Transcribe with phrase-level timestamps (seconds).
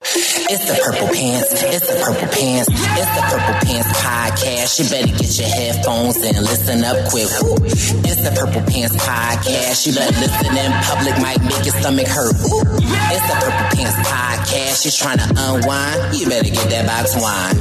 [0.00, 1.50] It's the Purple Pants.
[1.58, 2.70] It's the Purple Pants.
[2.70, 4.78] It's the Purple Pants podcast.
[4.78, 7.26] You better get your headphones and listen up quick.
[8.06, 9.86] It's the Purple Pants podcast.
[9.90, 12.30] You better listen in public, might make your stomach hurt.
[12.30, 14.76] It's the Purple Pants podcast.
[14.86, 16.14] You're trying to unwind.
[16.14, 17.58] You better get that box wine.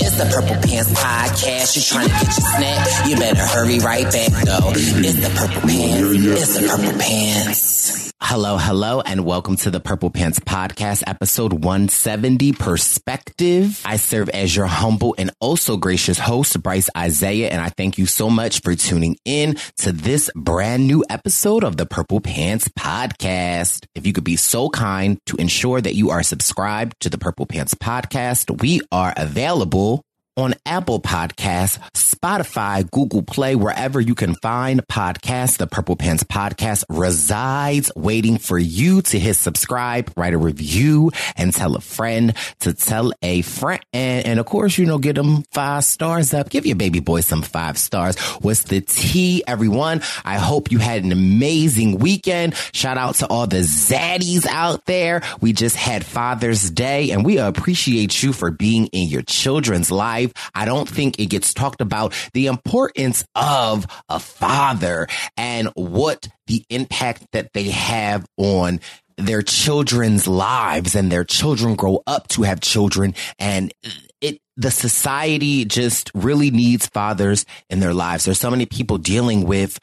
[0.00, 1.76] It's the Purple Pants podcast.
[1.76, 2.80] You're trying to get your snack.
[3.06, 4.72] You better hurry right back though.
[4.72, 6.00] It's the Purple Pants.
[6.40, 7.84] It's the Purple Pants.
[8.26, 13.82] Hello, hello, and welcome to the Purple Pants Podcast, episode 170 Perspective.
[13.84, 18.06] I serve as your humble and also gracious host, Bryce Isaiah, and I thank you
[18.06, 23.86] so much for tuning in to this brand new episode of the Purple Pants Podcast.
[23.96, 27.46] If you could be so kind to ensure that you are subscribed to the Purple
[27.46, 30.04] Pants Podcast, we are available
[30.36, 35.58] on Apple Podcasts, Spotify, Google Play, wherever you can find podcasts.
[35.58, 41.52] The Purple Pants Podcast resides waiting for you to hit subscribe, write a review, and
[41.52, 43.84] tell a friend to tell a friend.
[43.92, 46.50] And, and of course, you know, get them five stars up.
[46.50, 48.18] Give your baby boy some five stars.
[48.40, 50.02] What's the tea, everyone?
[50.24, 52.54] I hope you had an amazing weekend.
[52.72, 55.22] Shout out to all the zaddies out there.
[55.40, 59.90] We just had Father's Day and we appreciate you for being in your children's
[60.24, 60.50] life.
[60.54, 66.64] I don't think it gets talked about the importance of a father and what the
[66.70, 68.80] impact that they have on
[69.16, 73.72] their children's lives and their children grow up to have children and
[74.20, 78.24] it the society just really needs fathers in their lives.
[78.24, 79.78] There's so many people dealing with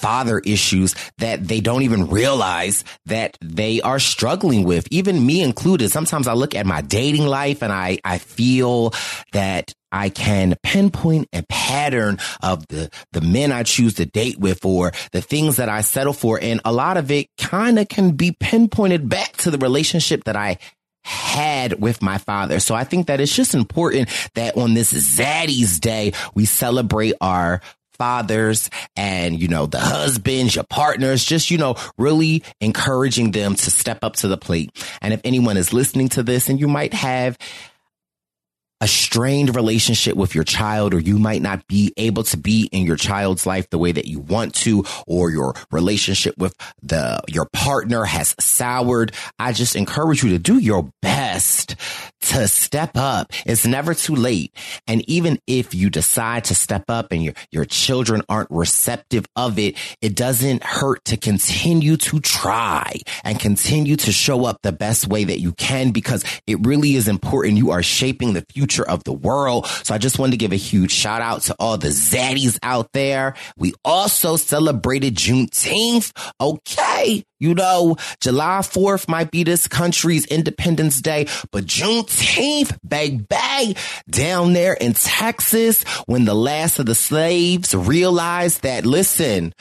[0.00, 5.90] father issues that they don't even realize that they are struggling with, even me included.
[5.90, 8.92] Sometimes I look at my dating life and I, I feel
[9.32, 14.64] that I can pinpoint a pattern of the, the men I choose to date with
[14.64, 16.38] or the things that I settle for.
[16.40, 20.36] And a lot of it kind of can be pinpointed back to the relationship that
[20.36, 20.58] I
[21.02, 22.60] had with my father.
[22.60, 27.60] So I think that it's just important that on this Zaddy's day, we celebrate our
[28.00, 33.70] fathers and, you know, the husbands, your partners, just, you know, really encouraging them to
[33.70, 34.70] step up to the plate.
[35.02, 37.36] And if anyone is listening to this and you might have
[38.80, 42.86] a strained relationship with your child, or you might not be able to be in
[42.86, 47.46] your child's life the way that you want to, or your relationship with the, your
[47.52, 49.12] partner has soured.
[49.38, 51.76] I just encourage you to do your best
[52.22, 53.32] to step up.
[53.46, 54.52] It's never too late.
[54.86, 59.58] And even if you decide to step up and your, your children aren't receptive of
[59.58, 65.06] it, it doesn't hurt to continue to try and continue to show up the best
[65.06, 67.56] way that you can because it really is important.
[67.56, 69.66] You are shaping the future future of the world.
[69.66, 72.92] So I just wanted to give a huge shout out to all the zaddies out
[72.92, 73.34] there.
[73.56, 76.12] We also celebrated Juneteenth.
[76.40, 77.24] Okay.
[77.40, 83.74] You know, July 4th might be this country's Independence Day, but Juneteenth, bang, bang,
[84.10, 89.54] down there in Texas, when the last of the slaves realized that, listen,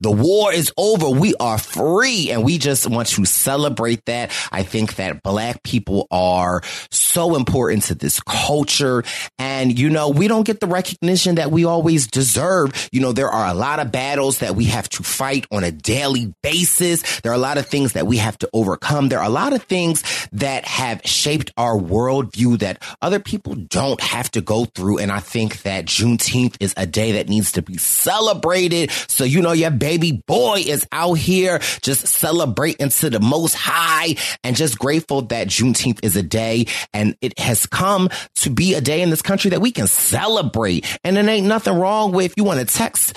[0.00, 1.10] the war is over.
[1.10, 4.30] We are free and we just want to celebrate that.
[4.52, 9.02] I think that black people are so important to this culture.
[9.38, 12.88] And, you know, we don't get the recognition that we always deserve.
[12.92, 15.72] You know, there are a lot of battles that we have to fight on a
[15.72, 17.20] daily basis.
[17.20, 19.08] There are a lot of things that we have to overcome.
[19.08, 24.00] There are a lot of things that have shaped our worldview that other people don't
[24.00, 24.98] have to go through.
[24.98, 28.90] And I think that Juneteenth is a day that needs to be celebrated.
[29.08, 34.14] So, you know, your baby boy is out here just celebrating to the most high
[34.44, 38.82] and just grateful that Juneteenth is a day and it has come to be a
[38.82, 40.84] day in this country that we can celebrate.
[41.04, 43.16] And it ain't nothing wrong with if you want to text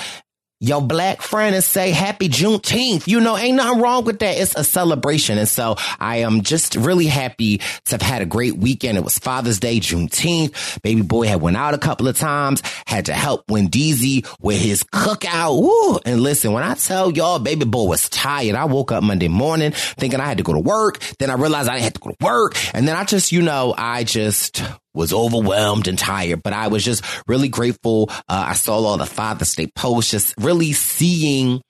[0.62, 3.08] your black friend and say happy Juneteenth.
[3.08, 4.38] You know, ain't nothing wrong with that.
[4.38, 5.40] It's a celebration.
[5.40, 8.98] And so I am just really happy to have had a great weekend.
[8.98, 10.82] It was Father's Day, Juneteenth.
[10.84, 14.84] Baby boy had went out a couple of times, had to help Wendeezy with his
[14.84, 15.60] cookout.
[15.60, 16.00] Woo.
[16.06, 19.72] And listen, when I tell y'all baby boy was tired, I woke up Monday morning
[19.72, 21.00] thinking I had to go to work.
[21.18, 22.56] Then I realized I had to go to work.
[22.76, 24.64] And then I just, you know, I just
[24.94, 28.10] was overwhelmed and tired, but I was just really grateful.
[28.28, 31.62] Uh, I saw all the Father's Day posts, just really seeing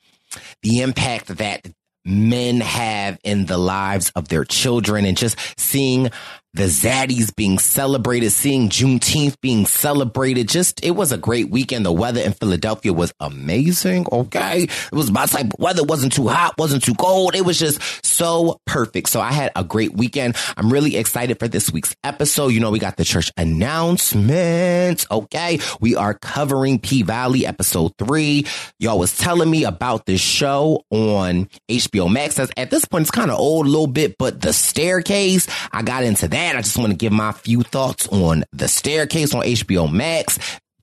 [0.63, 1.65] the impact that
[2.03, 6.09] men have in the lives of their children and just seeing
[6.53, 10.49] the Zaddies being celebrated, seeing Juneteenth being celebrated.
[10.49, 11.85] Just, it was a great weekend.
[11.85, 14.05] The weather in Philadelphia was amazing.
[14.11, 14.63] Okay.
[14.63, 15.83] It was my type of weather.
[15.83, 17.35] Wasn't too hot, wasn't too cold.
[17.35, 19.07] It was just so perfect.
[19.07, 20.35] So I had a great weekend.
[20.57, 22.49] I'm really excited for this week's episode.
[22.49, 25.05] You know, we got the church announcements.
[25.09, 25.59] Okay.
[25.79, 28.45] We are covering P Valley episode three.
[28.77, 32.37] Y'all was telling me about this show on HBO Max.
[32.39, 36.03] At this point, it's kind of old a little bit, but the staircase, I got
[36.03, 39.91] into that I just want to give my few thoughts on The Staircase on HBO
[39.91, 40.39] Max,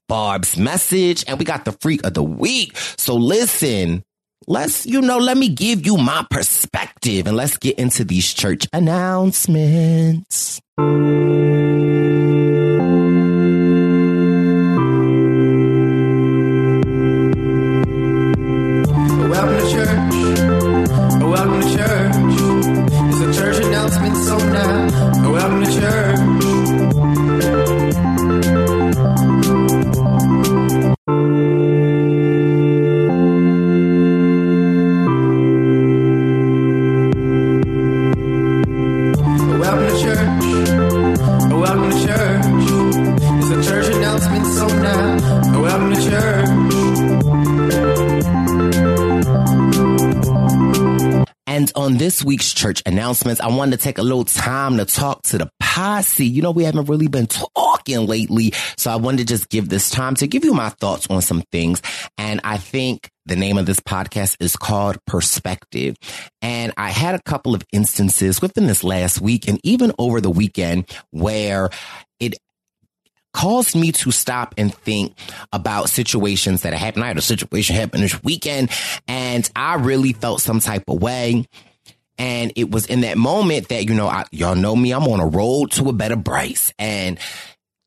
[0.07, 2.77] Barb's message, and we got the freak of the week.
[2.97, 4.03] So listen,
[4.47, 8.67] let's, you know, let me give you my perspective and let's get into these church
[8.73, 10.61] announcements.
[52.09, 55.47] This week's church announcements, I wanted to take a little time to talk to the
[55.59, 56.25] posse.
[56.25, 58.51] You know, we haven't really been talking lately.
[58.77, 61.43] So I wanted to just give this time to give you my thoughts on some
[61.51, 61.83] things.
[62.17, 65.97] And I think the name of this podcast is called Perspective.
[66.41, 70.31] And I had a couple of instances within this last week and even over the
[70.31, 71.69] weekend where
[72.19, 72.33] it
[73.35, 75.15] caused me to stop and think
[75.53, 77.03] about situations that happened.
[77.03, 78.71] I had a situation happen this weekend
[79.07, 81.45] and I really felt some type of way.
[82.19, 85.21] And it was in that moment that, you know, I, y'all know me, I'm on
[85.21, 86.73] a road to a better Bryce.
[86.77, 87.17] And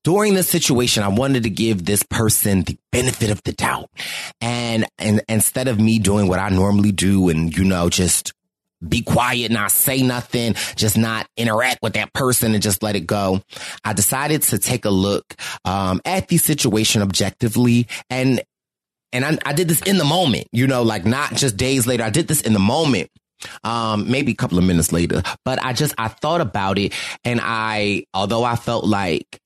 [0.04, 3.90] during this situation, I wanted to give this person the benefit of the doubt.
[4.40, 8.32] And, and instead of me doing what I normally do and, you know, just
[8.86, 13.06] be quiet, not say nothing, just not interact with that person and just let it
[13.06, 13.42] go.
[13.84, 18.42] I decided to take a look, um, at the situation objectively and,
[19.12, 22.02] and I, I did this in the moment, you know, like not just days later.
[22.02, 23.10] I did this in the moment
[23.64, 25.22] um, maybe a couple of minutes later.
[25.44, 26.94] But I just, I thought about it
[27.24, 29.40] and I, although I felt like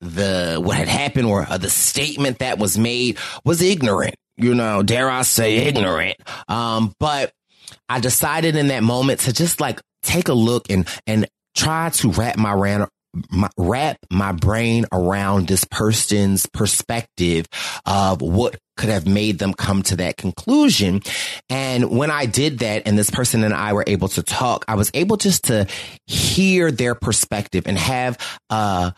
[0.00, 5.10] the, what had happened or the statement that was made was ignorant, you know, dare
[5.10, 6.16] I say ignorant.
[6.48, 7.32] Um, but
[7.88, 12.10] I decided in that moment to just like take a look and, and try to
[12.10, 12.52] wrap my
[13.30, 17.46] my, wrap my brain around this person's perspective
[17.84, 21.00] of what could have made them come to that conclusion.
[21.48, 24.74] And when I did that and this person and I were able to talk, I
[24.74, 25.66] was able just to
[26.06, 28.18] hear their perspective and have,
[28.50, 28.90] uh,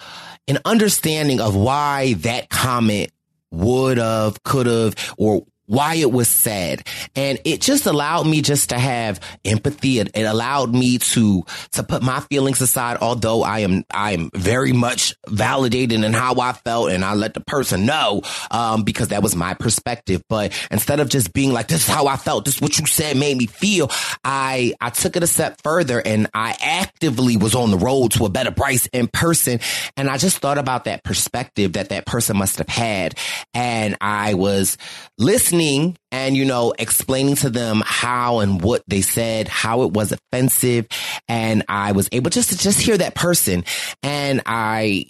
[0.49, 3.13] an understanding of why that comment
[3.51, 6.83] would have, could have, or why it was said.
[7.15, 10.01] And it just allowed me just to have empathy.
[10.01, 14.31] It, it, allowed me to, to put my feelings aside, although I am, I am
[14.35, 19.09] very much validated in how I felt and I let the person know, um, because
[19.09, 20.23] that was my perspective.
[20.29, 22.87] But instead of just being like, this is how I felt, this is what you
[22.87, 23.91] said made me feel,
[24.25, 28.25] I, I took it a step further and I actively was on the road to
[28.25, 29.61] a better Bryce in person.
[29.99, 33.19] And I just thought about that perspective that that person must have had.
[33.53, 34.79] And I was
[35.19, 39.93] listening listening and, you know, explaining to them how and what they said, how it
[39.93, 40.87] was offensive.
[41.29, 43.65] And I was able just to just hear that person.
[44.03, 45.07] And I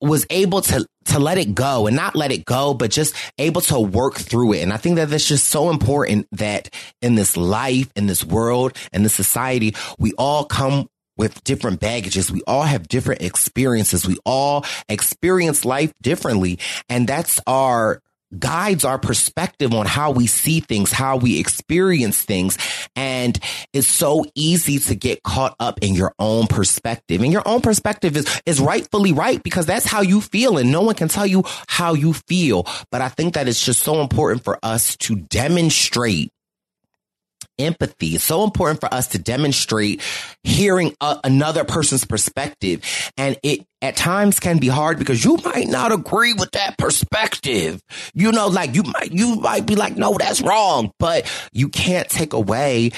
[0.00, 3.60] was able to to let it go and not let it go, but just able
[3.62, 4.62] to work through it.
[4.62, 6.68] And I think that that's just so important that
[7.00, 12.30] in this life, in this world, in this society, we all come with different baggages.
[12.30, 14.06] We all have different experiences.
[14.06, 16.58] We all experience life differently.
[16.88, 18.02] And that's our
[18.38, 22.58] guides our perspective on how we see things, how we experience things.
[22.94, 23.38] And
[23.72, 27.22] it's so easy to get caught up in your own perspective.
[27.22, 30.82] And your own perspective is, is rightfully right because that's how you feel and no
[30.82, 32.66] one can tell you how you feel.
[32.90, 36.30] But I think that it's just so important for us to demonstrate
[37.58, 38.14] empathy.
[38.14, 40.02] It's so important for us to demonstrate
[40.42, 42.82] hearing a, another person's perspective.
[43.16, 47.82] And it at times can be hard because you might not agree with that perspective.
[48.14, 52.08] You know, like you might, you might be like, no, that's wrong, but you can't
[52.08, 52.92] take away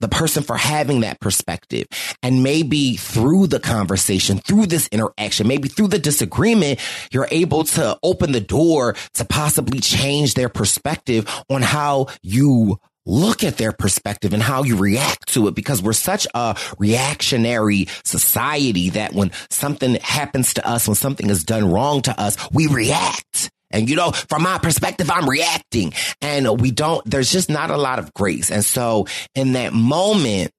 [0.00, 1.86] the person for having that perspective.
[2.22, 7.98] And maybe through the conversation, through this interaction, maybe through the disagreement, you're able to
[8.02, 14.32] open the door to possibly change their perspective on how you look at their perspective
[14.32, 19.94] and how you react to it because we're such a reactionary society that when something
[19.96, 23.50] happens to us, when something is done wrong to us, we react.
[23.70, 25.92] And you know, from my perspective, I'm reacting
[26.22, 28.50] and we don't, there's just not a lot of grace.
[28.50, 30.52] And so in that moment,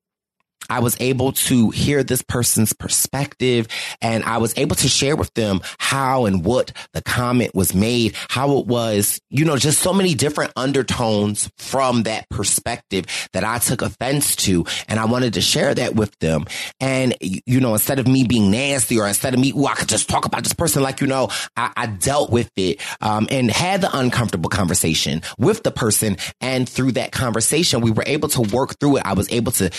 [0.70, 3.68] I was able to hear this person's perspective
[4.02, 8.16] and I was able to share with them how and what the comment was made,
[8.30, 13.60] how it was, you know, just so many different undertones from that perspective that I
[13.60, 14.66] took offense to.
[14.88, 16.46] And I wanted to share that with them.
[16.80, 19.90] And, you know, instead of me being nasty or instead of me, oh, I could
[19.90, 23.52] just talk about this person like, you know, I, I dealt with it, um, and
[23.52, 26.18] had the uncomfortable conversation with the person.
[26.42, 29.04] And through that conversation, we were able to work through it.
[29.06, 29.70] I was able to,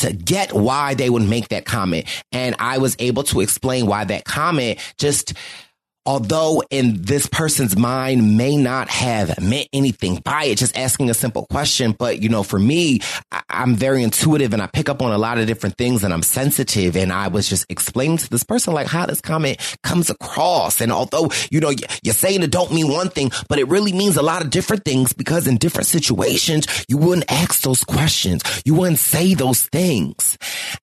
[0.00, 2.06] to get why they would make that comment.
[2.32, 5.34] And I was able to explain why that comment just
[6.06, 11.14] although in this person's mind may not have meant anything by it, just asking a
[11.14, 11.94] simple question.
[11.98, 15.18] But, you know, for me, I- am very intuitive and I pick up on a
[15.18, 16.96] lot of different things and I'm sensitive.
[16.96, 20.80] And I was just explaining to this person, like, how this comment comes across.
[20.80, 24.16] And although, you know, you're saying it don't mean one thing, but it really means
[24.16, 28.42] a lot of different things because in different situations, you wouldn't ask those questions.
[28.64, 30.38] You wouldn't say those things.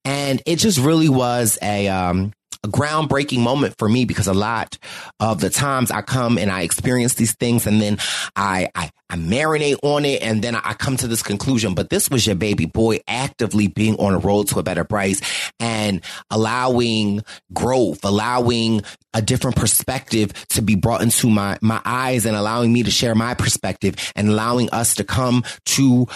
[0.05, 2.33] And it just really was a, um,
[2.63, 4.77] a groundbreaking moment for me because a lot
[5.19, 7.97] of the times I come and I experience these things and then
[8.35, 11.73] I, I, I marinate on it and then I come to this conclusion.
[11.73, 15.21] But this was your baby boy actively being on a road to a better Bryce
[15.59, 17.21] and allowing
[17.53, 18.81] growth, allowing
[19.13, 23.15] a different perspective to be brought into my, my eyes and allowing me to share
[23.15, 26.07] my perspective and allowing us to come to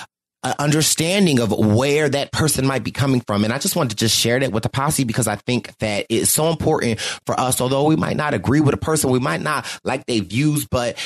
[0.43, 3.43] understanding of where that person might be coming from.
[3.43, 6.07] And I just wanted to just share that with the posse because I think that
[6.10, 9.41] it's so important for us, although we might not agree with a person, we might
[9.41, 10.98] not like their views, but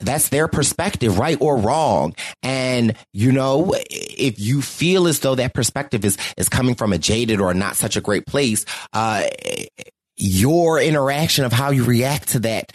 [0.00, 2.14] that's their perspective, right or wrong.
[2.42, 6.98] And, you know, if you feel as though that perspective is, is coming from a
[6.98, 9.24] jaded or not such a great place, uh,
[10.16, 12.72] your interaction of how you react to that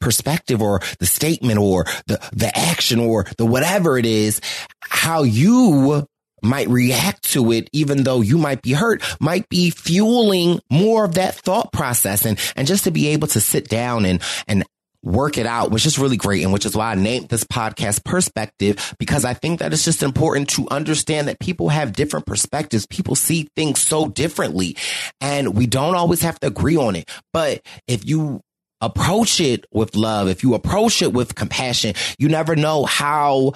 [0.00, 4.40] perspective or the statement or the, the action or the whatever it is,
[4.80, 6.06] how you
[6.42, 11.14] might react to it, even though you might be hurt, might be fueling more of
[11.14, 12.24] that thought process.
[12.24, 14.64] And, and just to be able to sit down and, and
[15.04, 16.42] work it out, which is really great.
[16.42, 20.02] And which is why I named this podcast perspective, because I think that it's just
[20.02, 22.86] important to understand that people have different perspectives.
[22.86, 24.76] People see things so differently
[25.20, 27.08] and we don't always have to agree on it.
[27.32, 28.40] But if you
[28.84, 33.52] approach it with love, if you approach it with compassion, you never know how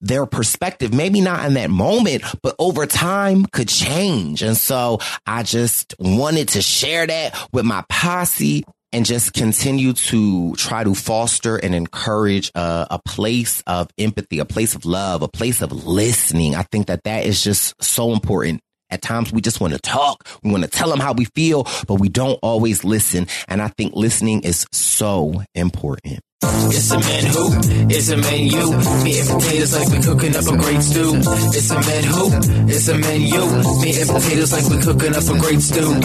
[0.00, 4.42] their perspective, maybe not in that moment, but over time could change.
[4.42, 10.54] And so I just wanted to share that with my posse and just continue to
[10.54, 15.28] try to foster and encourage a, a, place of empathy, a place of love, a
[15.28, 16.54] place of listening.
[16.54, 20.26] I think that that is just so important At times we just want to talk.
[20.42, 23.26] We want to tell them how we feel, but we don't always listen.
[23.48, 26.20] And I think listening is so important.
[26.42, 28.70] It's a man who, it's a man you.
[29.04, 31.14] Meat and potatoes like we cooking up a great stew.
[31.16, 33.46] It's a man who, it's a man you.
[33.80, 36.00] Meat and potatoes like we cooking up a great stew.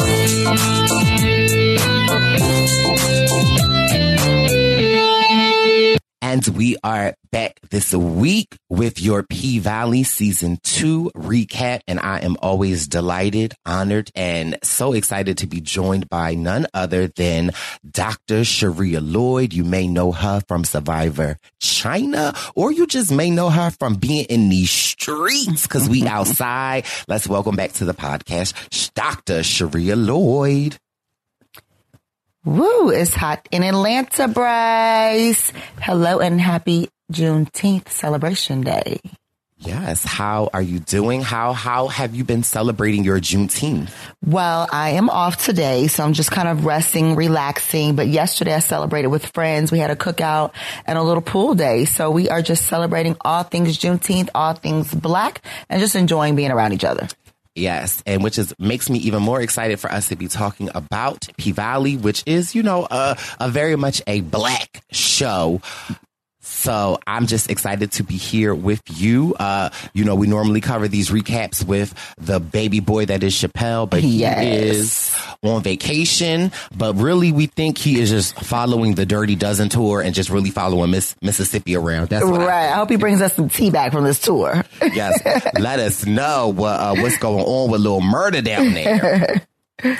[6.31, 11.81] And we are back this week with your P Valley season two recap.
[11.89, 17.07] And I am always delighted, honored, and so excited to be joined by none other
[17.07, 17.51] than
[17.85, 18.43] Dr.
[18.43, 19.51] Sherea Lloyd.
[19.51, 24.23] You may know her from Survivor China, or you just may know her from being
[24.29, 26.85] in these streets because we outside.
[27.09, 29.41] Let's welcome back to the podcast, Dr.
[29.41, 30.77] Sherea Lloyd.
[32.43, 35.53] Woo, it's hot in Atlanta, Bryce.
[35.79, 38.99] Hello and happy Juneteenth celebration day.
[39.59, 40.03] Yes.
[40.03, 41.21] How are you doing?
[41.21, 43.91] How how have you been celebrating your Juneteenth?
[44.25, 47.95] Well, I am off today, so I'm just kind of resting, relaxing.
[47.95, 49.71] But yesterday I celebrated with friends.
[49.71, 50.53] We had a cookout
[50.87, 51.85] and a little pool day.
[51.85, 56.49] So we are just celebrating all things Juneteenth, all things black, and just enjoying being
[56.49, 57.07] around each other.
[57.55, 61.27] Yes, and which is makes me even more excited for us to be talking about
[61.37, 65.61] P Valley, which is you know a a very much a black show.
[66.61, 69.33] So I'm just excited to be here with you.
[69.39, 73.89] Uh, you know, we normally cover these recaps with the baby boy that is Chappelle,
[73.89, 74.45] but he Yes.
[74.45, 76.51] is on vacation.
[76.77, 80.51] But really, we think he is just following the Dirty Dozen tour and just really
[80.51, 82.09] following Miss Mississippi around.
[82.09, 82.69] That's what I Right.
[82.69, 84.63] I hope he brings us some tea back from this tour.
[84.93, 85.19] yes,
[85.59, 89.41] let us know what uh, what's going on with Lil Murda down there.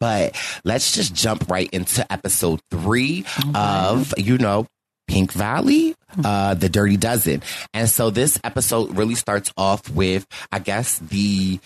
[0.00, 4.66] But let's just jump right into episode three of you know
[5.08, 7.42] Pink Valley, uh, the Dirty Dozen,
[7.72, 11.60] and so this episode really starts off with I guess the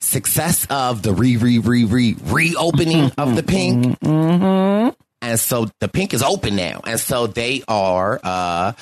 [0.00, 3.98] success of the re re re re reopening of the Pink.
[5.24, 6.82] And so the pink is open now.
[6.86, 8.72] And so they are uh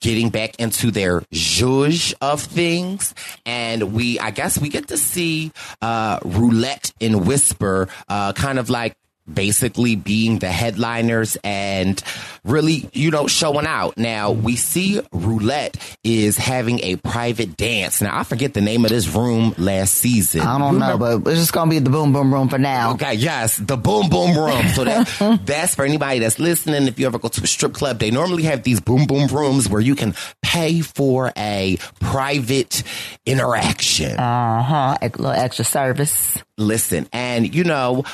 [0.00, 3.14] getting back into their zhuzh of things.
[3.44, 8.70] And we I guess we get to see uh roulette and whisper uh kind of
[8.70, 8.94] like
[9.32, 12.02] basically being the headliners and
[12.44, 13.96] really, you know, showing out.
[13.96, 18.00] Now we see roulette is having a private dance.
[18.00, 20.40] Now I forget the name of this room last season.
[20.42, 22.92] I don't know, but it's just gonna be the boom boom room for now.
[22.94, 24.66] Okay, yes, the boom boom room.
[24.68, 26.86] So that that's for anybody that's listening.
[26.86, 29.68] If you ever go to a strip club, they normally have these boom boom rooms
[29.68, 32.82] where you can pay for a private
[33.26, 34.18] interaction.
[34.18, 34.96] Uh huh.
[35.00, 36.38] A little extra service.
[36.56, 38.04] Listen, and you know,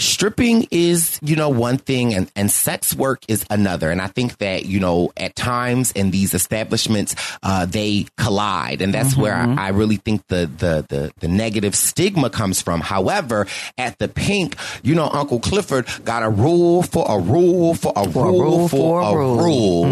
[0.00, 3.90] stripping is, you know, one thing and, and sex work is another.
[3.90, 8.82] And I think that, you know, at times in these establishments, uh, they collide.
[8.82, 12.80] And that's where I, I really think the, the, the, the negative stigma comes from.
[12.80, 13.46] However,
[13.78, 18.10] at the pink, you know, Uncle Clifford got a rule for a rule for a
[18.10, 19.84] For a rule rule for a rule.
[19.84, 19.86] rule.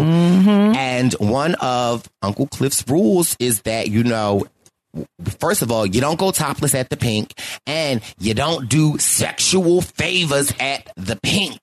[0.75, 4.45] And one of Uncle Cliff's rules is that, you know,
[5.39, 7.33] First of all, you don't go topless at the pink,
[7.67, 11.59] and you don't do sexual favors at the pink.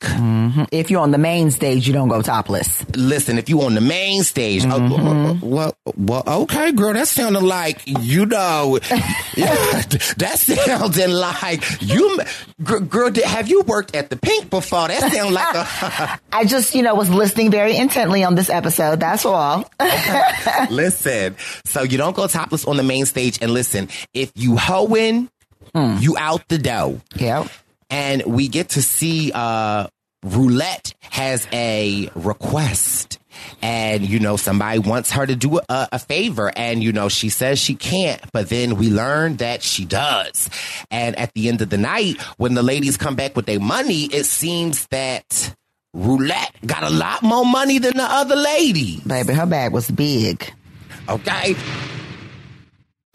[0.73, 2.85] If you're on the main stage, you don't go topless.
[2.95, 5.45] Listen, if you're on the main stage, uh, Mm-hmm.
[5.49, 8.79] well, well, okay, girl, that sounded like you know,
[9.37, 9.83] yeah,
[10.19, 12.19] that sounded like you,
[12.63, 13.11] girl.
[13.25, 14.89] Have you worked at the pink before?
[14.89, 16.21] That sounded like a.
[16.37, 19.01] I just, you know, was listening very intently on this episode.
[19.01, 19.69] That's all.
[20.71, 25.29] listen, so you don't go topless on the main stage, and listen, if you hoeing,
[25.75, 27.01] you out the dough.
[27.17, 27.49] Yep.
[27.91, 29.87] and we get to see uh
[30.23, 33.19] roulette has a request
[33.63, 37.29] and you know somebody wants her to do a, a favor and you know she
[37.29, 40.49] says she can't but then we learn that she does
[40.91, 44.05] and at the end of the night when the ladies come back with their money
[44.07, 45.55] it seems that
[45.95, 50.51] roulette got a lot more money than the other lady Baby, her bag was big.
[51.09, 51.55] okay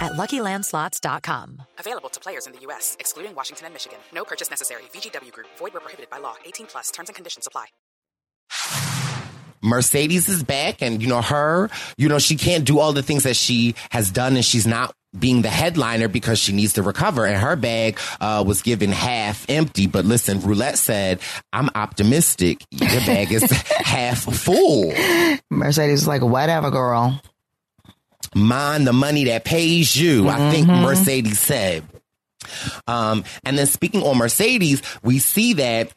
[0.00, 1.62] at LuckyLandSlots.com.
[1.78, 3.98] Available to players in the U.S., excluding Washington and Michigan.
[4.14, 4.82] No purchase necessary.
[4.94, 5.48] VGW Group.
[5.58, 6.34] Void where prohibited by law.
[6.44, 6.90] 18 plus.
[6.90, 7.66] Terms and conditions apply.
[9.62, 13.22] Mercedes is back and you know her, you know, she can't do all the things
[13.22, 17.26] that she has done and she's not being the headliner because she needs to recover
[17.26, 21.20] and her bag uh, was given half empty but listen roulette said
[21.52, 24.90] i'm optimistic your bag is half full
[25.50, 27.20] Mercedes is like, whatever, girl.
[28.34, 31.84] Mind the money that pays you i think mercedes said.
[32.86, 35.92] Um, and then speaking on mercedes we see that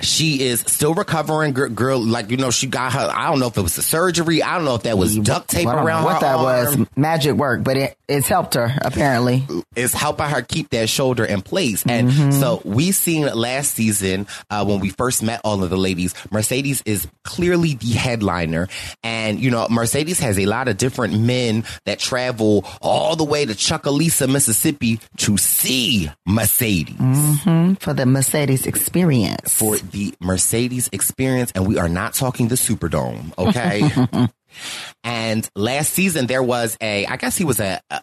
[0.00, 3.46] she is still recovering girl, girl like you know she got her i don't know
[3.46, 6.02] if it was the surgery i don't know if that was duct tape I around
[6.04, 6.42] what that arm.
[6.80, 9.44] was magic work, but it, it's helped her apparently.
[9.76, 11.84] it's helping her keep that shoulder in place.
[11.86, 12.30] And Mm-hmm.
[12.32, 16.82] so we seen last season uh, when we first met all of the ladies, Mercedes
[16.84, 18.68] is clearly the headliner.
[19.02, 23.46] And, you know, Mercedes has a lot of different men that travel all the way
[23.46, 29.54] to Chucalissa, Mississippi to see Mercedes hmm For the Mercedes experience.
[29.54, 31.52] for the Mercedes experience.
[31.54, 34.28] And we are not talking the Superdome, okay?
[35.04, 38.00] and last season there was a, I guess he was a, a,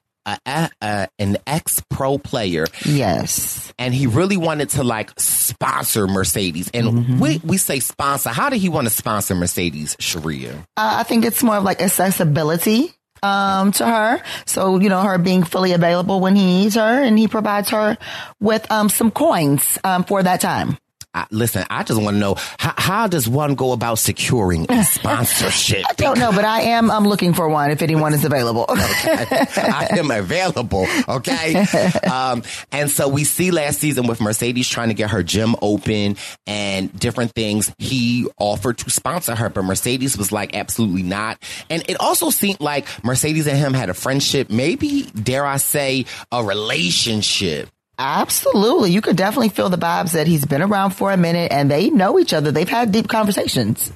[1.18, 3.74] an ex pro player yes.
[3.80, 6.70] and he really wanted to like sponsor Mercedes.
[6.74, 7.20] And Mm-hmm.
[7.20, 8.30] we, we say sponsor.
[8.30, 10.60] How did he want to sponsor Mercedes, Sherea?
[10.78, 14.22] Uh, I think it's more of like accessibility um, to her.
[14.46, 17.98] So, you know, her being fully available when he needs her and he provides her
[18.40, 20.78] with um, some coins um, for that time.
[21.14, 24.84] I, listen, I just want to know how, how does one go about securing a
[24.86, 25.84] sponsorship?
[25.90, 28.66] I don't know, but I am I'm looking for one if anyone is available.
[28.70, 30.88] I am available.
[31.08, 31.66] Okay.
[32.12, 36.18] Um, and so we see last season with Mercedes trying to get her gym open
[36.46, 37.74] and different things.
[37.78, 41.42] He offered to sponsor her, but Mercedes was like, absolutely not.
[41.70, 46.06] And it also seemed like Mercedes and him had a friendship, maybe dare I say
[46.32, 47.70] a relationship.
[48.04, 48.92] Absolutely.
[48.92, 51.92] You could definitely feel the vibes that he's been around for a minute and they
[51.92, 52.52] know each other.
[52.52, 53.94] They've had deep conversations.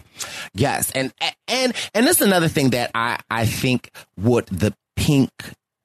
[0.53, 1.11] Yes, and
[1.47, 5.31] and and this is another thing that I I think what the pink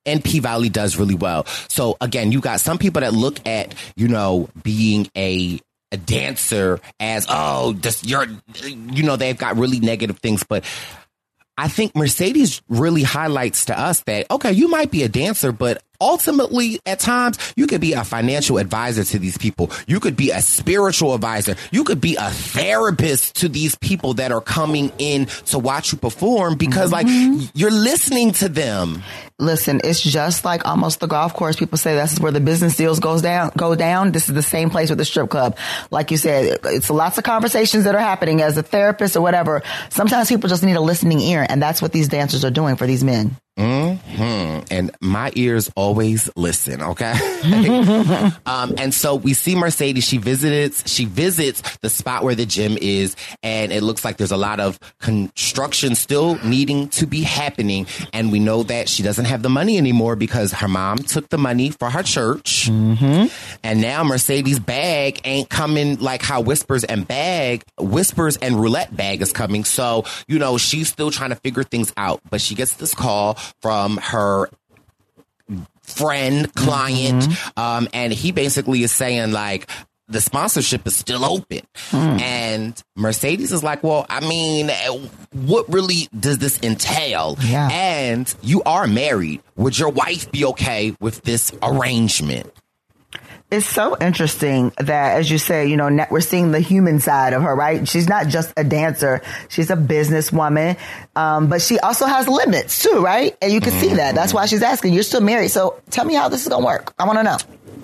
[0.04, 1.46] and P Valley does really well.
[1.68, 5.58] So again, you got some people that look at you know being a
[5.90, 8.26] a dancer as oh this you're
[8.62, 10.64] you know they've got really negative things, but
[11.56, 15.82] I think Mercedes really highlights to us that okay, you might be a dancer, but
[16.00, 19.70] ultimately at times you could be a financial advisor to these people.
[19.86, 21.56] You could be a spiritual advisor.
[21.70, 25.98] You could be a therapist to these people that are coming in to watch you
[25.98, 27.46] perform because like mm-hmm.
[27.54, 29.02] you're listening to them.
[29.38, 31.56] Listen, it's just like almost the golf course.
[31.56, 34.12] People say this is where the business deals goes down, go down.
[34.12, 35.56] This is the same place with the strip club.
[35.90, 39.62] Like you said, it's lots of conversations that are happening as a therapist or whatever.
[39.88, 42.86] Sometimes people just need a listening ear and that's what these dancers are doing for
[42.86, 43.36] these men.
[43.56, 47.12] Hmm And my ears always listen, okay?
[48.46, 50.04] um, and so we see Mercedes.
[50.04, 50.88] She visits.
[50.90, 54.60] She visits the spot where the gym is, and it looks like there's a lot
[54.60, 57.86] of construction still needing to be happening.
[58.12, 61.38] And we know that she doesn't have the money anymore because her mom took the
[61.38, 63.26] money for her church, Hmm.
[63.62, 69.22] and now Mercedes' bag ain't coming like how Whispers and Bag, Whispers and Roulette bag
[69.22, 69.64] is coming.
[69.64, 72.20] So you know she's still trying to figure things out.
[72.30, 74.48] But she gets this call from her
[75.82, 77.26] friend, client,
[77.56, 79.68] um, and he basically is saying like
[80.08, 81.60] the sponsorship is still open.
[82.20, 84.68] And Mercedes is like, well, I mean,
[85.32, 87.36] what really does this entail?
[87.40, 87.68] Yeah.
[87.70, 89.40] And you are married.
[89.56, 92.52] Would your wife be okay with this arrangement?
[93.50, 97.42] It's so interesting that, as you say, you know, we're seeing the human side of
[97.42, 97.86] her, right?
[97.88, 100.78] She's not just a dancer; she's a businesswoman,
[101.16, 103.36] um, but she also has limits too, right?
[103.42, 104.14] And you can see that.
[104.14, 104.94] That's why she's asking.
[104.94, 106.94] You're still married, so tell me how this is gonna work.
[106.98, 107.38] I want to know.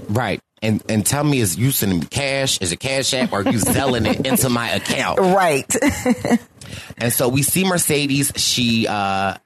[0.08, 0.40] Right.
[0.62, 2.60] And and tell me, is you sending me cash?
[2.60, 3.32] Is it cash app?
[3.32, 5.18] Or are you selling it into my account?
[5.36, 5.74] Right.
[6.98, 8.32] And so we see Mercedes.
[8.36, 9.36] She uh,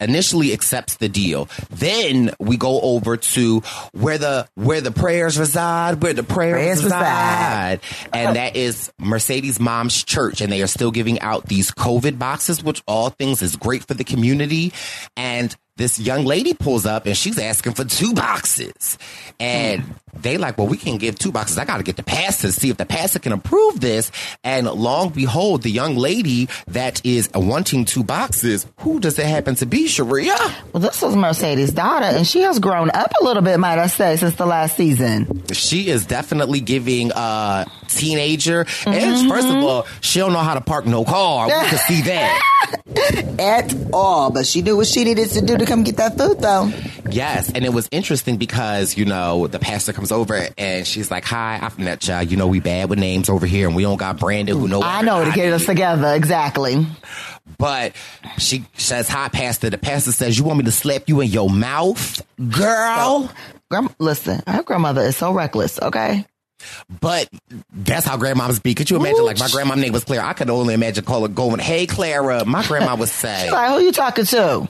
[0.00, 1.48] initially accepts the deal.
[1.70, 3.60] Then we go over to
[3.92, 7.80] where the where the prayers reside, where the prayers, Prayers reside.
[8.12, 10.40] And that is Mercedes Mom's church.
[10.40, 13.94] And they are still giving out these COVID boxes, which all things is great for
[13.94, 14.72] the community.
[15.16, 18.96] And this young lady pulls up and she's asking for two boxes.
[19.40, 19.92] And hmm.
[20.20, 21.58] they like, well, we can give two boxes.
[21.58, 24.12] I got to get the pastor to see if the pastor can approve this.
[24.44, 29.56] And long behold, the young lady that is wanting two boxes, who does it happen
[29.56, 30.36] to be, Sherea?
[30.72, 33.88] Well, this was Mercedes' daughter, and she has grown up a little bit, might I
[33.88, 35.42] say, since the last season.
[35.52, 38.60] She is definitely giving a teenager.
[38.86, 39.28] And mm-hmm.
[39.28, 41.46] first of all, she don't know how to park no car.
[41.46, 42.40] We can see that.
[43.38, 46.40] At all, but she knew what she needed to do to come get that food,
[46.40, 46.70] though.
[47.10, 51.24] Yes, and it was interesting because you know the pastor comes over and she's like,
[51.24, 52.30] "Hi, I'm from that child.
[52.30, 54.82] You know we bad with names over here, and we don't got Brandon who know."
[54.82, 56.86] I know to get us together, exactly.
[57.58, 57.92] But
[58.38, 61.50] she says, "Hi, pastor." The pastor says, "You want me to slap you in your
[61.50, 63.30] mouth, girl?"
[63.70, 66.26] Grand- listen, her grandmother is so reckless, okay?
[67.00, 67.28] But
[67.72, 68.74] that's how grandmoms be.
[68.74, 69.24] Could you imagine?
[69.24, 70.26] Like my grandma name was Clara.
[70.26, 74.24] I could only imagine calling going, "Hey, Clara." My grandma would say, who you talking
[74.26, 74.68] to?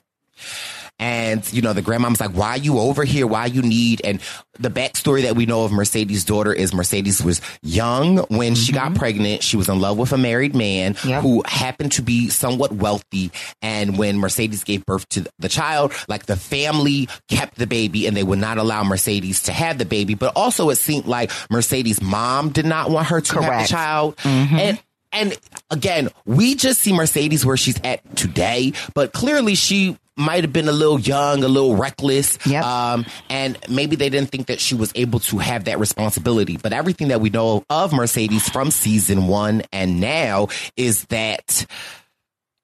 [0.98, 3.26] And, you know, the grandmom's like, why you over here?
[3.26, 4.00] Why you need?
[4.04, 4.20] And
[4.60, 8.86] the backstory that we know of Mercedes' daughter is Mercedes was young when she got
[8.86, 8.96] mm-hmm.
[8.96, 9.42] pregnant.
[9.42, 13.32] She was in love with a married man who happened to be somewhat wealthy.
[13.60, 18.16] And when Mercedes gave birth to the child, like the family kept the baby and
[18.16, 20.14] they would not allow Mercedes to have the baby.
[20.14, 23.68] But also it seemed like Mercedes' mom did not want her to have Correct.
[23.68, 24.16] the child.
[24.18, 24.56] Mm-hmm.
[24.56, 24.82] And
[25.14, 25.36] and
[25.70, 30.68] again, we just see Mercedes where she's at today, but clearly she might have been
[30.68, 32.38] a little young, a little reckless.
[32.64, 36.56] Um, and maybe they didn't think that she was able to have that responsibility.
[36.56, 41.66] But everything that we know of Mercedes from season one and now is that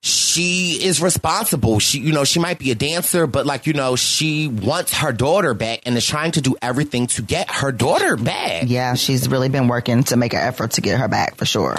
[0.03, 1.79] she is responsible.
[1.79, 5.13] She, you know, she might be a dancer, but like, you know, she wants her
[5.13, 8.65] daughter back and is trying to do everything to get her daughter back.
[8.67, 11.77] Yeah, she's really been working to make an effort to get her back for sure.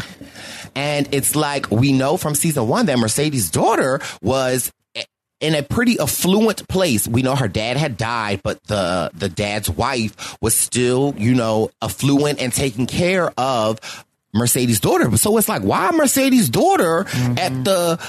[0.76, 4.72] And it's like we know from season one that Mercedes' daughter was
[5.42, 7.08] in a pretty affluent place.
[7.08, 11.72] We know her dad had died, but the the dad's wife was still, you know,
[11.82, 13.80] affluent and taking care of
[14.34, 15.16] Mercedes' daughter.
[15.18, 17.06] So it's like, why Mercedes' daughter
[17.38, 18.00] at the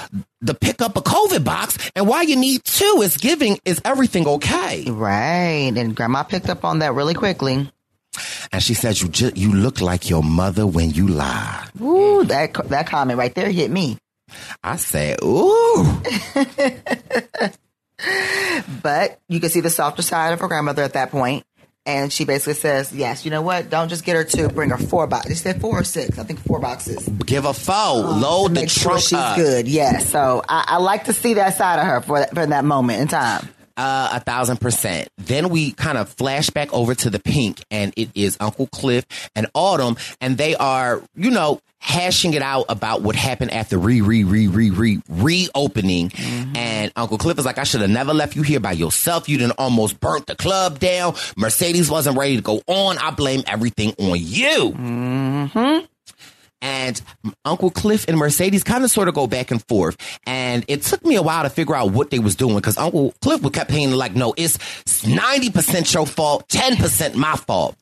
[0.41, 3.01] the pick up a COVID box and why you need two?
[3.03, 4.85] Is giving is everything okay?
[4.89, 5.73] Right.
[5.75, 7.69] And grandma picked up on that really quickly.
[8.51, 12.53] And she said, "You just you look like your mother when you lie." Ooh, that
[12.69, 13.97] that comment right there hit me.
[14.63, 16.01] I said, "Ooh."
[18.81, 21.45] But you can see the softer side of her grandmother at that point.
[21.85, 23.69] And she basically says, yes, you know what?
[23.69, 25.29] Don't just get her two, bring her four boxes.
[25.43, 26.17] They said four or six.
[26.17, 27.07] I think four boxes.
[27.25, 27.75] Give a four.
[27.77, 29.35] Oh, Load the sure trunk she's up.
[29.37, 29.67] good.
[29.67, 30.09] Yes.
[30.09, 33.01] So I, I like to see that side of her for, that, for that moment
[33.01, 33.47] in time.
[33.75, 35.09] Uh, a thousand percent.
[35.17, 39.03] Then we kind of flash back over to the pink, and it is Uncle Cliff
[39.35, 44.01] and Autumn, and they are, you know, hashing it out about what happened after re
[44.01, 46.11] re re re re reopening.
[46.55, 49.27] And Uncle Cliff is like, I should have never left you here by yourself.
[49.27, 51.15] You didn't almost burnt the club down.
[51.35, 52.99] Mercedes wasn't ready to go on.
[52.99, 54.71] I blame everything on you.
[54.71, 55.85] Mm-hmm.
[56.63, 56.99] And
[57.43, 59.97] Uncle Cliff and Mercedes kind of sort of go back and forth.
[60.25, 63.13] And it took me a while to figure out what they was doing because Uncle
[63.21, 64.57] Cliff would kept paying like, no, it's
[65.03, 67.75] 90% your fault, 10% my fault.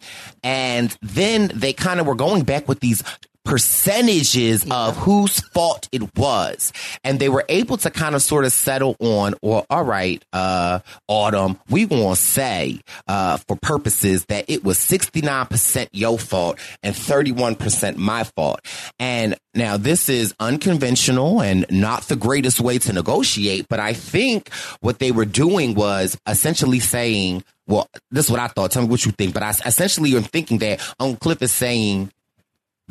[0.44, 3.04] And then they kind of were going back with these
[3.44, 6.72] percentages of whose fault it was.
[7.04, 10.80] And they were able to kind of sort of settle on, or all right, uh,
[11.08, 17.98] Autumn, we gonna say, uh, for purposes that it was 69% your fault and 31%
[17.98, 18.62] my fault.
[19.00, 24.52] And now this is unconventional and not the greatest way to negotiate, but I think
[24.82, 28.72] what they were doing was essentially saying, well, this is what I thought.
[28.72, 29.34] Tell me what you think.
[29.34, 32.12] But I essentially am thinking that Uncle Cliff is saying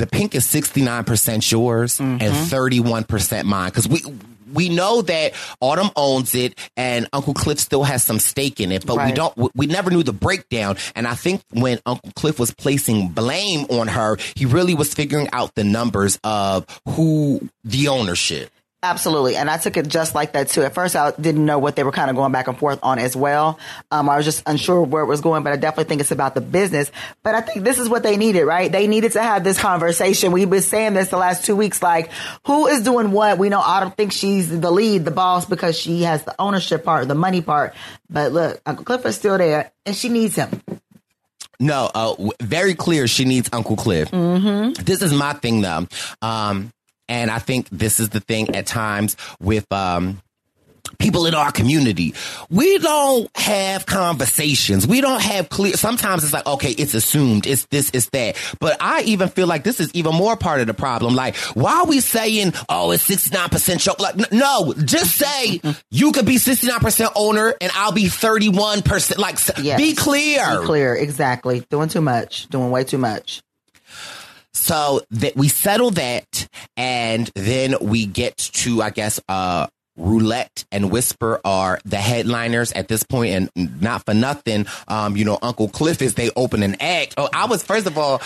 [0.01, 3.05] the pink is 69% yours and mm-hmm.
[3.05, 3.69] 31% mine.
[3.69, 4.03] Because we,
[4.53, 8.87] we know that Autumn owns it and Uncle Cliff still has some stake in it,
[8.87, 10.77] but we don't, we never knew the breakdown.
[10.97, 15.29] And I think when Uncle Cliff was placing blame on her, he really was figuring
[15.35, 18.51] out the numbers of who the ownership.
[18.83, 19.37] Absolutely.
[19.37, 20.63] And I took it just like that too.
[20.63, 22.99] At first, I didn't know what they were kind of going back and forth on
[22.99, 23.59] as well.
[23.91, 26.35] Um, I was just unsure where it was going, but I definitely think it's about
[26.35, 26.91] the business.
[27.23, 28.73] But I think this is what they needed, right?
[28.73, 30.33] They needed to have this conversation.
[30.33, 32.11] We've been saying this the last two weeks, like
[32.47, 33.37] who is doing what?
[33.37, 37.07] We know Autumn thinks she's the lead, the boss, because she has the ownership part,
[37.07, 37.75] the money part.
[38.09, 40.63] But look, Uncle Cliff is still there and she needs him.
[41.61, 44.11] No, uh, very clear she needs Uncle Cliff.
[44.11, 44.83] Mm-hmm.
[44.83, 45.87] This is my thing though.
[46.23, 46.73] Um,
[47.11, 50.23] and I think this is the thing at times with, um,
[50.99, 52.15] people in our community,
[52.51, 54.87] we don't have conversations.
[54.87, 55.75] We don't have clear.
[55.75, 57.47] Sometimes it's like, okay, it's assumed.
[57.47, 58.37] It's this, it's that.
[58.59, 61.15] But I even feel like this is even more part of the problem.
[61.15, 63.95] Like, why are we saying, oh, it's 69% show?
[63.99, 69.19] Like, no, just say you could be 69% owner and I'll be 31%.
[69.19, 69.79] Like, Yes.
[69.79, 70.61] be clear.
[70.61, 71.61] Be clear, exactly.
[71.71, 73.43] Doing too much, doing way too much.
[74.53, 79.69] So that we settle that, and then we get to, I guess, uh,
[80.01, 85.25] Roulette and Whisper are the headliners at this point, and not for nothing, um, you
[85.25, 87.15] know, Uncle Cliff is they open an act.
[87.17, 88.21] Oh, I was first of all,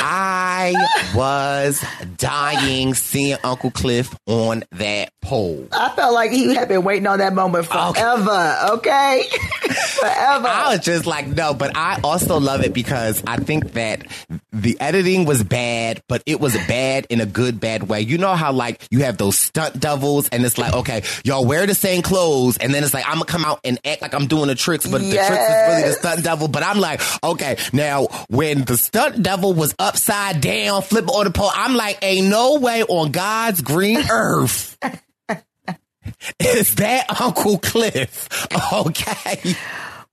[0.00, 0.74] I
[1.14, 1.84] was
[2.16, 5.68] dying seeing Uncle Cliff on that pole.
[5.72, 8.56] I felt like he had been waiting on that moment forever.
[8.72, 9.24] Okay,
[9.70, 10.48] forever.
[10.48, 14.06] I was just like, no, but I also love it because I think that
[14.52, 18.00] the editing was bad, but it was bad in a good, bad way.
[18.00, 21.66] You know how like you have those stunt doubles and it's like, okay, y'all wear
[21.66, 24.26] the same clothes and then it's like, I'm gonna come out and act like I'm
[24.26, 26.48] doing the tricks, but the tricks is really the stunt devil.
[26.48, 31.30] But I'm like, okay, now when the stunt devil was upside down, flipping on the
[31.30, 34.78] pole, I'm like, ain't no way on God's green earth.
[36.40, 38.28] Is that Uncle Cliff?
[38.72, 39.54] Okay.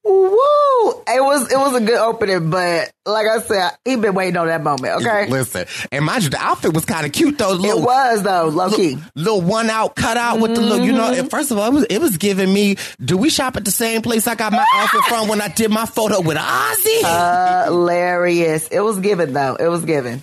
[0.05, 0.91] Woo!
[1.07, 4.47] It was it was a good opening, but like I said, he been waiting on
[4.47, 5.01] that moment.
[5.01, 7.53] Okay, Listen, and mind you, the outfit was kind of cute though.
[7.53, 8.99] Little, it was though, low key.
[9.15, 11.09] Little one out cut out with the little, you know.
[11.09, 11.21] Mm-hmm.
[11.21, 12.75] And first of all, it was it was giving me.
[13.03, 15.71] Do we shop at the same place I got my outfit from when I did
[15.71, 17.63] my photo with Ozzy?
[17.65, 18.67] Hilarious.
[18.67, 19.55] It was given though.
[19.55, 20.21] It was given.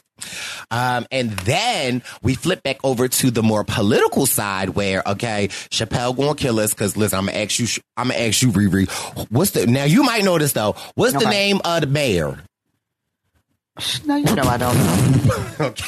[0.71, 6.17] Um, and then we flip back over to the more political side where, okay, Chappelle
[6.17, 8.91] gonna kill us because listen, I'm gonna ask you, I'm gonna ask you, Riri,
[9.31, 12.39] what's the, now you might know this though, what's the name of the mayor?
[14.05, 14.77] No, you know I don't
[15.59, 15.75] know.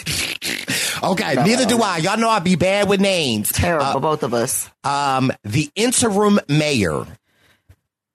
[1.02, 1.98] Okay, neither do I.
[1.98, 3.52] Y'all know I be bad with names.
[3.52, 4.70] Terrible, both of us.
[4.84, 7.04] Um, the interim mayor.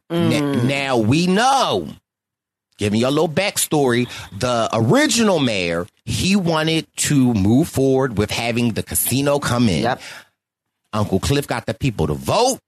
[0.09, 1.87] N- now we know.
[2.77, 4.07] Give me a little backstory.
[4.39, 9.83] The original mayor, he wanted to move forward with having the casino come in.
[10.91, 12.59] Uncle Cliff got the people to vote.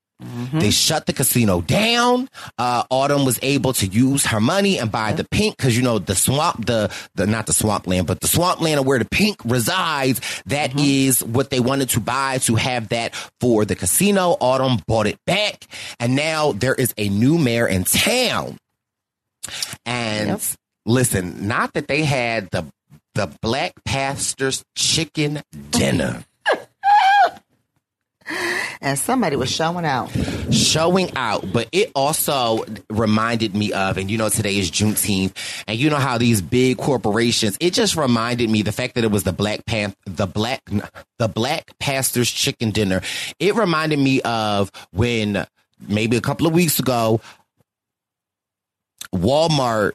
[0.54, 2.30] They shut the casino down.
[2.56, 5.98] Uh, Autumn was able to use her money and buy the pink because you know
[5.98, 10.22] the swamp, the the not the swampland, but the swampland of where the pink resides.
[10.46, 14.38] That is what they wanted to buy to have that for the casino.
[14.40, 15.66] Autumn bought it back,
[16.00, 18.58] and now there is a new mayor in town.
[19.88, 20.30] And
[20.86, 22.66] listen, not that they had the
[23.16, 26.26] the Black Pastor's chicken dinner.
[28.84, 30.10] And somebody was showing out.
[30.52, 35.36] showing out, but it also reminded me of, and you know, today is Juneteenth,
[35.68, 39.12] and you know how these big corporations, it just reminded me the fact that it
[39.12, 40.62] was the Black Pan, the Black,
[41.20, 43.02] the Black Pastor's Chicken Dinner.
[43.38, 45.46] It reminded me of when
[45.88, 47.22] maybe a couple of weeks ago,
[49.14, 49.92] Walmart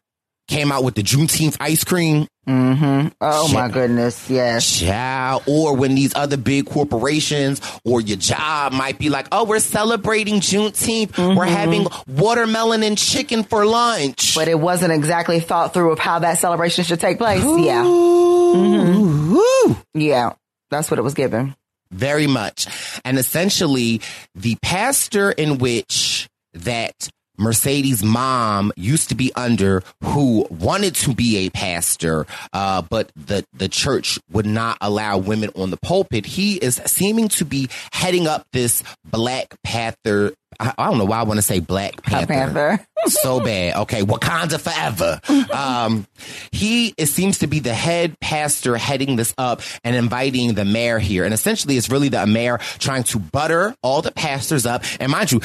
[0.48, 2.26] came out with the Juneteenth ice cream.
[2.48, 3.08] Mm-hmm.
[3.20, 4.78] Oh my goodness, yes.
[4.78, 9.58] Child, or when these other big corporations or your job might be like, oh, we're
[9.58, 11.18] celebrating Juneteenth.
[11.18, 11.54] We're Mm-hmm.
[11.54, 14.36] having watermelon and chicken for lunch.
[14.36, 17.42] But it wasn't exactly thought through of how that celebration should take place.
[17.42, 17.82] Yeah.
[17.82, 19.76] Mhm.
[19.94, 20.32] Yeah.
[20.70, 21.54] That's what it was given.
[21.90, 22.66] Very much.
[23.04, 24.00] And essentially,
[24.34, 31.46] the pastor in which that Mercedes' mom used to be under, who wanted to be
[31.46, 36.26] a pastor, uh, but the, the church would not allow women on the pulpit.
[36.26, 40.32] He is seeming to be heading up this Black Panther.
[40.58, 42.26] I, I don't know why I want to say Black Panther.
[42.26, 42.86] Panther.
[43.06, 43.76] so bad.
[43.76, 45.20] Okay, Wakanda forever.
[45.52, 46.06] Um,
[46.52, 50.98] he it seems to be the head pastor heading this up and inviting the mayor
[50.98, 51.24] here.
[51.24, 54.84] And essentially, it's really the mayor trying to butter all the pastors up.
[55.00, 55.40] And mind you,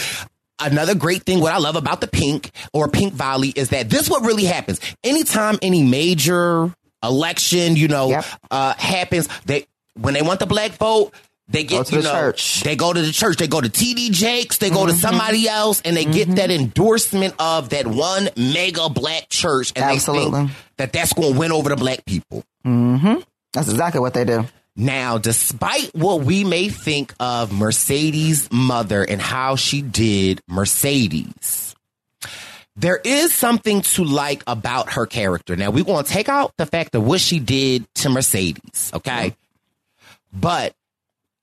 [0.61, 4.23] another great thing, what I love about the Pink or P-Valley is that this what
[4.25, 4.79] really happens.
[5.03, 9.65] Anytime any major election, you know, uh, happens, they
[9.99, 11.13] when they want the black vote.
[11.47, 12.61] They get Go to you the know church.
[12.61, 13.35] they go to the church.
[13.35, 14.57] They go to TD Jakes.
[14.59, 19.27] They go to somebody else, and they get that endorsement of that one mega black
[19.27, 22.45] church, and they think that that's going to win over the black people.
[22.65, 23.19] Mm-hmm.
[23.51, 24.45] That's exactly what they do.
[24.75, 31.75] Now, despite what we may think of Mercedes' mother and how she did Mercedes,
[32.77, 35.55] there is something to like about her character.
[35.55, 39.35] Now, we're going to take out the fact of what she did to Mercedes, okay?
[40.33, 40.73] But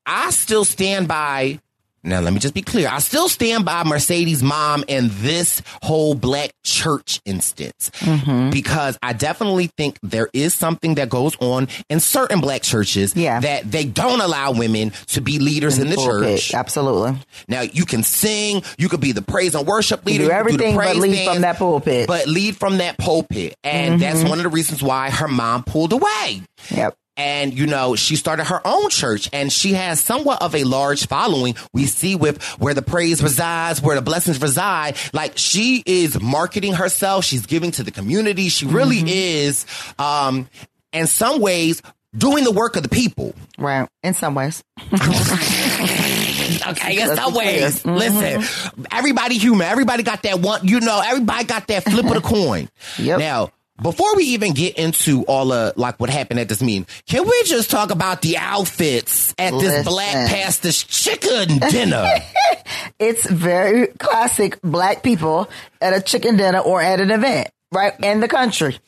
[0.07, 1.61] I still stand by
[2.05, 2.89] Now, let me just be clear.
[2.91, 8.51] I still stand by Mercedes' mom in this whole black church instance Mm-hmm.
[8.51, 13.71] because I definitely think there is something that goes on in certain black churches that
[13.71, 16.38] they don't allow women to be leaders in, the pulpit.
[16.40, 16.55] church.
[16.55, 17.19] Absolutely.
[17.49, 20.37] Now, you can sing, you could be the praise and worship leader, do you could
[20.37, 22.07] everything the but lead dance, from that pulpit.
[22.07, 23.57] But lead from that pulpit.
[23.65, 24.29] And that's Mhm.
[24.29, 26.42] one of the reasons why her mom pulled away.
[26.71, 26.94] Yep.
[27.19, 31.06] And, you know, she started her own church and she has somewhat of a large
[31.08, 31.56] following.
[31.75, 34.96] We see with where the praise resides, where the blessings reside.
[35.12, 37.25] Like she is marketing herself.
[37.25, 38.48] She's giving to the community.
[38.48, 39.08] She really Mm-hmm.
[39.08, 39.66] is,
[39.98, 40.48] um,
[40.92, 41.83] in some ways,
[42.16, 43.35] doing the work of the people.
[43.58, 43.88] Right.
[44.02, 44.62] In some ways.
[46.66, 47.83] Okay, in some ways.
[47.83, 47.96] Mhm.
[47.98, 49.66] Listen, everybody human.
[49.66, 52.69] Everybody got that one, you know, everybody got that flip of the coin.
[52.98, 53.19] Yep.
[53.21, 53.50] Now,
[53.81, 57.42] before we even get into all of like what happened at this meeting, can we
[57.44, 62.04] just talk about the outfits at this black pastor's chicken dinner?
[62.98, 65.48] it's very classic black people
[65.81, 67.92] at a chicken dinner or at an event, right?
[68.02, 68.79] In the country.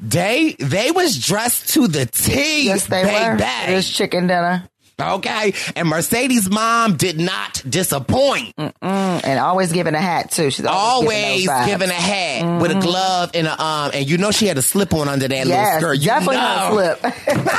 [0.00, 2.66] they they was dressed to the T.
[2.66, 3.36] Yes, they were.
[3.36, 3.72] baby.
[3.72, 4.68] It was chicken dinner.
[5.00, 8.56] Okay, and Mercedes' mom did not disappoint.
[8.56, 10.50] Mm, and always giving a hat too.
[10.50, 11.66] She's always, Always giving, those vibes.
[11.66, 12.82] giving a hat with a Mhm.
[12.82, 15.74] glove and a um, and you know she had a slip on under that Yes,
[15.82, 15.98] little skirt.
[16.00, 16.70] You definitely know.
[16.72, 17.14] slip.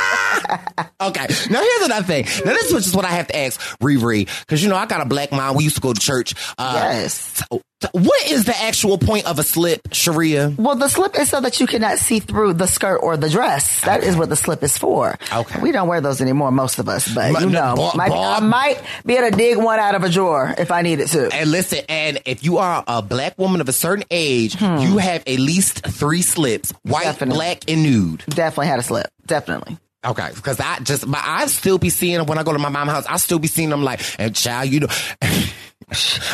[1.00, 1.26] Okay.
[1.50, 2.24] Now here's another thing.
[2.44, 5.00] Now this is just what I have to ask Riri, because you know I got
[5.00, 5.54] a black mom.
[5.56, 6.34] We used to go to church.
[6.58, 7.44] Uh, Yes.
[7.50, 7.62] so
[7.92, 10.56] what is the actual point of a slip, Sherea?
[10.58, 13.80] Well, the slip is so that you cannot see through the skirt or the dress.
[13.82, 15.16] That is what the slip is for.
[15.32, 15.60] Okay.
[15.60, 19.16] We don't wear those anymore, most of us, but you know, might, I might be
[19.16, 21.28] able to dig one out of a drawer if I needed to.
[21.34, 25.22] And listen, and if you are a black woman of a certain age, you have
[25.26, 27.10] at least three slips: white, Hmm.
[27.10, 27.34] Definitely.
[27.36, 28.24] black, and nude.
[28.28, 29.06] Definitely had a slip.
[29.26, 29.78] Definitely.
[30.04, 32.68] Okay, because I just, but I still be seeing them when I go to my
[32.70, 33.06] mom's house.
[33.06, 34.86] I still be seeing them like, and child, you know,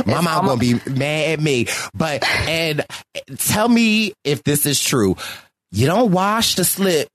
[0.07, 1.67] my mom gonna be mad at me.
[1.95, 2.85] But and
[3.39, 5.17] tell me if this is true.
[5.73, 7.09] You don't wash the slip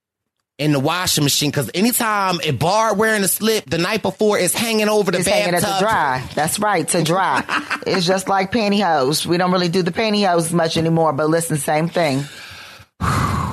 [0.59, 4.53] in the washing machine because anytime a bar wearing a slip the night before is
[4.53, 5.55] hanging over the It's bathtub.
[5.55, 6.23] at the dry.
[6.35, 7.43] That's right, to dry.
[7.87, 9.25] it's just like pantyhose.
[9.25, 12.23] We don't really do the pantyhose much anymore, but listen, same thing.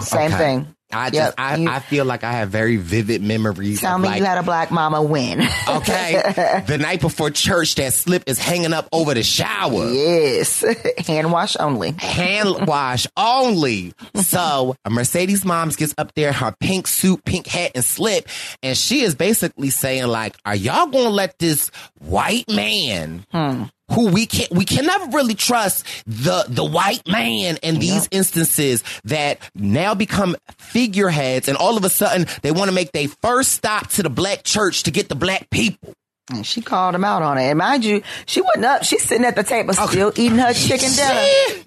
[0.00, 0.36] Same Okay.
[0.36, 0.74] thing.
[0.90, 3.80] I just, Yep, I, you- I feel like I have very vivid memories.
[3.80, 5.40] Tell me like, you had a black mama win.
[5.68, 9.86] okay, the night before church, that slip is hanging up over the shower.
[9.90, 10.64] yes.
[11.06, 11.92] Hand wash only.
[11.98, 13.92] hand wash only.
[14.14, 18.26] So Mercedes moms gets up there, her pink suit, pink hat, and slip,
[18.62, 23.64] and she is basically saying like, "Are y'all gonna let this white man?" Hmm.
[23.92, 28.84] Who we can we can never really trust the the white man in these instances
[29.04, 33.52] that now become figureheads and all of a sudden they want to make their first
[33.52, 35.94] stop to the black church to get the black people.
[36.30, 37.44] And she called him out on it.
[37.44, 38.84] And mind you, she wasn't up.
[38.84, 41.64] She's sitting at the table still eating her chicken dinner.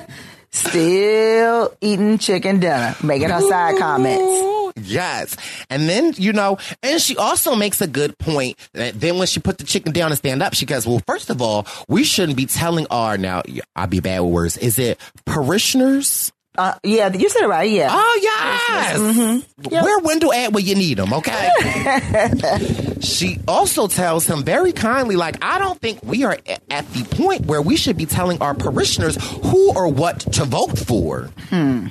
[0.50, 4.44] still eating chicken dinner, making her side comments.
[4.82, 5.36] Yes.
[5.70, 9.40] And then, you know, and she also makes a good point that then when she
[9.40, 12.36] put the chicken down and stand up, she goes, well, first of all, we shouldn't
[12.36, 13.42] be telling our, now,
[13.74, 14.56] I'll be bad with words.
[14.56, 16.32] Is it parishioners?
[16.56, 17.70] Uh, yeah, you said it right.
[17.70, 17.88] Yeah.
[17.90, 18.98] Oh, yes.
[18.98, 19.74] Mm-hmm.
[19.74, 21.48] Where window at where you need them, okay?
[23.00, 26.38] she also tells him very kindly, like, I don't think we are
[26.70, 30.78] at the point where we should be telling our parishioners who or what to vote
[30.78, 31.30] for.
[31.50, 31.88] Hmm.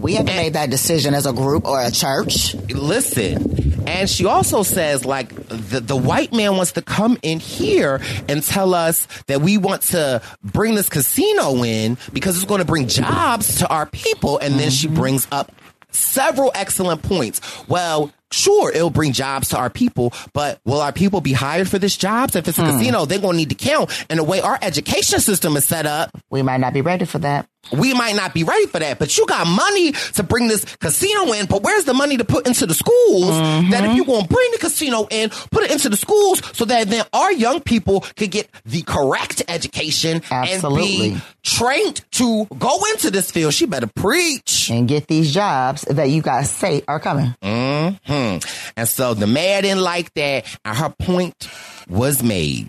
[0.00, 2.54] We haven't made that decision as a group or a church.
[2.54, 3.72] listen.
[3.86, 8.42] And she also says, like, the, the white man wants to come in here and
[8.42, 12.88] tell us that we want to bring this casino in because it's going to bring
[12.88, 14.38] jobs to our people.
[14.38, 15.52] And then she brings up
[15.90, 17.40] several excellent points.
[17.68, 21.78] Well, sure, it'll bring jobs to our people, but will our people be hired for
[21.78, 22.36] this jobs?
[22.36, 22.78] If it's a hmm.
[22.78, 23.90] casino, they're going to need to count.
[24.10, 27.18] And the way our education system is set up, We might not be ready for
[27.18, 27.48] that.
[27.72, 31.32] we might not be ready for that, but you got money to bring this casino
[31.32, 31.46] in.
[31.46, 33.30] But where's the money to put into the schools?
[33.30, 33.96] That if mm-hmm.
[33.96, 37.04] you're going to bring the casino in, put it into the schools so that then
[37.12, 43.30] our young people could get the correct education and be trained to go into this
[43.30, 43.54] field.
[43.54, 44.70] She better preach.
[44.70, 47.34] And get these jobs that you guys say are coming.
[47.42, 48.12] Mm-hmm.
[48.22, 48.38] Hmm
[48.76, 51.48] And so the mayor didn't like that, and her point
[51.88, 52.68] was made.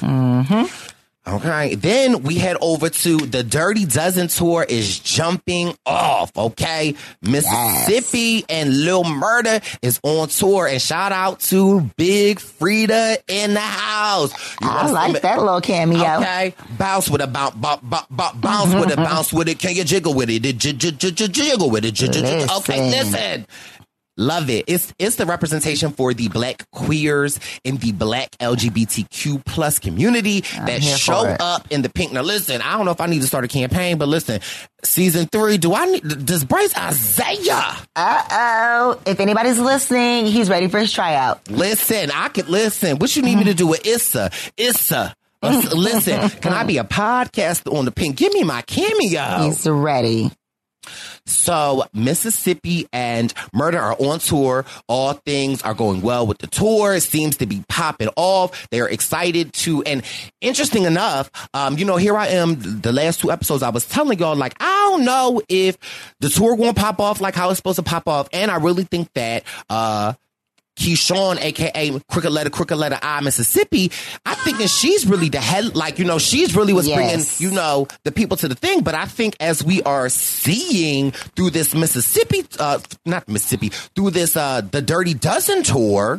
[0.00, 0.64] Mm-hmm.
[1.24, 1.76] Okay.
[1.76, 6.36] Then we head over to the Dirty Dozen tour is jumping off.
[6.36, 6.96] Okay.
[7.22, 13.60] Mississippi and Lil Murda is on tour and shout out to Big Freedia in the
[13.60, 14.32] house.
[14.60, 16.00] You I like that little cameo.
[16.16, 16.54] Okay.
[16.76, 19.58] Bounce with it, bounce, bounce, bounce, bounce, bounce with it, bounce with it.
[19.60, 20.40] Can you jiggle with it?
[20.42, 21.92] Jiggle with it.
[21.94, 22.90] J- j- j- Okay.
[22.90, 23.46] Listen.
[24.18, 24.64] Love it.
[24.66, 30.66] It's it's the representation for the black queers in the black LGBTQ plus community I'm
[30.66, 32.12] that show up in the pink.
[32.12, 34.40] Now listen, I don't know if I need to start a campaign, but listen,
[34.84, 37.74] season three, do I need does Bryce Isaiah?
[37.96, 39.00] Uh oh.
[39.06, 41.50] If anybody's listening, he's ready for his tryout.
[41.50, 42.98] Listen, I could listen.
[42.98, 44.30] What you need me to do with Issa?
[44.58, 45.14] Issa.
[45.42, 48.16] listen, can I be a podcaster on the pink?
[48.16, 49.44] Give me my cameo.
[49.44, 50.30] He's ready.
[51.26, 54.64] So Mississippi and Murda are on tour.
[54.88, 56.94] All things are going well with the tour.
[56.94, 58.68] It seems to be popping off.
[58.70, 60.02] They are excited to, and
[60.40, 62.56] interesting enough, um, you know, here I am.
[62.80, 65.76] The last two episodes, I was telling y'all, like, I don't know if
[66.20, 68.28] the tour won't pop off like how it's supposed to pop off.
[68.32, 70.14] And I really think that, uh,
[70.78, 73.92] Keyshawn, aka Crooked Letter, Crooked Letter I, Mississippi,
[74.24, 76.96] I think that she's really the head, like, you know, she's really what's Yes.
[77.38, 78.80] bringing, you know, the people to the thing.
[78.82, 84.36] But I think as we are seeing through this Mississippi, uh, not Mississippi, through this,
[84.36, 86.16] uh, the Dirty Dozen tour,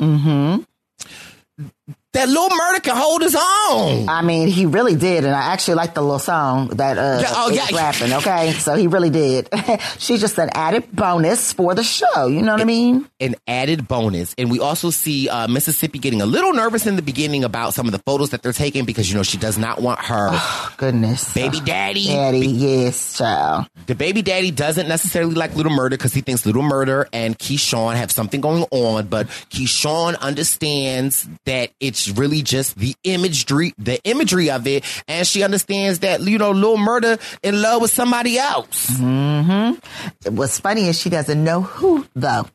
[2.13, 4.07] that Lil Murda can hold his own.
[4.09, 7.27] I mean, he really did, and I actually like the little song that uh Yeah,
[7.31, 7.67] oh, yeah.
[7.75, 8.13] rapping.
[8.13, 9.49] Okay, so he really did.
[9.97, 12.27] She's just an added bonus for the show.
[12.27, 13.07] You know what I mean?
[13.19, 14.35] an added bonus.
[14.37, 17.85] And we also see uh, Mississippi getting a little nervous in the beginning about some
[17.85, 20.29] of the photos that they're taking because, you know, she does not want her
[20.75, 22.05] Goodness, baby daddy.
[22.07, 23.67] Daddy, yes, child.
[23.87, 27.95] The baby daddy doesn't necessarily like Little Murda because he thinks Little Murda and Keyshawn
[27.95, 34.49] have something going on, but Keyshawn understands that it's really just the imagery, the imagery
[34.49, 38.89] of it, and she understands that you know Little Murda in love with somebody else.
[38.91, 40.35] Mm-hmm.
[40.35, 42.47] What's funny is she doesn't know who though.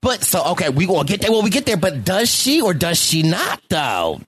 [0.00, 1.76] But so okay, we gonna get there when we get there.
[1.76, 4.20] But does she or does she not though?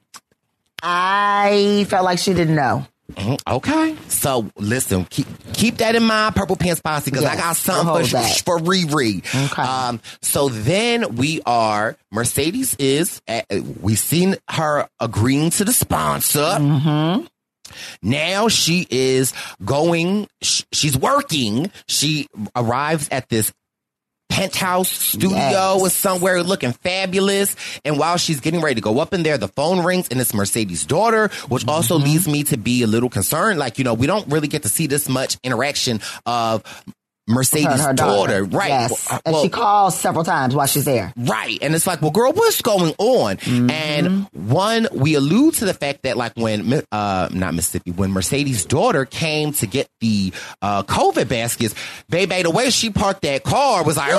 [0.83, 2.87] I felt like she didn't know.
[3.13, 7.55] Mhm, Okay, so listen, keep keep that in mind, Purple Pants Posse, because I got
[7.57, 8.43] something for, that.
[8.45, 9.19] for Riri.
[9.53, 9.63] Okay.
[9.63, 13.45] Um, so then we are Mercedes is at,
[13.83, 16.39] we seen her agreeing to the sponsor.
[16.41, 17.27] Mm-hmm.
[18.03, 19.33] Now she is
[19.65, 20.27] going.
[20.43, 21.71] sh- She's working.
[21.89, 22.27] She
[22.57, 23.53] arrives at this
[24.35, 25.80] penthouse studio Yes.
[25.80, 27.55] or somewhere looking fabulous.
[27.85, 30.35] And while she's getting ready to go up in there, the phone rings and it's
[30.35, 32.05] Mercedes' daughter, which also Mm-hmm.
[32.05, 33.59] leads me to be a little concerned.
[33.61, 36.62] Like, you know, we don't really get to see this much interaction of
[37.27, 38.45] Mercedes' Her her daughter.
[38.45, 38.68] Right.
[38.68, 39.09] Yes.
[39.11, 41.12] Well, and she calls several times while she's there.
[41.16, 41.59] Right.
[41.62, 43.37] And it's like, well, girl, what's going on?
[43.39, 43.70] Mm-hmm.
[43.70, 48.66] And one, we allude to the fact that like when, uh, not Mississippi, when Mercedes'
[48.66, 51.75] daughter came to get the, uh, COVID baskets,
[52.11, 54.11] baby, the way she parked that car was like,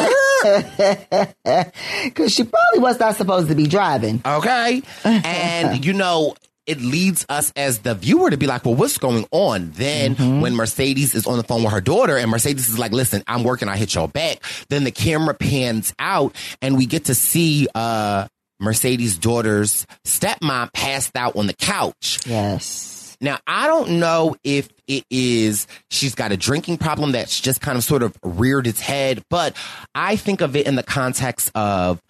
[2.03, 4.21] Because she probably was not supposed to be driving.
[4.25, 4.81] okay.
[5.05, 6.35] And, you know,
[6.67, 9.71] it leads us as the viewer to be like, well, what's going on?
[9.71, 10.41] Then Mm-hmm.
[10.41, 13.43] when Mercedes is on the phone with her daughter and Mercedes is like, listen, I'm
[13.43, 14.39] working, I hit y'all back.
[14.69, 18.27] Then the camera pans out and we get to see, uh,
[18.59, 22.19] Mercedes' daughter's stepmom passed out on the couch.
[22.25, 23.17] Yes.
[23.21, 27.77] Now, I don't know if it is she's got a drinking problem that's just kind
[27.77, 29.55] of sort of reared its head, but
[29.93, 32.01] I think of it in the context of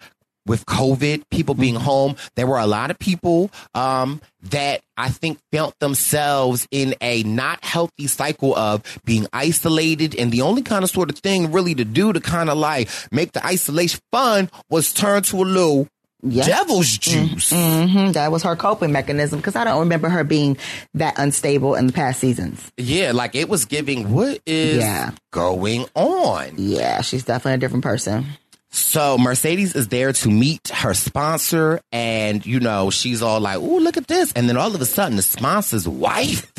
[0.46, 4.20] with COVID, people being home, there were a lot of people um,
[4.50, 10.14] that I think felt themselves in a not healthy cycle of being isolated.
[10.14, 12.88] And the only kind of sort of thing really to do to kind of like
[13.10, 15.88] make the isolation fun was turn to a little
[16.26, 17.50] devil's juice.
[17.50, 20.56] hmm That was her coping mechanism because I don't remember her being
[20.94, 22.72] that unstable in the past seasons.
[22.76, 25.10] Yeah, like it was giving what is Yeah.
[25.32, 26.52] going on.
[26.56, 28.26] Yeah, she's definitely a different person.
[28.70, 33.78] So Mercedes is there to meet her sponsor, and you know she's all like, "Oh,
[33.78, 36.52] look at this!" And then all of a sudden, the sponsor's wife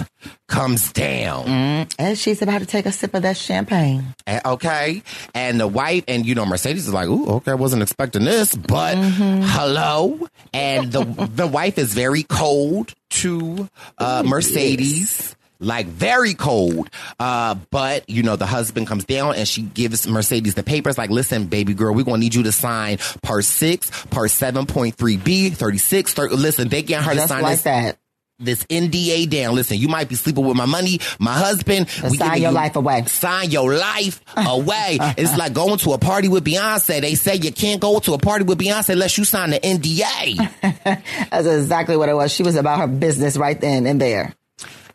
[0.47, 1.45] comes down.
[1.45, 4.15] Mm, and she's about to take a sip of that champagne.
[4.25, 5.03] And- okay,
[5.35, 8.55] and the wife, and you know Mercedes is like, "Ooh, okay, I wasn't expecting this,
[8.55, 9.41] but Mm-hmm.
[9.43, 11.03] hello." And the
[11.35, 15.35] the wife is very cold to uh, Mercedes.
[15.59, 16.89] Like very cold.
[17.19, 21.09] Uh, but you know, the husband comes down and she gives Mercedes the papers like,
[21.09, 25.17] listen, baby girl, we're gonna need you to sign part six, part seven point three
[25.17, 26.17] B, thirty six.
[26.17, 27.97] Listen, they get her to Just sign like this that.
[28.39, 29.55] this NDA down.
[29.55, 31.89] Listen, you might be sleeping with my money, my husband.
[32.03, 33.03] And sign your you- life away.
[33.07, 34.97] Sign your life away.
[35.17, 37.01] it's like going to a party with Beyonce.
[37.01, 40.51] They say you can't go to a party with Beyonce unless you sign the NDA.
[41.31, 42.31] That's exactly what it was.
[42.31, 44.35] She was about her business right then and there.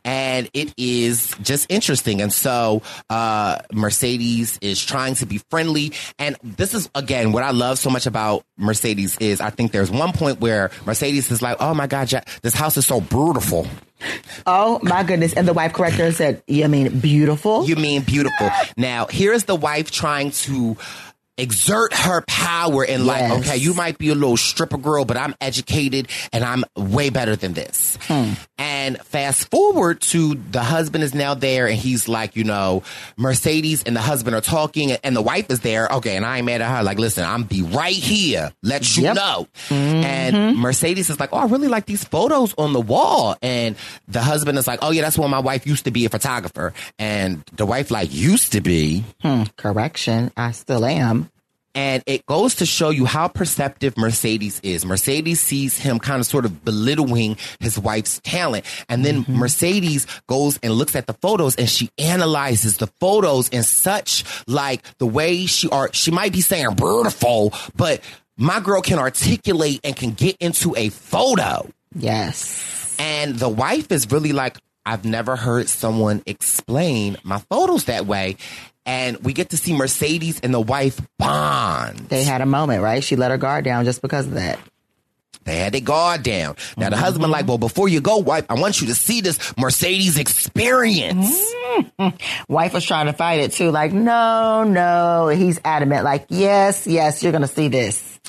[0.04, 2.20] And it is just interesting.
[2.20, 5.92] And so uh, Mercedes is trying to be friendly.
[6.18, 9.90] And this is again what I love so much about Mercedes is I think there's
[9.90, 13.66] one point where Mercedes is like, "Oh my God, Jack, this house is so beautiful."
[14.46, 15.32] Oh my goodness.
[15.34, 17.64] And the wife corrector said, You mean beautiful?
[17.68, 18.50] You mean beautiful.
[18.76, 20.76] now, here's the wife trying to
[21.42, 25.34] exert her power and like, okay, you might be a little stripper girl, but I'm
[25.40, 27.98] educated and I'm way better than this.
[28.02, 28.32] Hmm.
[28.58, 32.84] And fast forward to the husband is now there and he's like, you know,
[33.16, 35.88] Mercedes and the husband are talking and the wife is there.
[35.88, 36.16] Okay.
[36.16, 36.82] And I ain't mad at her.
[36.84, 38.52] Like, listen, I'm be right here.
[38.62, 39.16] Let you Yep.
[39.16, 39.48] know.
[39.68, 40.04] Mm-hmm.
[40.04, 43.36] And Mercedes is like, oh, I really like these photos on the wall.
[43.42, 43.74] And
[44.06, 46.72] the husband is like, oh yeah, that's when my wife used to be a photographer.
[47.00, 49.04] And the wife like, used to be.
[49.22, 50.30] Hmm, correction.
[50.36, 51.30] I still am.
[51.74, 54.84] And it goes to show you how perceptive Mercedes is.
[54.84, 58.66] Mercedes sees him kind of sort of belittling his wife's talent.
[58.88, 59.36] And then mm-hmm.
[59.36, 64.82] Mercedes goes and looks at the photos and she analyzes the photos in such like
[64.98, 68.00] the way she are, she might be saying beautiful, but
[68.36, 71.68] my girl can articulate and can get into a photo.
[71.94, 72.96] Yes.
[72.98, 78.36] And the wife is really like, I've never heard someone explain my photos that way.
[78.84, 81.98] And we get to see Mercedes and the wife bond.
[82.08, 83.02] They had a moment, right?
[83.02, 84.58] She let her guard down just because of that.
[85.44, 86.56] They had their guard down.
[86.76, 87.32] Now the husband mm-hmm.
[87.32, 91.26] like, well, before you go, wife, I want you to see this Mercedes experience.
[91.26, 92.52] Mm-hmm.
[92.52, 95.28] Wife was trying to fight it too, like, no, no.
[95.28, 98.20] He's adamant, like, yes, yes, you're gonna see this.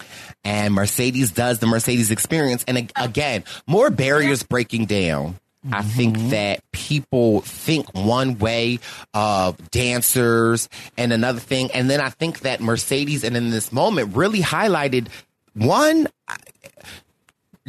[0.43, 2.65] And Mercedes does the Mercedes experience.
[2.67, 5.39] And again, more barriers breaking down.
[5.71, 6.29] I think mm-hmm.
[6.29, 8.79] that people think one way
[9.13, 11.71] of dancers and another thing.
[11.71, 15.07] And then I think that Mercedes and in this moment really highlighted
[15.53, 16.07] one,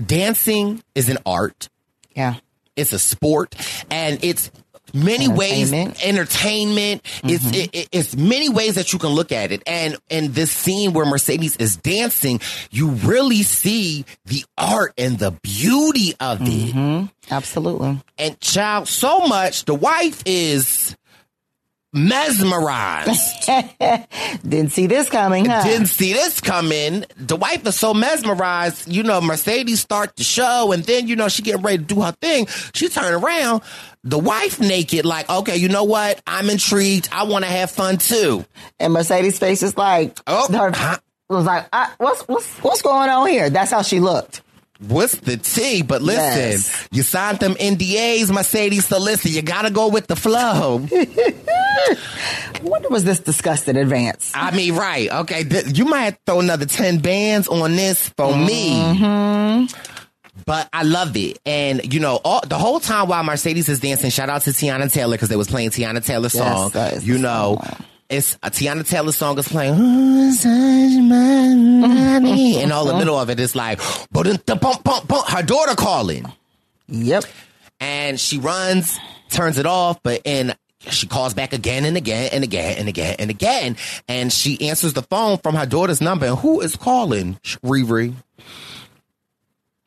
[0.02, 1.68] dancing is an art.
[2.16, 2.36] Yeah.
[2.76, 3.54] It's a sport
[3.90, 4.50] and it's
[4.94, 6.06] many ways Entertainment.
[6.06, 10.32] entertainment it's it, it- it's many ways that you can look at it and in
[10.32, 12.40] this scene where mercedes is dancing
[12.70, 17.06] you really see the art and the beauty of it mm-hmm.
[17.30, 18.00] Absolutely.
[18.18, 20.96] and child so much the wife is
[21.92, 23.48] mesmerized
[24.48, 25.62] Didn't see this coming, huh?
[25.62, 27.04] didn't see this coming.
[27.16, 28.88] The wife is so mesmerized.
[28.92, 32.00] You know, Mercedes start the show, and then you know she getting ready to do
[32.02, 32.46] her thing.
[32.74, 33.62] She turn around,
[34.04, 36.20] the wife naked, like, okay, you know what?
[36.26, 37.08] I'm intrigued.
[37.10, 38.44] I want to have fun too.
[38.78, 40.98] And Mercedes' face is like, Oh, her, huh?
[41.30, 43.48] was like, I, what's what's what's going on here?
[43.50, 44.42] That's how she looked.
[44.80, 45.82] What's the tea?
[45.82, 46.88] But listen, Yes.
[46.92, 48.86] you signed them NDAs, Mercedes.
[48.86, 50.86] So listen, you gotta go with the flow.
[50.92, 51.94] I
[52.62, 54.32] wonder was this discussed in advance?
[54.34, 55.10] I mean, right?
[55.10, 58.72] Okay, th- you might have to throw another ten bands on this for me.
[58.74, 59.93] Mm-hmm.
[60.46, 64.10] But I love it, and you know, all, the whole time while Mercedes is dancing,
[64.10, 66.82] shout out to Teyana Taylor because they was playing Teyana Taylor's Yes, song.
[66.82, 67.60] is you know,
[68.10, 70.50] it's a Teyana Taylor song is playing, "Ooh, such
[71.02, 73.80] my money," and all the middle of it is like.
[73.80, 76.26] Her daughter calling,
[76.88, 77.24] Yep.
[77.80, 78.98] and she runs,
[79.30, 80.54] turns it off, but in
[80.90, 83.76] she calls back again and again and again and again and again,
[84.08, 86.26] and she answers the phone from her daughter's number.
[86.26, 87.38] And who is calling?
[87.64, 88.14] Riri.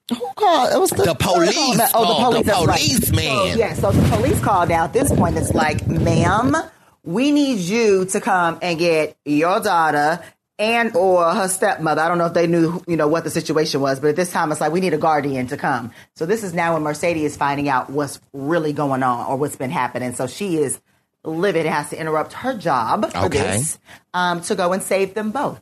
[0.10, 0.74] Who called?
[0.74, 2.38] It was the, The police Oh, the police.
[2.46, 2.80] The that's right.
[2.80, 3.24] policeman.
[3.24, 4.86] So, yeah, so the police called out.
[4.86, 6.56] At this point, it's like, ma'am,
[7.04, 10.22] we need you to come and get your daughter
[10.60, 12.02] and or her stepmother.
[12.02, 14.32] I don't know if they knew, you know, what the situation was, but at this
[14.32, 15.92] time, it's like we need a guardian to come.
[16.16, 19.56] So this is now when Mercedes is finding out what's really going on or what's
[19.58, 20.14] been happening.
[20.16, 20.80] So she is
[21.24, 23.40] livid has to interrupt her job for Okay.
[23.40, 23.78] this
[24.14, 25.62] um, to go and save them both.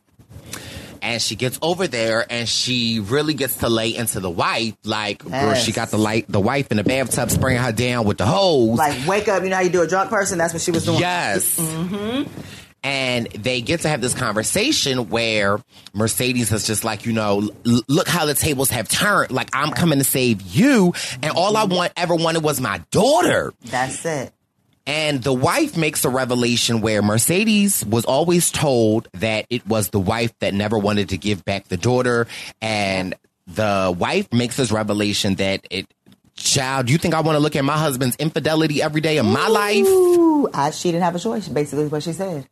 [1.06, 5.18] And she gets over there and she really gets to lay into the wife like
[5.24, 8.26] girl she got the light the wife in the bathtub spraying her down with the
[8.26, 10.36] hose Like, wake up, you know how you do a drunk person?
[10.38, 10.98] That's what she was doing.
[10.98, 12.28] yes Mm-hmm.
[12.82, 15.60] and they get to have this conversation where
[15.94, 19.70] mercedes is just like you know l- look how the tables have turned like i'm
[19.72, 20.92] coming to save you
[21.22, 24.32] and all i want ever wanted was my daughter That's it.
[24.86, 29.98] And the wife makes a revelation where Mercedes was always told that it was the
[29.98, 32.28] wife that never wanted to give back the daughter.
[32.62, 33.14] And
[33.46, 35.86] the wife makes this revelation that it,
[36.36, 39.26] child, do you think I want to look at my husband's infidelity every day of
[39.26, 39.86] my life?
[40.54, 42.46] I, she didn't have a choice, basically, what she said.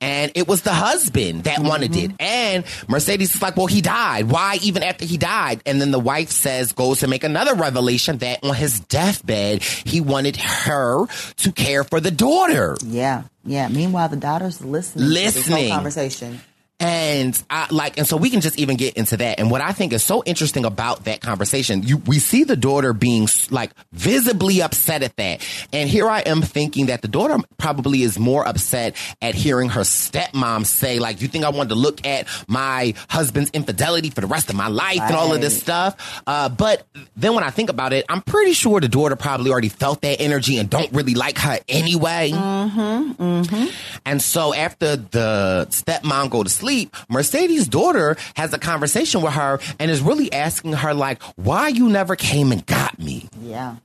[0.00, 1.68] And it was the husband that mm-hmm.
[1.68, 2.12] wanted it.
[2.18, 4.30] And Mercedes is like, well, he died.
[4.30, 5.62] Why even after he died?
[5.66, 10.00] And then the wife says, goes to make another revelation that on his deathbed, he
[10.00, 12.76] wanted her to care for the daughter.
[12.84, 13.68] Yeah, yeah.
[13.68, 15.08] Meanwhile, the daughter's listening.
[15.08, 15.70] Listening.
[15.70, 16.40] conversation.
[16.84, 19.40] And I like, and so we can just even get into that.
[19.40, 22.92] And what I think is so interesting about that conversation, you, we see the daughter
[22.92, 25.40] being like visibly upset at that.
[25.72, 29.80] And here I am thinking that the daughter probably is more upset at hearing her
[29.80, 34.26] stepmom say, like, you think I wanted to look at my husband's infidelity for the
[34.26, 36.22] rest of my life and all of this stuff.
[36.26, 39.70] Uh, but then when I think about it, I'm pretty sure the daughter probably already
[39.70, 42.30] felt that energy and don't really like her anyway.
[42.32, 43.12] Mm-hmm.
[43.12, 43.66] Mm-hmm.
[44.04, 46.73] And so after the stepmom go to sleep,
[47.08, 51.88] Mercedes' daughter has a conversation with her and is really asking her like, why you
[51.88, 53.28] never came and got me?
[53.40, 53.76] Yeah.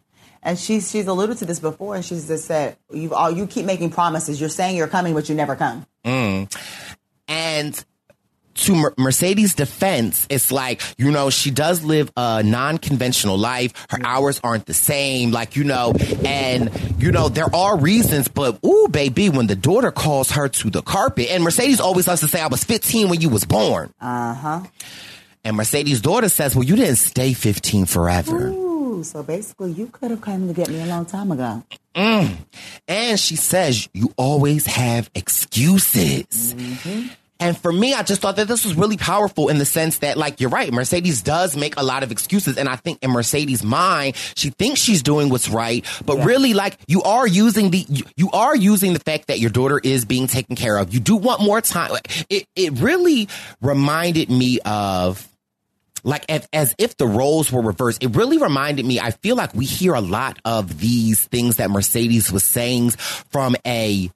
[0.42, 3.66] And she's she's alluded to this before, and she's just said, "You all you keep
[3.66, 4.40] making promises.
[4.40, 6.50] You're saying you're coming, but you never come." Mm.
[7.28, 7.86] And
[8.60, 13.74] to Mer- Mercedes' defense, it's like, you know, she does live a non-conventional life.
[13.90, 15.94] Her hours aren't the same, like, you know,
[16.26, 20.70] and, you know, there are reasons, but, ooh, baby, when the daughter calls her to
[20.70, 23.94] the carpet, and Mercedes always loves to say, I was 15 when you was born.
[24.00, 24.62] Uh huh.
[25.44, 28.50] And Mercedes' daughter says, well, you didn't stay 15 forever.
[28.50, 31.64] Ooh, so basically, you could have come to get me a long time ago.
[31.96, 32.38] Mm.
[32.88, 36.54] And she says, you always have excuses.
[37.40, 40.18] And for me, I just thought that this was really powerful in the sense that,
[40.18, 40.72] like, you're right.
[40.74, 42.58] Mercedes does make a lot of excuses.
[42.58, 45.86] And I think in Mercedes' mind, she thinks she's doing what's right.
[46.06, 49.50] But really, like, you are using the, you, you are using the fact that your
[49.50, 50.94] daughter is being taken care of.
[50.94, 51.92] You do want more time.
[52.30, 53.30] It, it really
[53.62, 55.26] reminded me of,
[56.04, 56.24] like
[56.54, 58.02] as if the roles were reversed.
[58.02, 59.02] It really reminded me.
[59.02, 63.58] I feel like we hear a lot of these things that Mercedes was saying from
[63.68, 64.10] a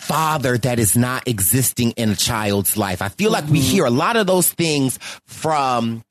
[0.00, 3.02] father that is not existing in a child's life.
[3.02, 3.70] I feel like we mm-hmm.
[3.70, 6.02] hear a lot of those things from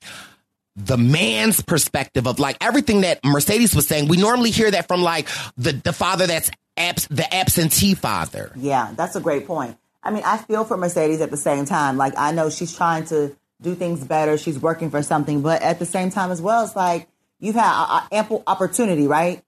[0.76, 4.08] the man's perspective of like everything that Mercedes was saying.
[4.08, 8.52] We normally hear that from like the, the father that's abs- the absentee father.
[8.56, 9.76] Yeah, that's a great point.
[10.02, 11.96] I mean, I feel for Mercedes at the same time.
[11.96, 14.38] Like, I know she's trying to do things better.
[14.38, 17.70] She's working for something, but at the same time as well, it's like you've had
[17.70, 19.42] a, a ample opportunity, right,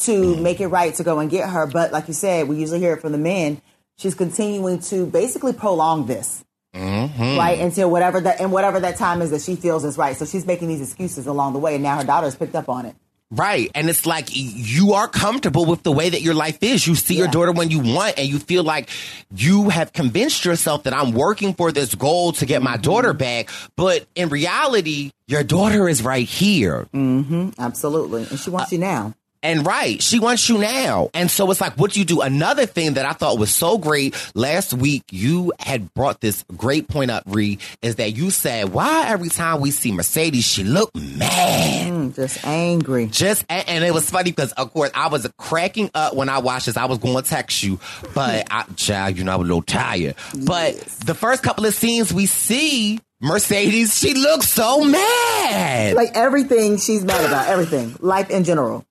[0.00, 0.42] to mm-hmm.
[0.42, 1.66] make it right to go and get her.
[1.66, 3.62] But like you said, we usually hear it from the men.
[3.98, 7.36] She's continuing to basically prolong this, Mm-hmm.
[7.36, 10.16] right, until whatever that and whatever that time is that she feels is right.
[10.16, 12.86] So she's making these excuses along the way, and now her daughter's picked up on
[12.86, 12.96] it.
[13.30, 13.70] Right.
[13.74, 16.86] And it's like you are comfortable with the way that your life is.
[16.86, 18.90] You see your daughter when you want and you feel like
[19.34, 23.48] you have convinced yourself that I'm working for this goal to get my daughter back.
[23.74, 26.86] But in reality, your daughter is right here.
[26.92, 27.50] Mm-hmm.
[27.58, 28.26] Absolutely.
[28.28, 29.14] And she wants you now.
[29.42, 31.10] And right, she wants you now.
[31.14, 32.20] And so it's like, what do you do?
[32.20, 36.86] Another thing that I thought was so great last week, you had brought this great
[36.88, 40.94] point up, Ree, is that you said, why every time we see Mercedes, she look
[40.94, 41.92] mad.
[41.92, 43.06] Mm, just angry.
[43.06, 46.66] Just, and, it was funny because, of course, I was cracking up when I watched
[46.66, 46.76] this.
[46.76, 47.80] I was going to text you,
[48.14, 50.14] but I, child, you know, I was a little tired.
[50.46, 55.94] But the first couple of scenes we see, Mercedes, she looks so mad.
[55.94, 58.84] Like everything she's mad about, everything, life in general.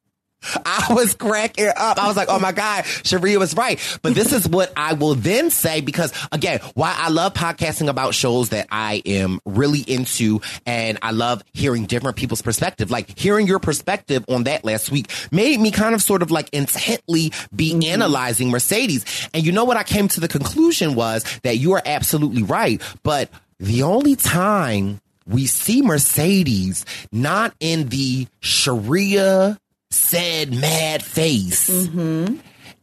[0.66, 1.98] I was cracking up.
[1.98, 3.80] I was like, oh my God, Sherea was right.
[4.02, 8.14] But this is what I will then say because again, why I love podcasting about
[8.14, 12.92] shows that I am really into and I love hearing different people's perspective.
[12.92, 16.50] Like hearing your perspective on that last week made me kind of sort of like
[16.54, 17.92] intently be mm-hmm.
[17.92, 19.30] analyzing Mercedes.
[19.34, 22.82] And you know what I came to the conclusion was that you are absolutely right.
[23.04, 23.30] But
[23.60, 29.58] the only time we see Mercedes not in the Sherea
[29.92, 31.70] said mad face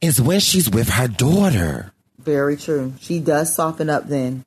[0.00, 1.92] is when she's with her daughter.
[2.18, 2.94] Very true.
[3.00, 4.44] She does soften up then.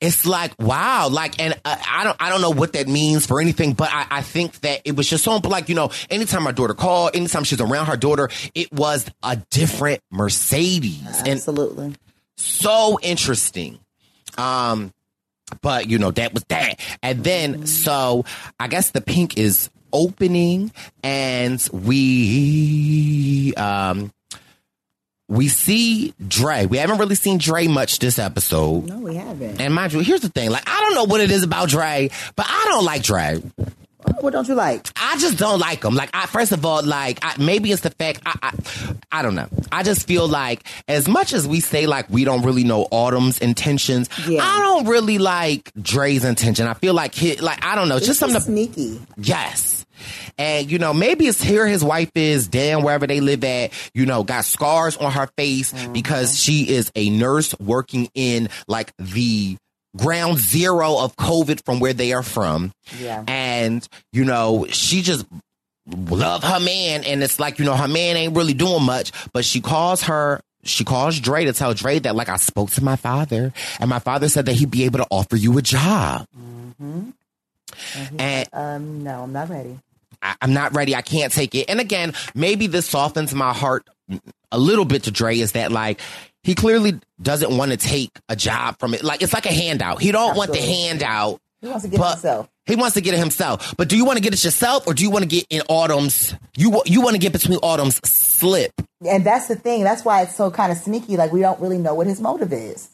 [0.00, 3.40] It's like wow, like, and uh, I don't, I don't know what that means for
[3.40, 6.52] anything, but I, I think that it was just so like you know, anytime my
[6.52, 11.86] daughter called, anytime she's around her daughter, it was a different Mercedes, Absolutely.
[11.86, 11.98] and
[12.36, 13.80] so interesting.
[14.38, 14.94] Um,
[15.60, 18.24] but you know that was that, and then so
[18.58, 20.72] I guess the pink is opening,
[21.02, 24.12] and we um
[25.28, 26.66] we see Dre.
[26.66, 28.86] We haven't really seen Dre much this episode.
[28.86, 29.60] No, we haven't.
[29.60, 32.10] And mind you, here's the thing: like I don't know what it is about Dre,
[32.36, 33.40] but I don't like Dre.
[34.20, 34.86] What don't you like?
[34.96, 35.94] I just don't like them.
[35.94, 38.54] Like, I, first of all, like I, maybe it's the fact I, I,
[39.12, 39.48] I don't know.
[39.72, 43.38] I just feel like as much as we say like we don't really know Autumn's
[43.38, 44.42] intentions, Yeah.
[44.42, 46.66] I don't really like Dre's intention.
[46.66, 48.38] I feel like he, like I don't know, it's just something.
[48.40, 49.00] To, sneaky.
[49.16, 49.86] yes.
[50.38, 54.06] And you know, maybe it's here his wife is damn wherever they live at, you
[54.06, 59.58] know, got scars on her face because she is a nurse working in like the
[59.96, 62.72] ground zero of COVID from where they are from.
[62.98, 63.24] Yeah.
[63.26, 65.26] And, you know, she just
[65.86, 69.44] love her man and it's like, you know, her man ain't really doing much, but
[69.44, 72.96] she calls her she calls Dre to tell Dre that like I spoke to my
[72.96, 76.26] father and my father said that he'd be able to offer you a job.
[76.38, 77.10] Mm-hmm.
[77.96, 79.78] And, And- um, no, I'm not ready.
[80.22, 80.94] I, I'm not ready.
[80.94, 81.70] I can't take it.
[81.70, 83.88] And again, maybe this softens my heart
[84.52, 86.00] a little bit to Dre is that like
[86.42, 89.04] he clearly doesn't want to take a job from it.
[89.04, 90.00] Like it's like a handout.
[90.00, 91.40] He don't want the handout.
[91.60, 92.48] He wants to get but himself.
[92.64, 93.74] He wants to get it himself.
[93.76, 95.62] But do you want to get it yourself or do you want to get in
[95.68, 98.72] Autumn's you you want to get between Autumn's slip?
[99.06, 99.84] And that's the thing.
[99.84, 101.16] That's why it's so kind of sneaky.
[101.16, 102.90] Like we don't really know what his motive is.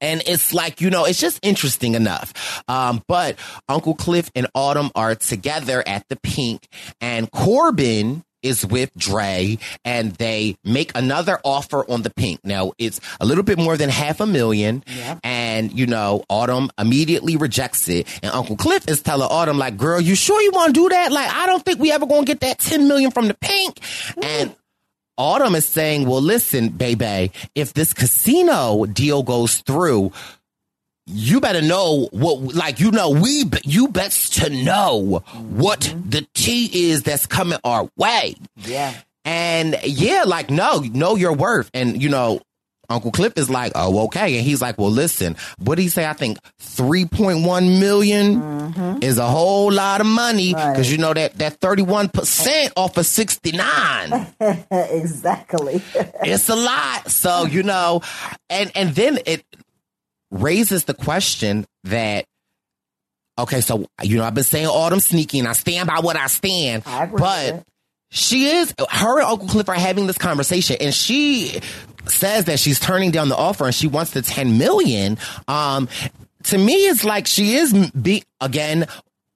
[0.00, 2.62] And it's like, you know, it's just interesting enough.
[2.68, 3.36] Um, but
[3.68, 6.68] Uncle Cliff and Autumn are together at the pink
[7.00, 12.40] and Corbin is with Dre and they make another offer on the pink.
[12.44, 14.82] Now it's a little bit more than half a million.
[15.22, 18.06] And, you know, Autumn immediately rejects it.
[18.22, 21.12] And Uncle Cliff is telling Autumn, like, girl, you sure you want to do that?
[21.12, 23.80] Like, I don't think we ever going to get that 10 million from the pink.
[24.22, 24.54] And
[25.16, 30.12] Autumn is saying, well, listen, baby, if this casino deal goes through,
[31.08, 36.10] you better know what, like, you know, we, you best to know what mm-hmm.
[36.10, 38.34] the tea is that's coming our way.
[38.56, 38.94] Yeah.
[39.24, 41.70] And yeah, like, no, know your worth.
[41.72, 42.40] And, you know,
[42.90, 44.38] Uncle Cliff is like, oh, okay.
[44.38, 46.06] And he's like, well, listen, what did he say?
[46.06, 49.02] I think 3.1 million mm-hmm.
[49.02, 54.26] is a whole lot of money because you know that, that 31% off of 69
[54.70, 55.82] exactly.
[56.22, 57.10] it's a lot.
[57.10, 58.00] So, you know,
[58.48, 59.44] and and then it
[60.30, 62.24] raises the question that
[63.38, 66.26] okay, so you know, I've been saying autumn sneaky and I stand by what I
[66.26, 66.82] stand.
[66.86, 67.64] I but
[68.10, 71.60] she is her and Uncle Cliff are having this conversation and she
[72.06, 75.18] says that she's turning down the offer and she wants the 10 million.
[75.46, 75.88] Um
[76.44, 78.86] to me it's like she is be again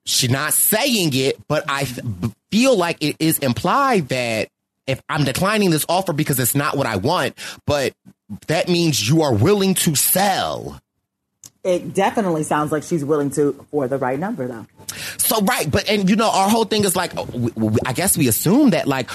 [0.05, 1.85] she's not saying it, but I
[2.51, 4.49] feel like it is implied that
[4.87, 7.95] if I'm declining this offer because it's not what I want, but
[8.49, 10.81] that means you are willing to sell.
[11.65, 14.67] It definitely sounds like she's willing to for the right number, though.
[15.19, 17.13] So right, but and you know our whole thing is like
[17.87, 19.09] I guess we assume that like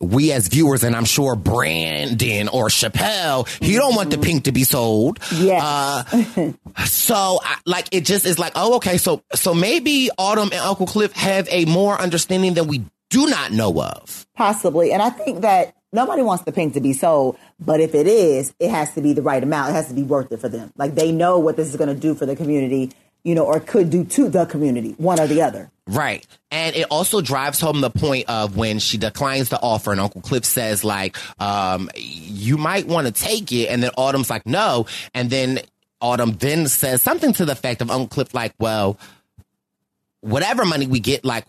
[0.00, 4.52] we as viewers and I'm sure Brandon or Chappelle he don't want the pink to
[4.52, 5.18] be sold.
[5.32, 5.60] Yeah.
[5.62, 6.52] Uh,
[6.84, 10.86] so I, like it just is like oh okay so so maybe Autumn and Uncle
[10.86, 12.84] Cliff have a more understanding than we
[13.14, 14.26] do not know of.
[14.34, 14.92] Possibly.
[14.92, 18.52] And I think that nobody wants the pink to be sold, but if it is,
[18.58, 19.70] it has to be the right amount.
[19.70, 20.72] It has to be worth it for them.
[20.76, 22.90] Like they know what this is going to do for the community,
[23.22, 25.70] you know, or could do to the community, one or the other.
[25.86, 26.26] Right.
[26.50, 30.20] And it also drives home the point of when she declines the offer and Uncle
[30.20, 33.68] Cliff says like, um, you might want to take it.
[33.68, 34.86] And then Autumn's like, no.
[35.14, 35.60] And then
[36.00, 38.98] Autumn then says something to the effect of Uncle Cliff like, well,
[40.20, 41.44] whatever money we get, like,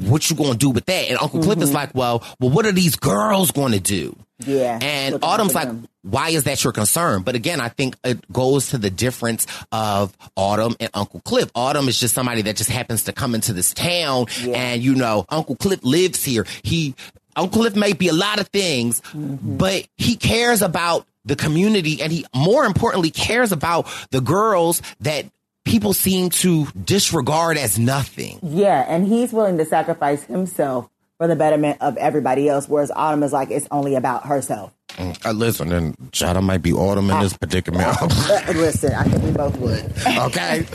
[0.00, 1.08] what you gonna do with that?
[1.08, 4.16] And Uncle Cliff is like, well, well, what are these girls to do?
[4.46, 4.78] Yeah.
[4.80, 5.88] And Autumn's like, them.
[6.02, 7.22] why is that your concern?
[7.22, 11.50] But again, I think it goes to the difference of Autumn and Uncle Cliff.
[11.54, 15.26] Autumn is just somebody that just happens to come into this town and, you know,
[15.28, 16.46] Uncle Cliff lives here.
[16.62, 16.94] He,
[17.34, 22.12] Uncle Cliff may be a lot of things, but he cares about the community and
[22.12, 25.26] he more importantly cares about the girls that
[25.68, 28.38] people seem to disregard as nothing.
[28.42, 28.84] Yeah.
[28.88, 30.88] And he's willing to sacrifice himself
[31.18, 34.72] for the betterment of everybody else, whereas Autumn is like, it's only about herself.
[35.24, 37.86] Uh, listen, and Jada might be Autumn in this predicament.
[38.48, 39.84] Listen, I think we both would.
[40.06, 40.66] okay.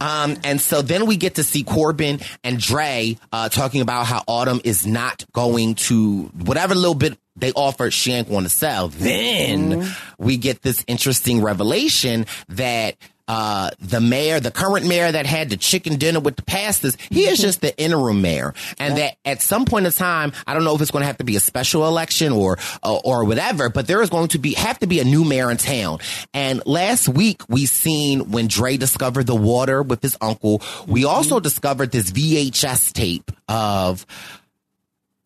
[0.00, 4.22] Um, and so then we get to see Corbin and Dre uh, talking about how
[4.26, 8.88] Autumn is not going to whatever little bit they offer, she ain't going to sell.
[8.88, 9.86] Then
[10.18, 12.96] we get this interesting revelation that
[13.28, 17.26] uh, the mayor, the current mayor that had the chicken dinner with the pastors, he
[17.26, 20.74] is just the interim mayor, and that at some point in time, I don't know
[20.74, 23.86] if it's going to have to be a special election or uh, or whatever, but
[23.86, 25.98] there is going to be have to be a new mayor in town.
[26.34, 31.40] And last week we seen when Dre discovered the water with his uncle, we also
[31.40, 34.06] discovered this VHS tape of.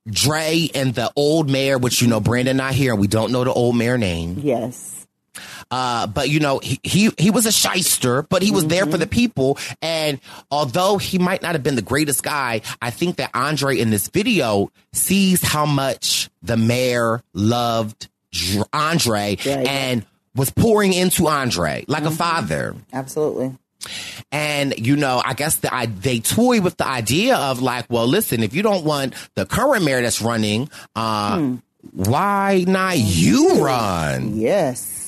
[0.08, 3.44] Dre and the old mayor, which you know, Brandon not here, and we don't know
[3.44, 4.40] the old mayor name.
[4.42, 4.99] Yes.
[5.70, 8.98] Uh, but you know, he, he, he was a shyster, but he was there for
[8.98, 9.58] the people.
[9.80, 10.20] And
[10.50, 14.08] although he might not have been the greatest guy, I think that Andre in this
[14.08, 18.08] video sees how much the mayor loved
[18.72, 19.70] Andre Yeah, yeah.
[19.70, 22.74] and was pouring into Andre like a father.
[22.92, 23.56] Absolutely.
[24.30, 28.06] And you know, I guess the, I, they toy with the idea of like, well,
[28.06, 31.54] listen, if you don't want the current mayor that's running, uh,
[31.92, 34.36] why not you run?
[34.36, 34.98] Yes.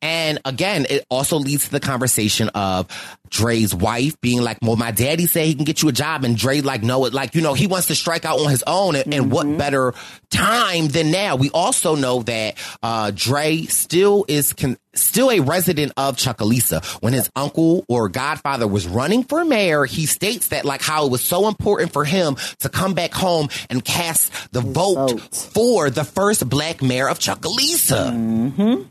[0.00, 2.86] And again, it also leads to the conversation of
[3.30, 6.24] Dre's wife being like, well, my daddy said he can get you a job.
[6.24, 8.62] And Dre like, no, it like, you know, he wants to strike out on his
[8.66, 8.94] own.
[8.96, 9.94] And, and what better
[10.30, 11.36] time than now?
[11.36, 16.84] We also know that, uh, Dre still is, con- still a resident of Chucalissa.
[17.02, 21.10] When his uncle or godfather was running for mayor, he states that like how it
[21.10, 26.04] was so important for him to come back home and cast the vote, for the
[26.04, 28.12] first black mayor of Chucalissa.
[28.12, 28.82] Mm-hmm.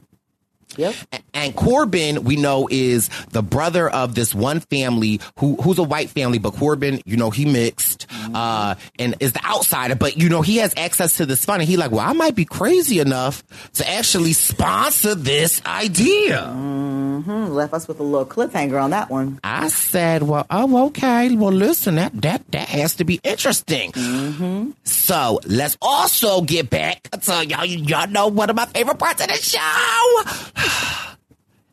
[0.77, 0.95] Yep.
[1.33, 6.09] And Corbin, we know, is the brother of this one family who who's a white
[6.09, 10.41] family, but Corbin, you know, he mixed, uh, and is the outsider, but you know,
[10.41, 13.43] he has access to this fund and he like, well, I might be crazy enough
[13.73, 16.41] to actually sponsor this idea.
[16.41, 17.47] Mm-hmm.
[17.47, 19.39] Left us with a little cliffhanger on that one.
[19.43, 21.35] I said, well, oh, okay.
[21.35, 23.91] Well, listen, that, that, that has to be interesting.
[23.91, 24.71] Mm-hmm.
[24.83, 29.27] So let's also get back to y'all, y'all know one of my favorite parts of
[29.27, 30.66] the show.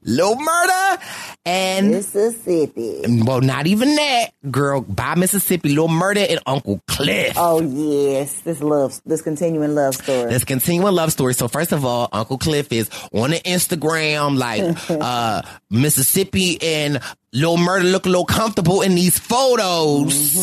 [0.07, 1.01] Lil Murda
[1.47, 3.01] and Mississippi.
[3.24, 4.82] Well, not even that, girl.
[4.82, 7.32] By Mississippi, Lil Murda and Uncle Cliff.
[7.38, 10.30] Oh yes, this love, this continuing love story.
[10.30, 11.32] This continuing love story.
[11.32, 15.40] So first of all, Uncle Cliff is on the Instagram, like uh
[15.70, 17.01] Mississippi and
[17.32, 20.36] Lil Murder look a little comfortable in these photos.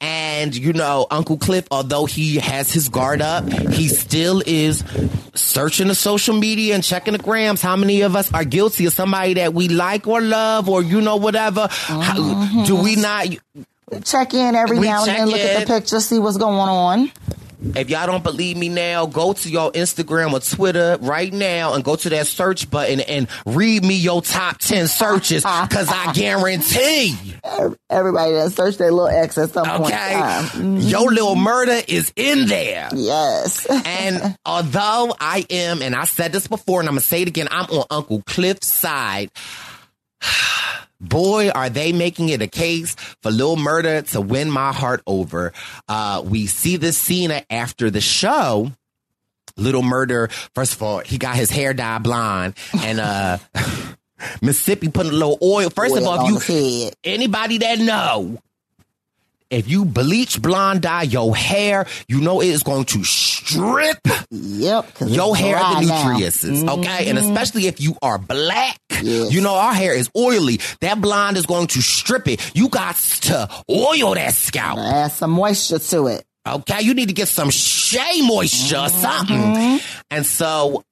[0.00, 4.84] And you know, Uncle Cliff, although he has his guard up, he still is
[5.34, 7.62] searching the social media and checking the grams.
[7.62, 11.00] How many of us are guilty of somebody that we like or love or you
[11.00, 11.68] know whatever?
[11.70, 12.14] How,
[12.64, 13.00] do we mm-hmm.
[13.92, 14.04] not?
[14.04, 17.10] Check in every now and then, look at the picture, see what's going on.
[17.60, 21.82] If y'all don't believe me now, go to your Instagram or Twitter right now and
[21.82, 27.14] go to that search button and read me your top 10 searches because I guarantee.
[27.88, 29.92] Everybody that searched their little ex at some point.
[29.92, 30.12] Okay.
[30.14, 30.44] time.
[30.44, 30.90] Mhm.
[30.90, 32.88] Your little murder is in there.
[32.94, 33.66] Yes.
[33.86, 37.28] and although I am, and I said this before and I'm going to say it
[37.28, 39.30] again, I'm on Uncle Cliff's side.
[41.00, 45.52] Boy, are they making it a case for Lil Murda to win my heart over.
[45.88, 48.72] Uh, we see this scene after the show.
[49.58, 53.38] Little Murda, first of all, he got his hair dyed blonde and, uh,
[54.42, 55.68] Mississippi putting a little oil.
[55.70, 58.38] First of all, if you, anybody that know,
[59.50, 63.98] if you bleach blonde dye your hair, you know it is going to strip
[64.30, 64.92] Yep.
[65.06, 66.44] your hair dry the nutrients.
[66.44, 67.08] Okay.
[67.08, 67.22] And Mhm.
[67.30, 70.60] especially if you are black, you know our hair is oily.
[70.80, 72.40] That blonde is going to strip it.
[72.54, 74.78] You got to oil that scalp.
[74.78, 76.24] Add some moisture to it.
[76.46, 76.82] Okay.
[76.82, 79.80] You need to get some shea moisture or something.
[80.10, 80.82] And so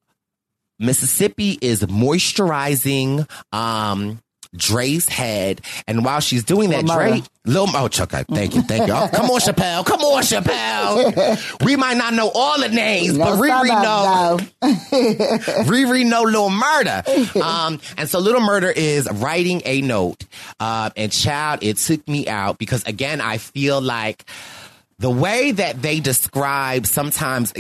[0.81, 4.19] Mississippi is moisturizing, um,
[4.57, 7.23] Dre's head, and while she's doing that, Lil Dre.
[7.47, 8.95] Lil, oh, okay, thank you, thank you.
[8.95, 11.65] Oh, come on, Chappelle, come on, Chappelle.
[11.65, 14.37] we might not know all the names, No, but Riri know.
[14.39, 17.37] them, Riri know Little Murda.
[17.41, 20.25] Um, and so Little Murda is writing a note.
[20.59, 24.25] Uh, and child, it took me out because again, I feel like
[24.99, 27.53] the way that they describe sometimes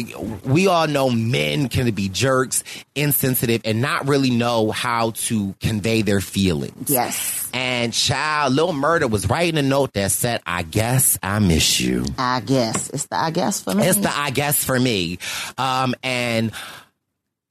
[0.45, 2.63] we all know men can be jerks,
[2.95, 6.91] insensitive, and not really know how to convey their feelings.
[6.91, 7.51] Yes.
[7.53, 12.05] And child, Little Murda was writing a note that said, I guess I miss you.
[12.19, 12.91] I guess.
[12.91, 13.87] It's the I guess for me.
[13.87, 15.19] It's the I guess for me.
[15.59, 16.53] Um, and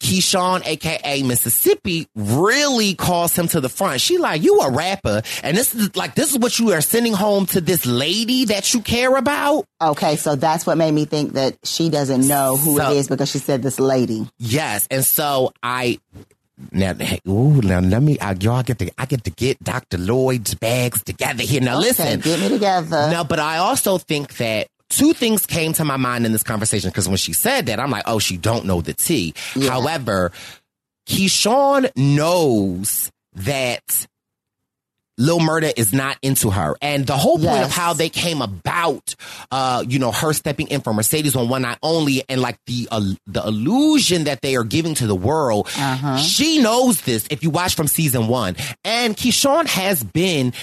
[0.03, 4.01] Keyshawn, aka Mississippi, really calls him to the front.
[4.01, 7.13] She like, you a rapper, and this is like this is what you are sending
[7.13, 9.65] home to this lady that you care about.
[9.81, 13.07] Okay, so that's what made me think that she doesn't know who So- it is
[13.07, 14.27] because she said this lady.
[14.37, 15.99] Yes, and so I
[16.71, 19.97] now, hey, ooh, now let me, I, y'all get to, I get to get Dr.
[19.97, 21.61] Lloyd's bags together here.
[21.61, 23.09] Now Okay, listen, get me together.
[23.09, 24.67] Now, but I also think that
[24.97, 27.91] two things came to my mind in this conversation because when she said that, I'm
[27.91, 29.33] like, oh, she don't know the tea.
[29.67, 30.31] However,
[31.07, 34.07] Keyshawn knows that
[35.17, 36.75] Lil Murda is not into her.
[36.81, 39.15] And the whole point of how they came about,
[39.51, 42.87] uh, you know, her stepping in for Mercedes on one night only and like the,
[42.89, 45.67] uh, the illusion that they are giving to the world.
[45.77, 46.17] Uh-huh.
[46.17, 48.55] She knows this if you watch from season one.
[48.83, 50.53] And Keyshawn has been,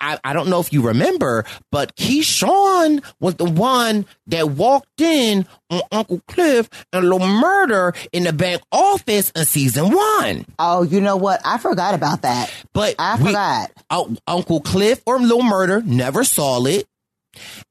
[0.00, 5.46] I, I don't know if you remember, but Keyshawn was the one that walked in
[5.70, 10.44] on Uncle Cliff and Little Murda in the bank office in season one.
[10.58, 11.40] Oh, you know what?
[11.44, 12.52] I forgot about that.
[12.74, 13.70] But I we- forgot.
[13.88, 16.86] Oh, Uncle Cliff or Little Murda never saw it.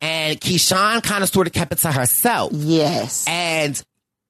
[0.01, 2.51] And Keyshawn kind of sort of kept it to herself.
[2.53, 3.26] Yes.
[3.28, 3.82] And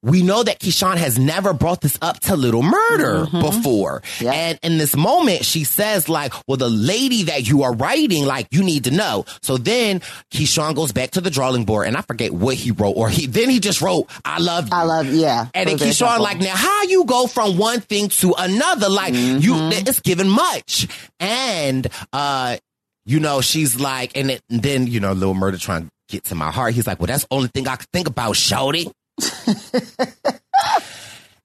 [0.02, 3.40] we know that Keyshawn has never brought this up to Little Murda Mm-hmm.
[3.40, 4.02] before.
[4.22, 8.46] And in this moment, she says, like, well, the lady that you are writing, like,
[8.50, 9.26] you need to know.
[9.42, 10.00] So then
[10.32, 13.26] Keyshawn goes back to the drawing board and I forget what he wrote, or he
[13.26, 14.70] then he just wrote, I love you.
[14.72, 15.48] I love, yeah.
[15.54, 16.22] And then Keyshawn, simple.
[16.22, 18.88] like, now how you go from one thing to another?
[18.88, 19.86] Like, you, Mm-hmm.
[19.88, 20.88] it's given much.
[21.20, 22.56] And, uh,
[23.06, 26.24] you know, she's like, and, it, and then, you know, Little Murda trying to get
[26.24, 26.74] to my heart.
[26.74, 28.90] He's like, well, that's the only thing I could think about, Shorty.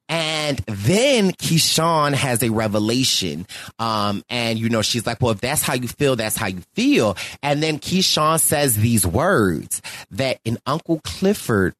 [0.08, 3.46] And then Keyshawn has a revelation.
[3.78, 6.62] Um, and you know, she's like, well, if that's how you feel, that's how you
[6.74, 7.16] feel.
[7.42, 11.74] And then Keyshawn says these words that an Uncle Clifford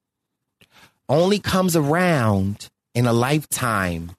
[1.09, 4.11] only comes around in a lifetime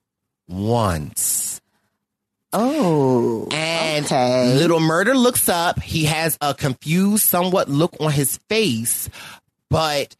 [0.47, 1.59] once.
[2.53, 3.49] Oh.
[3.51, 4.53] And okay.
[4.55, 5.82] Little Murda looks up.
[5.82, 9.09] He has a confused, somewhat look on his face,
[9.69, 10.15] but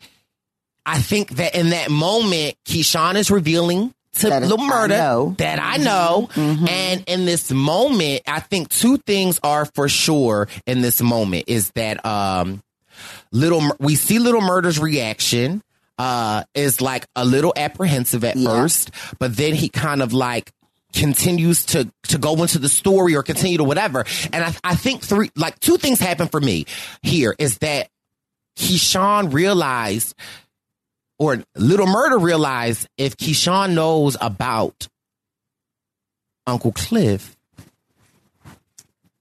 [0.88, 5.60] I think that in that moment, Keyshawn is revealing to That Little Murda I that
[5.62, 6.28] I know.
[6.36, 11.70] And in this moment, I think two things are for sure in this moment is
[11.76, 12.64] that um
[13.32, 15.62] little we see Little Murda's reaction
[16.00, 18.50] uh is like a little apprehensive at Yeah.
[18.50, 20.52] first, but then he kind of like
[20.94, 24.06] continues to to go into the story or continue to whatever.
[24.32, 26.66] And I I think three like two things happen for me
[27.04, 27.90] here is that
[28.58, 30.16] Keyshawn realized
[31.20, 34.88] or Little Murda realized if Keyshawn knows about
[36.46, 37.36] Uncle Cliff,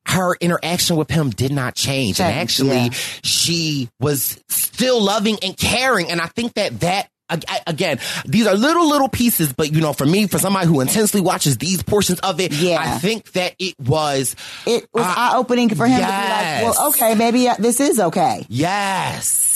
[0.06, 2.20] her interaction with him did not change.
[2.20, 2.90] And actually, yeah.
[3.22, 6.10] she was still loving and caring.
[6.10, 9.92] And I think that that ag- again, these are little, little pieces, but you know,
[9.92, 12.78] for me, for somebody who intensely watches these portions of it, Yeah.
[12.78, 16.62] I think that it was, It was uh, eye opening for him to be like,
[16.62, 18.46] well, okay, maybe uh, this is okay.
[18.48, 19.54] yes.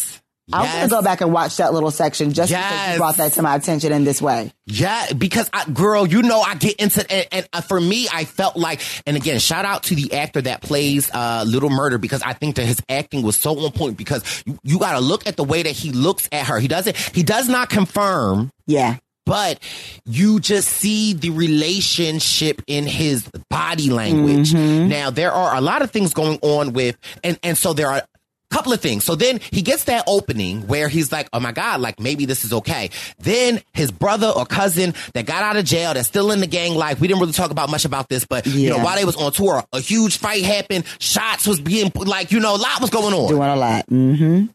[0.53, 0.73] Yes.
[0.77, 2.93] going to go back and watch that little section just because Yes.
[2.93, 4.53] you brought that to my attention in this way.
[4.67, 8.25] Yeah, because I, girl, you know, I get into and, and uh, for me, I
[8.25, 12.23] felt like, and again, shout out to the actor that plays uh, Little Murda because
[12.23, 13.97] I think that his acting was so on point.
[13.97, 16.59] Because you, you got to look at the way that he looks at her.
[16.59, 16.97] He doesn't.
[16.97, 18.51] He does not confirm.
[18.67, 18.97] Yeah.
[19.27, 19.61] But
[20.07, 24.53] you just see the relationship in his body language.
[24.55, 28.03] Now there are a lot of things going on with, and and so there are
[28.51, 29.05] couple of things.
[29.05, 32.45] So then he gets that opening where he's like, oh my God, like maybe this
[32.45, 32.91] is okay.
[33.19, 36.75] Then his brother or cousin that got out of jail, that's still in the gang
[36.75, 37.01] life.
[37.01, 39.33] We didn't really talk about much about this, but you know, while they was on
[39.33, 40.85] tour, a huge fight happened.
[40.99, 43.29] Shots was being like, you know, a lot was going on.
[43.29, 43.87] Doing a lot.
[43.87, 44.47] Mm-hmm.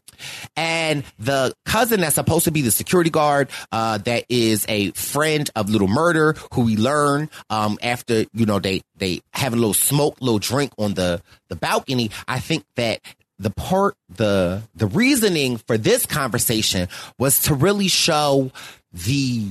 [0.56, 5.48] And the cousin that's supposed to be the security guard, uh, that is a friend
[5.54, 9.74] of Little Murda, who we learn, um, after, you know, they, they have a little
[9.74, 12.10] smoke, little drink on the, the balcony.
[12.26, 13.00] I think that
[13.38, 18.50] the part, the, the reasoning for this conversation was to really show
[18.92, 19.48] the,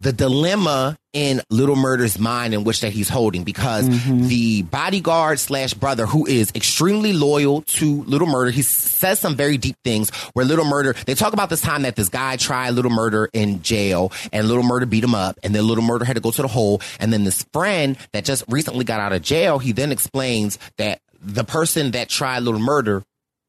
[0.00, 4.28] the dilemma in Little Murda's mind in which that he's holding because mm-hmm.
[4.28, 9.56] the bodyguard slash brother who is extremely loyal to Little Murda, he says some very
[9.56, 12.90] deep things where Little Murda, they talk about this time that this guy tried Little
[12.90, 16.20] Murda in jail and Little Murda beat him up and then Little Murda had to
[16.20, 19.58] go to the hole and then this friend that just recently got out of jail,
[19.58, 23.02] he then explains that the person that tried Little Murda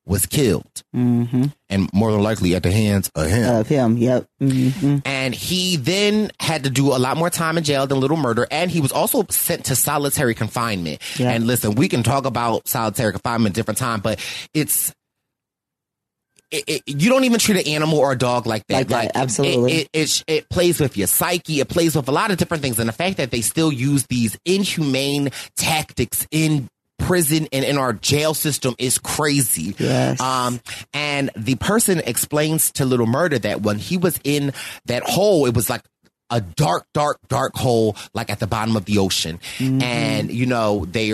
[0.06, 0.64] was killed
[0.96, 1.44] Mm-hmm.
[1.70, 3.56] and more than likely at the hands of him.
[3.56, 3.98] Of him.
[3.98, 4.26] Yep.
[4.42, 4.98] Mm-hmm.
[5.06, 8.48] And he then had to do a lot more time in jail than Little Murda.
[8.50, 11.02] And he was also sent to solitary confinement.
[11.20, 14.20] And listen, we can talk about solitary confinement different time, but
[14.54, 14.94] it's,
[16.50, 18.90] it, it, you don't even treat an animal or a dog like that.
[18.90, 19.74] Like that, absolutely.
[19.74, 21.60] It, it, it, it plays with your psyche.
[21.60, 22.80] It plays with a lot of different things.
[22.80, 26.70] And the fact that they still use these inhumane tactics in
[27.08, 29.74] prison and in our jail system is crazy.
[29.80, 30.20] Yes.
[30.20, 30.60] Um,
[30.94, 34.52] and the person explains to Little Murda that when he was in
[34.86, 35.84] that hole, it was like
[36.30, 39.40] a dark, dark, dark hole, like at the bottom of the ocean.
[39.82, 41.14] And, you know, they,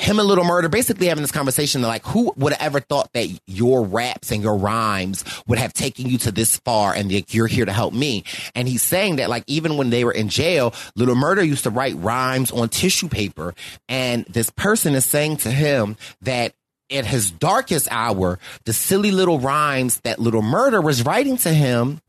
[0.00, 1.80] him and Little Murda basically having this conversation.
[1.82, 5.72] They're like, who would have ever thought that your raps and your rhymes would have
[5.72, 8.24] taken you to this far and that you're here to help me?
[8.54, 11.70] And he's saying that like even when they were in jail, Little Murda used to
[11.70, 13.54] write rhymes on tissue paper.
[13.88, 16.54] And this person is saying to him that
[16.90, 22.00] at his darkest hour, the silly little rhymes that Little Murda was writing to him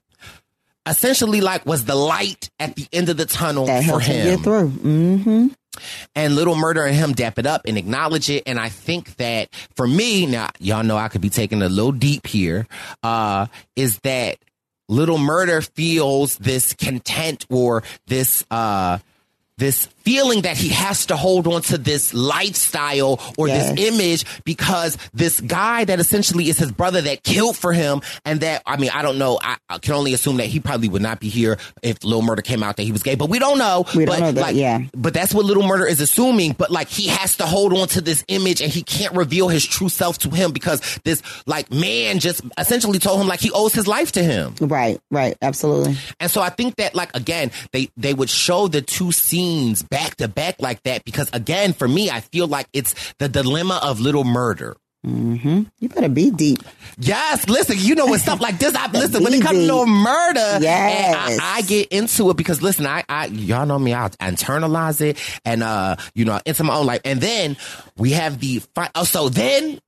[0.86, 4.44] essentially like was the light at the end of the tunnel That for him get
[4.44, 4.70] through.
[4.70, 5.48] Mm-hmm.
[6.16, 8.44] And Little Murda and him dap it up and acknowledge it.
[8.46, 11.92] And I think that for me, now y'all know I could be taking a little
[11.92, 12.68] deep here,
[13.04, 14.38] uh, is that
[14.90, 18.98] Little Murda feels this content or this, uh,
[19.58, 23.72] this feeling that he has to hold on to this lifestyle or Yes.
[23.76, 28.40] this image because this guy that essentially is his brother that killed for him and
[28.42, 31.02] that I mean I don't know I, I can only assume that he probably would
[31.02, 33.58] not be here if Little Murda came out that he was gay but we don't
[33.58, 34.80] know We don't know that, like, yeah.
[34.96, 38.02] but that's what Little Murda is assuming but like he has to hold on to
[38.02, 42.20] this image and he can't reveal his true self to him because this like man
[42.20, 45.98] just essentially told him like he owes his life to him Right, right, absolutely.
[46.20, 50.01] and so I think that like again, they they would show the two scenes back
[50.18, 54.00] to back like that because again, for me, I feel like it's the dilemma of
[54.00, 54.76] Little Murda.
[55.06, 55.64] Mm-hmm.
[55.80, 56.60] You better be deep.
[57.00, 59.72] Yes, listen, you know when stuff like this, I listen when it comes to deep.
[59.72, 61.40] Little Murda, Yes.
[61.42, 65.18] I, I get into it because listen, I, I y'all know me, I internalize it
[65.44, 67.02] and uh, you know, into my own life.
[67.04, 67.58] And then
[67.98, 69.80] we have the fi- oh, so then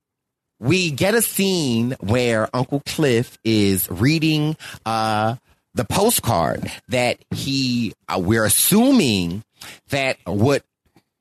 [0.58, 5.36] we get a scene where Uncle Cliff is reading uh
[5.74, 9.44] the postcard that he uh, we're assuming
[9.90, 10.62] that what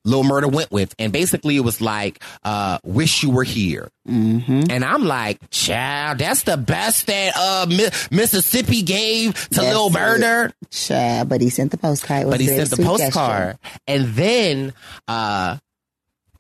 [0.05, 4.63] Lil Murda went with, and basically it was like, uh, "Wish you were here," Mm-hmm.
[4.69, 9.87] and I'm like, "Child, that's the best that uh Mi- Mississippi gave to That's Lil
[9.87, 9.93] it.
[9.93, 12.29] Murder." Child, but he sent the postcard.
[12.29, 13.79] But he sent the postcard, gesture.
[13.87, 14.73] and then,
[15.07, 15.55] uh,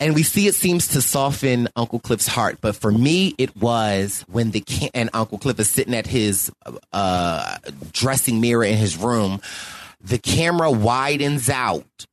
[0.01, 2.57] and we see it seems to soften Uncle Cliff's heart.
[2.59, 4.61] But for me, it was when the
[4.93, 6.51] and Uncle Cliff is sitting at his
[6.91, 7.57] uh,
[7.93, 9.39] dressing mirror in his room.
[10.03, 12.05] The camera widens out,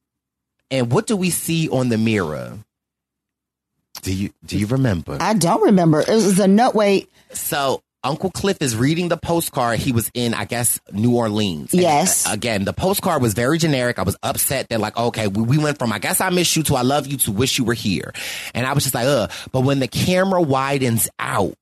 [0.71, 2.59] and what do we see on the mirror?
[4.03, 5.19] Do you do you remember?
[5.21, 6.01] I don't remember.
[6.01, 6.75] It was a note.
[6.75, 9.79] Wait, So Uncle Cliff is reading the postcard.
[9.79, 11.73] He was in, I guess, New Orleans.
[11.75, 12.27] And, Yes.
[12.27, 13.99] uh, again, the postcard was very generic.
[13.99, 16.63] I was upset that like, okay, we, we went from I guess I miss you
[16.65, 18.13] to I love you to wish you were here.
[18.55, 19.31] And I was just like, ugh.
[19.53, 21.53] But when the camera widens out,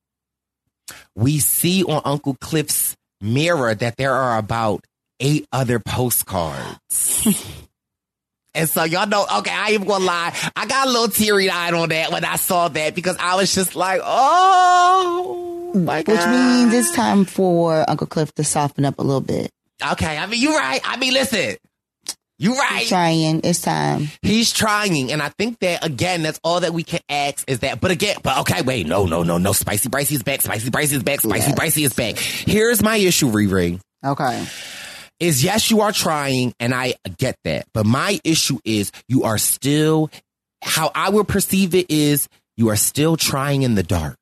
[1.15, 4.85] we see on Uncle Cliff's mirror that there are about
[5.19, 7.27] eight other postcards.
[8.55, 10.35] And so y'all know, okay, I ain't even gonna lie.
[10.55, 13.53] I got a little teary eyed on that when I saw that because I was
[13.53, 16.13] just like, oh my God.
[16.17, 19.51] which means it's time for Uncle Cliff to soften up a little bit.
[19.91, 20.81] Okay, I mean, you're right.
[20.83, 21.57] I mean, listen,
[22.39, 22.79] you're right.
[22.79, 23.41] He's trying.
[23.43, 24.09] It's time.
[24.23, 27.79] He's trying, and I think that again, that's all that we can ask is that.
[27.79, 29.53] But again, but okay, wait, no, no, no, no.
[29.53, 30.41] Spicy Bricey is back.
[30.41, 31.21] Spicy Bricey is back.
[31.21, 31.59] Spicy Yes.
[31.59, 32.17] Bricey is back.
[32.17, 33.79] Here's my issue, Riri.
[34.03, 34.45] Okay.
[35.19, 37.65] Is yes, you are trying, and I get that.
[37.73, 40.09] But my issue is you are still.
[40.61, 42.27] How I will perceive it is
[42.57, 44.17] you are still trying in the dark.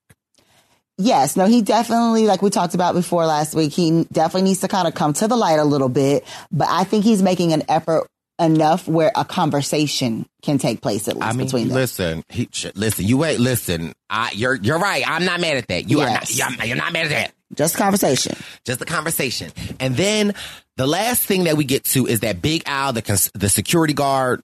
[0.99, 4.67] Yes, no, he definitely, like we talked about before last week, he definitely needs to
[4.67, 6.25] kind of come to the light a little bit.
[6.51, 8.07] But I think he's making an effort
[8.39, 11.75] enough where a conversation can take place at least I mean, between them.
[11.75, 13.05] listen, he, sh- listen.
[13.05, 13.93] You wait, listen.
[14.09, 15.03] I, you're you're right.
[15.07, 15.89] I'm not mad at that.
[15.89, 16.33] You are not.
[16.33, 17.33] You're, you're not mad at that.
[17.53, 18.35] Just conversation.
[18.65, 19.51] just the conversation.
[19.79, 20.33] And then
[20.75, 23.93] the last thing that we get to is that Big Al, the cons- the security
[23.93, 24.41] guard.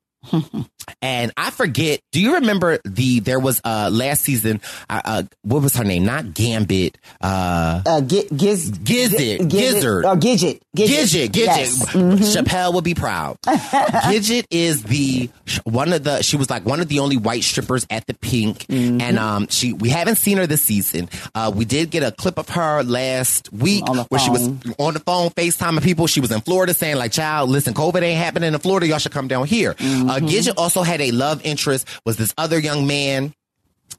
[1.02, 2.02] And I forget.
[2.12, 4.62] Do you remember the there was uh last season?
[4.90, 6.06] Uh, uh what was her name?
[6.06, 6.98] Not Gambit.
[7.22, 11.36] Uh, Uh, gi- giz, Gizzard, Gizzard, or Gidget, Gidget, Gidget.
[11.36, 11.86] Yes.
[11.94, 12.18] Mhm.
[12.20, 13.38] Chappelle would be proud.
[13.46, 15.30] Gidget is the
[15.64, 16.22] one of the.
[16.22, 19.02] She was like one of the only white strippers at the Pink, Mm-hmm.
[19.02, 21.10] and um, she we haven't seen her this season.
[21.36, 24.48] Uh, we did get a clip of her last week where she was
[24.80, 26.08] on the phone FaceTiming people.
[26.08, 28.88] She was in Florida saying like, "Child, listen, COVID ain't happening in Florida.
[28.88, 30.28] Y'all should come down here." Uh, Mm-hmm.
[30.28, 31.88] Gidget also had a love interest.
[32.06, 33.34] Was this other young man?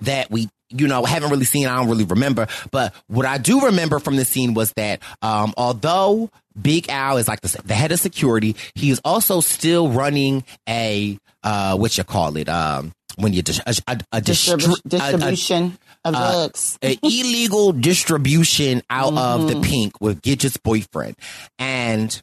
[0.01, 3.61] that we you know haven't really seen i don't really remember but what i do
[3.67, 6.29] remember from the scene was that um although
[6.61, 11.17] big al is like the, the head of security he is also still running a
[11.45, 14.97] uh what you call it um when you dis- a, a, a, distri- Distribu- a-
[14.97, 16.77] a- distribution of uh, drugs.
[16.83, 19.65] an illegal distribution out of the Mhm.
[19.65, 21.15] pink with Gidget's boyfriend.
[21.59, 22.21] And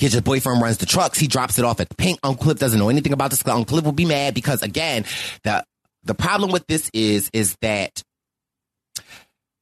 [0.00, 1.18] Gidget's boyfriend runs the trucks.
[1.18, 2.18] He drops it off at pink.
[2.22, 3.46] Uncle Cliff doesn't know anything about this.
[3.46, 5.04] Uncle Cliff will be mad because again,
[5.44, 5.62] the
[6.04, 8.02] the problem with this is is that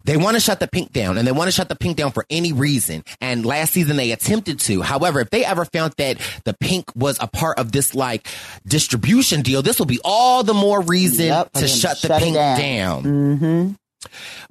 [0.05, 2.12] they want to shut the pink down and they want to shut the pink down
[2.12, 3.02] for any reason.
[3.20, 4.81] And last season they attempted to.
[4.81, 8.27] However, if they ever found that the pink was a part of this like
[8.66, 12.36] distribution deal, this will be all the more reason Yep, to shut the shut pink
[12.36, 12.59] down.
[12.59, 13.02] down.
[13.05, 13.73] Mm-hmm.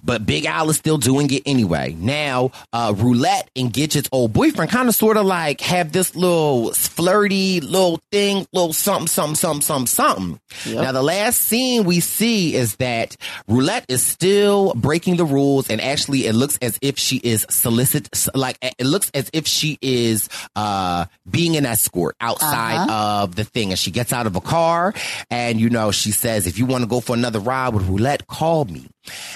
[0.03, 1.95] But Big Al is still doing it anyway.
[1.97, 6.73] Now, uh, Roulette and Gidget's old boyfriend kind of sort of like have this little
[6.73, 10.39] flirty little thing, little something, something, something, something, something.
[10.65, 10.83] Yep.
[10.83, 13.15] Now, the last scene we see is that
[13.47, 18.09] Roulette is still breaking the rules and actually it looks as if she is solicit,
[18.35, 23.23] like it looks as if she is, uh, being an escort outside Uh-huh.
[23.23, 23.69] of the thing.
[23.71, 24.93] And she gets out of a car
[25.29, 28.27] and, you know, she says, if you want to go for another ride with Roulette,
[28.27, 28.87] call me.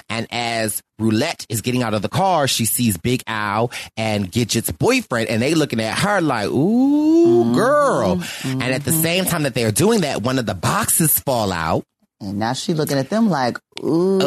[0.10, 4.72] And as Roulette is getting out of the car, she sees Big Al and Gidget's
[4.72, 8.22] boyfriend, and they looking at her like, ooh, girl.
[8.43, 11.84] And at the same time that they're doing that, one of the boxes fall out.
[12.19, 14.22] And now she looking at them like, ooh.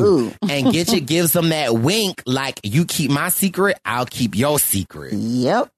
[0.00, 0.32] Ooh.
[0.42, 5.14] and Gidget gives them that wink like, you keep my secret, I'll keep your secret.
[5.14, 5.68] Yep.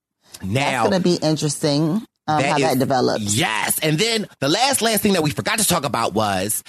[0.42, 3.34] Now, That's going to be interesting um, how is- that develops.
[3.36, 3.78] Yes.
[3.80, 6.62] And then the last, last thing that we forgot to talk about was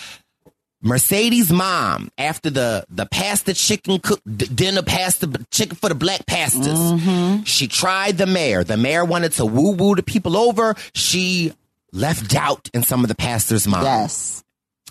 [0.81, 6.67] Mercedes' mom, after the, the pasta chicken cook, dinner pasta chicken for the black pastors,
[6.79, 7.43] Mm-hmm.
[7.43, 8.63] she tried the mayor.
[8.63, 10.75] The mayor wanted to woo woo the people over.
[10.93, 11.53] She
[11.93, 13.85] left doubt in some of the pastors' minds.
[13.85, 14.43] Yes.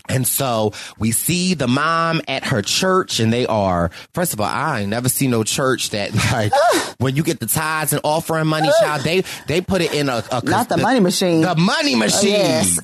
[0.09, 4.47] And so we see the mom at her church, and they are, first of all,
[4.47, 6.51] I ain't never seen no church that, like,
[6.99, 10.23] when you get the tithes and offering money, child, they, they put it in a,
[10.31, 11.41] a Not the money machine.
[11.41, 12.31] The money machine.
[12.31, 12.79] yes.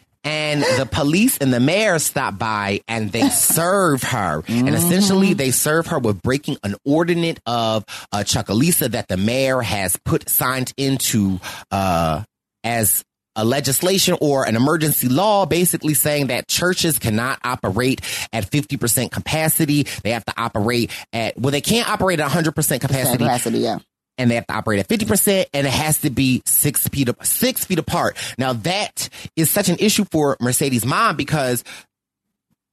[0.26, 4.42] And the police and the mayor stop by and they serve her.
[4.48, 9.60] And essentially, they serve her with breaking an ordinance of uh, Chucalissa that the mayor
[9.60, 11.38] has put signed into
[11.70, 12.24] uh,
[12.64, 13.04] as
[13.36, 18.00] a legislation or an emergency law basically saying that churches cannot operate
[18.32, 19.84] at 50% capacity.
[20.02, 23.78] They have to operate at, well, they can't operate at 100% capacity Capacity, yeah.
[24.18, 27.64] And they have to operate at 50% and it has to be six feet, six
[27.64, 28.16] feet apart.
[28.38, 31.64] Now that is such an issue for Mercedes mom because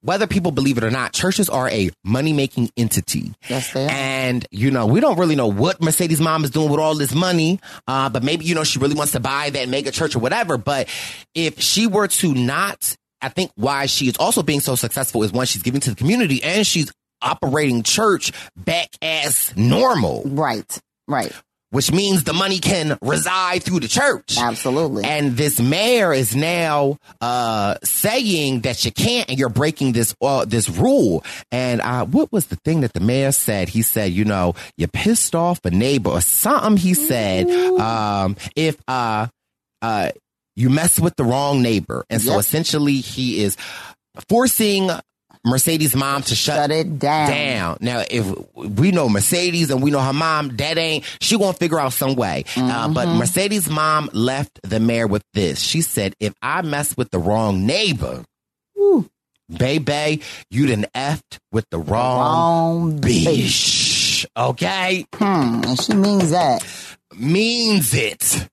[0.04, 3.32] whether people believe it or not, churches are a money making entity.
[3.48, 3.90] Yes, they are.
[3.90, 7.14] And, you know, we don't really know what Mercedes mom is doing with all this
[7.14, 7.58] money.
[7.88, 10.58] Uh, but maybe, you know, she really wants to buy that mega church or whatever.
[10.58, 10.88] But
[11.34, 15.32] if she were to not, I think why she is also being so successful is
[15.32, 16.92] one, she's giving to the community and she's
[17.22, 20.22] operating church back as normal.
[20.26, 20.78] Right.
[21.08, 21.32] Right.
[21.70, 24.36] Which means the money can reside through the church.
[24.38, 25.02] Absolutely.
[25.04, 30.44] And this mayor is now uh, saying that you can't, and you're breaking this uh,
[30.44, 31.24] this rule.
[31.50, 33.68] And uh, what was the thing that the mayor said?
[33.68, 36.76] He said, you know, you pissed off a neighbor or something.
[36.76, 39.26] He said, um, if uh,
[39.82, 40.10] uh,
[40.54, 42.40] you mess with the wrong neighbor, and so Yep.
[42.40, 43.56] essentially he is
[44.28, 44.90] forcing.
[45.44, 47.28] Mercedes' mom to shut, Shut it down.
[47.28, 47.78] down.
[47.80, 51.78] Now, if we know Mercedes and we know her mom, that ain't, she gonna figure
[51.78, 52.44] out some way.
[52.56, 53.18] Uh, but Mm-hmm.
[53.18, 55.60] Mercedes' mom left the mayor with this.
[55.60, 58.24] She said, if I mess with the wrong neighbor,
[59.54, 64.24] baby, you done effed with the wrong, Wrong bitch.
[64.36, 65.04] Okay?
[65.14, 65.60] Hmm.
[65.64, 66.64] And she means that.
[67.16, 68.48] Means it.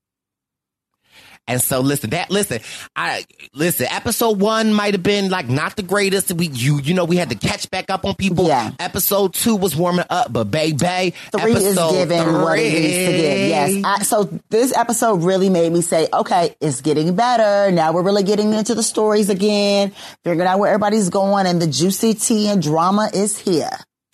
[1.52, 2.60] And so listen, that listen,
[2.96, 6.32] I listen, episode one might have been like not the greatest.
[6.32, 8.46] We you you know, we had to catch back up on people.
[8.48, 8.70] Yeah.
[8.78, 13.38] Episode two was warming up, but baby, Three is giving what it needs to give.
[13.48, 13.82] Yes.
[13.84, 17.70] I, so this episode really made me say, okay, it's getting better.
[17.70, 19.92] Now we're really getting into the stories again,
[20.24, 23.70] figuring out where everybody's going, and the juicy tea and drama is here.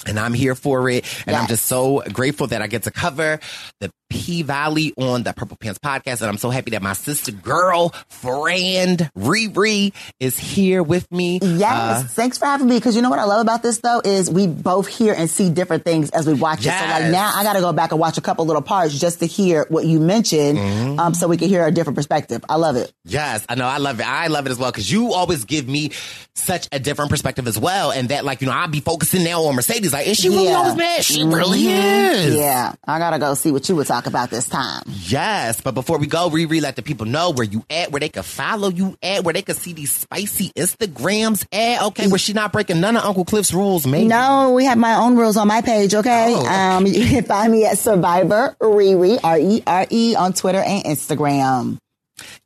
[0.06, 1.04] and I'm here for it.
[1.26, 3.40] And I'm just so grateful that I get to cover
[3.80, 6.20] the P Valley on the Purple Pants podcast.
[6.20, 11.38] And I'm so happy that my sister girl, friend, Riri is here with me.
[11.42, 12.04] Yes.
[12.04, 12.76] Uh, Thanks for having me.
[12.76, 15.50] Because you know what I love about this though is we both hear and see
[15.50, 16.64] different things as we watch it.
[16.70, 19.20] So like now I got to go back and watch a couple little parts just
[19.20, 20.98] to hear what you mentioned, Mm-hmm.
[21.00, 22.44] um, so we can hear a different perspective.
[22.48, 22.92] I love it.
[23.04, 23.66] Yes, I know.
[23.66, 24.06] I love it.
[24.06, 25.90] I love it as well because you always give me
[26.34, 27.90] such a different perspective as well.
[27.90, 29.92] And that, like, you know, I'll be focusing now on Mercedes.
[29.92, 30.62] Like, is she really Yeah.
[30.64, 31.02] this man?
[31.02, 32.12] She really Mhm.
[32.14, 32.34] is.
[32.34, 32.72] Yeah.
[32.86, 34.82] I gotta go see what you would talk about this time.
[34.86, 38.08] Yes, but before we go, Riri, let the people know where you at, where they
[38.08, 41.82] can follow you at, where they can see these spicy Instagrams at.
[41.88, 44.08] Okay, where she not breaking none of Uncle Cliff's rules, maybe.
[44.08, 46.34] No, we have my own rules on my page, okay?
[46.34, 46.48] Oh, okay.
[46.48, 51.78] Um, you can find me at Survivor Riri, R-E-R-E on Twitter and Instagram.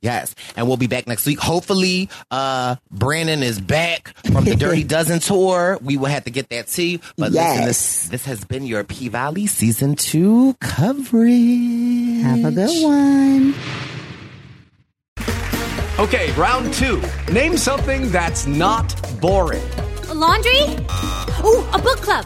[0.01, 1.39] Yes, and we'll be back next week.
[1.39, 5.77] Hopefully, uh, Brandon is back from the Dirty Dozen tour.
[5.81, 6.99] We will have to get that to you.
[7.17, 12.21] But listen, this, this has been your P Valley season two coverage.
[12.23, 13.53] Have a good one.
[15.99, 17.01] Okay, round two.
[17.31, 19.63] Name something that's not boring.
[20.13, 20.61] laundry?
[21.45, 22.25] Ooh, a book club.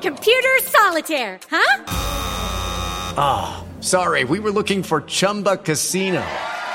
[0.00, 1.84] Computer solitaire, huh?
[3.20, 6.24] Ah, sorry, we were looking for Chumba Casino.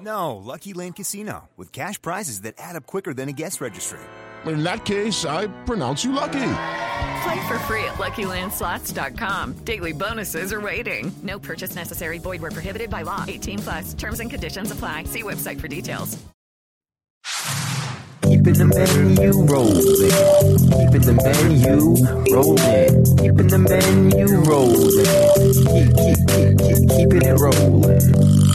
[0.00, 4.00] No, Lucky Land Casino, with cash prizes that add up quicker than a guest registry.
[4.46, 6.50] In that case, I pronounce you lucky.
[7.22, 9.64] Play for free at LuckyLandSlots.com.
[9.64, 11.10] Daily bonuses are waiting.
[11.22, 12.18] No purchase necessary.
[12.18, 13.24] Void were prohibited by law.
[13.26, 13.94] 18 plus.
[13.94, 15.04] Terms and conditions apply.
[15.04, 16.16] See website for details.
[18.22, 19.82] Keeping the menu rolling.
[20.76, 21.76] Keeping the menu
[22.32, 23.04] rolling.
[23.16, 25.04] Keeping the menu rolling.
[25.64, 28.47] Keep, keep, keep, keep, keeping it rolling.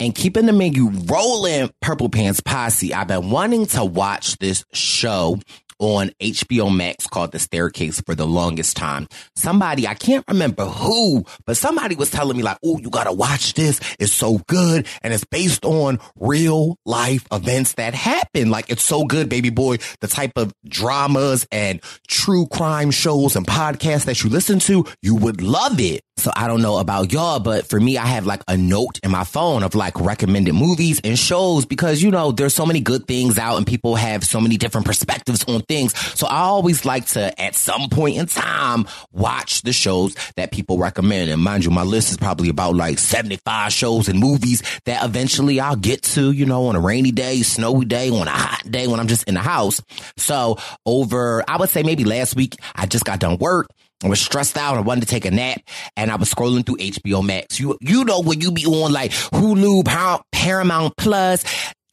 [0.00, 2.94] And keeping the menu rolling, Purple Pants Posse.
[2.94, 5.38] I've been wanting to watch this show
[5.78, 9.08] on HBO Max called The Staircase for the longest time.
[9.36, 13.54] Somebody, I can't remember who, but somebody was telling me like, oh, you gotta watch
[13.54, 13.80] this.
[13.98, 14.86] It's so good.
[15.02, 18.50] And it's based on real life events that happen.
[18.50, 19.78] Like it's so good, baby boy.
[20.00, 25.14] The type of dramas and true crime shows and podcasts that you listen to, you
[25.14, 26.02] would love it.
[26.20, 29.10] So I don't know about y'all, but for me, I have like a note in
[29.10, 33.06] my phone of like recommended movies and shows because, you know, there's so many good
[33.06, 35.98] things out and people have so many different perspectives on things.
[36.18, 40.76] So I always like to, at some point in time, watch the shows that people
[40.76, 41.30] recommend.
[41.30, 45.58] And mind you, my list is probably about like 75 shows and movies that eventually
[45.58, 48.86] I'll get to, you know, on a rainy day, snowy day, on a hot day
[48.86, 49.80] when I'm just in the house.
[50.18, 53.70] So over, I would say maybe last week, I just got done work.
[54.02, 54.76] I was stressed out.
[54.76, 55.60] I wanted to take a nap
[55.96, 57.60] and I was scrolling through HBO Max.
[57.60, 59.84] You, you know, when you be on like Hulu,
[60.32, 61.44] Paramount Plus,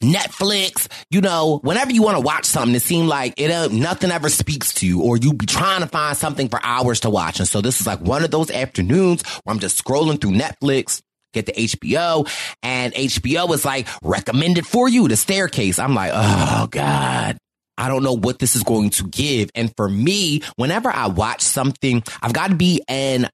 [0.02, 4.10] Netflix, you know, whenever you want to watch something, it seems like it, uh, nothing
[4.10, 7.40] ever speaks to you or you be trying to find something for hours to watch.
[7.40, 11.02] And so this is like one of those afternoons where I'm just scrolling through Netflix,
[11.34, 12.30] get the HBO
[12.62, 15.78] and HBO is like recommended for you, the staircase.
[15.78, 17.36] I'm like, oh God.
[17.78, 19.50] I don't know what this is going to give.
[19.54, 23.28] And for me, whenever I watch something, I've got to be in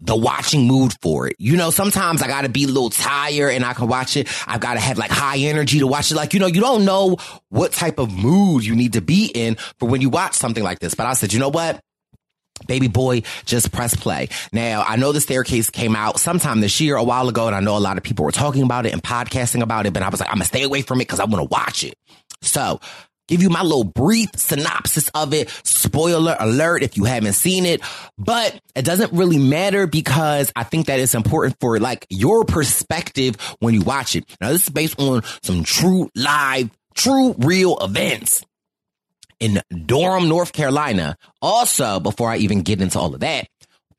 [0.00, 1.36] the watching mood for it.
[1.38, 4.28] You know, sometimes I got to be a little tired and I can watch it.
[4.46, 6.14] I've got to have like high energy to watch it.
[6.14, 7.16] Like, you know, you don't know
[7.48, 10.78] what type of mood you need to be in for when you watch something like
[10.78, 10.94] this.
[10.94, 11.80] But I said, you know what?
[12.66, 14.28] Baby boy, just press play.
[14.52, 17.60] Now, I know the staircase came out sometime this year, a while ago, and I
[17.60, 20.08] know a lot of people were talking about it and podcasting about it, but I
[20.08, 21.94] was like, I'm gonna stay away from it because I want to watch it.
[22.42, 22.80] So
[23.28, 25.48] give you my little brief synopsis of it.
[25.62, 27.80] Spoiler alert if you haven't seen it,
[28.18, 33.36] but it doesn't really matter because I think that it's important for like your perspective
[33.60, 34.24] when you watch it.
[34.40, 38.44] Now, this is based on some true live, true real events
[39.40, 41.16] in Durham, North Carolina.
[41.40, 43.48] Also, before I even get into all of that,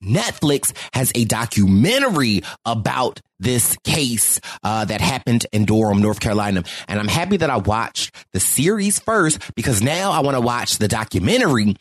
[0.03, 6.63] Netflix has a documentary about this case uh, that happened in Durham, North Carolina.
[6.87, 10.77] And I'm happy that I watched the series first because now I want to watch
[10.77, 11.75] the documentary.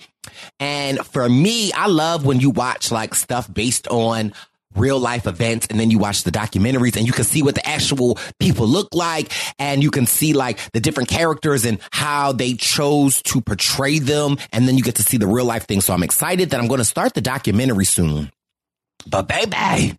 [0.60, 4.32] And for me, I love when you watch like stuff based on
[4.78, 7.66] real life events and then you watch the documentaries and you can see what the
[7.68, 12.54] actual people look like and you can see like the different characters and how they
[12.54, 15.80] chose to portray them and then you get to see the real life thing.
[15.80, 18.30] So i'm excited that i'm going to start the documentary soon.
[19.06, 19.96] But baby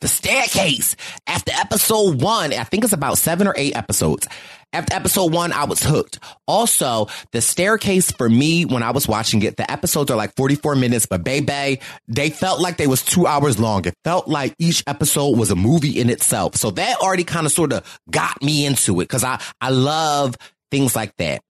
[0.00, 4.28] the staircase after episode one i think it's about seven or eight episodes
[4.72, 6.18] after episode one, I was hooked.
[6.46, 10.76] Also, the staircase for me, when I was watching it, the episodes are like 44
[10.76, 13.86] minutes, but baby, they felt like they was two hours long.
[13.86, 16.56] It felt like each episode was a movie in itself.
[16.56, 20.34] So that already kind of sort of got me into it because I, I love
[20.70, 21.40] things like that.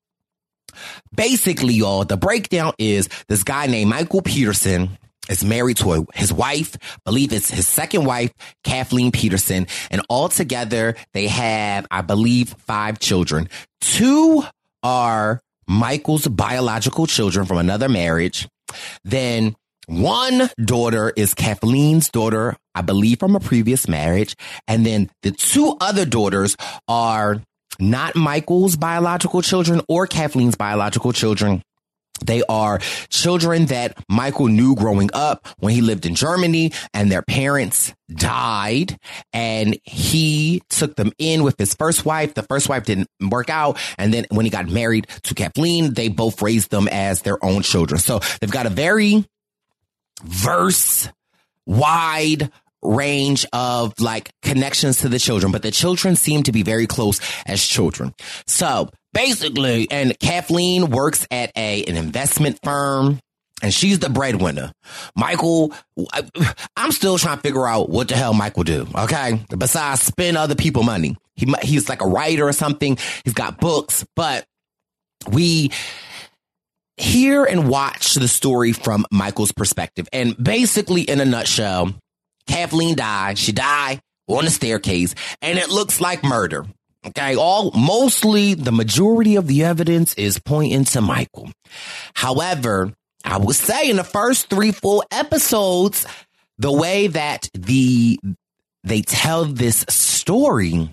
[1.13, 6.33] Basically, y'all, the breakdown is this guy named Michael Peterson is married to a, his
[6.33, 8.33] wife, believe it's his second wife,
[8.65, 13.49] Kathleen Peterson, and altogether they have, I believe, five children.
[13.81, 14.45] Two
[14.83, 18.49] are Michael's biological children from another marriage.
[19.05, 24.35] Then one daughter is Kathleen's daughter, I believe, from a previous marriage.
[24.67, 26.57] And then the two other daughters
[26.89, 27.43] are
[27.79, 31.63] not Michael's biological children or Kathleen's biological children.
[32.27, 32.79] They are
[33.09, 38.99] children that Michael knew growing up when he lived in Germany and their parents died
[39.33, 42.35] and he took them in with his first wife.
[42.35, 43.79] The first wife didn't work out.
[43.99, 47.63] And then when he got married to Kathleen, they both raised them as their own
[47.63, 48.01] children.
[48.01, 49.25] So they've got a very
[50.25, 51.09] verse
[51.67, 52.51] wide
[52.83, 57.21] range of like connections to the children, but the children seem to be very close
[57.47, 58.15] as children.
[58.47, 63.21] So basically, and Kathleen works at a an investment firm.
[63.63, 64.71] And she's the breadwinner.
[65.17, 65.73] Michael,
[66.13, 66.29] I,
[66.77, 68.87] I'm still trying to figure out what the hell Michael do.
[68.95, 69.41] Okay.
[69.49, 71.17] Besides spend other people money.
[71.37, 72.99] He, he's like a writer or something.
[73.25, 74.45] He's got books, but
[75.27, 75.71] we,
[76.97, 80.09] hear and watch the story from Michael's perspective.
[80.13, 81.95] And basically, in a nutshell,
[82.47, 83.39] Kathleen died.
[83.39, 86.67] She died on the staircase, and it looks like murder.
[87.07, 91.51] Okay, all mostly the majority of the evidence is pointing to Michael.
[92.15, 92.93] However,
[93.25, 96.05] I would say in the first three, full episodes,
[96.59, 98.19] the way that the
[98.83, 100.91] they tell this story,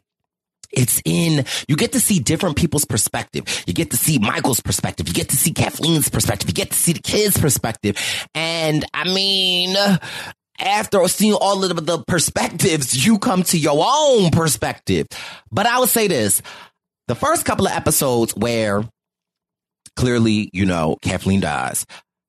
[0.72, 3.64] it's in, you get to see different people's perspective.
[3.68, 5.07] You get to see Michael's perspective.
[5.07, 6.49] You get to see Kathleen's perspective.
[6.49, 7.98] You get to see the kids' perspective.
[8.34, 9.76] And I mean,
[10.64, 15.07] after seeing all of the perspectives, you come to your own perspective.
[15.52, 16.41] But I would say this
[17.07, 18.84] the first couple of episodes where
[19.95, 21.85] clearly, you know, Kathleen dies.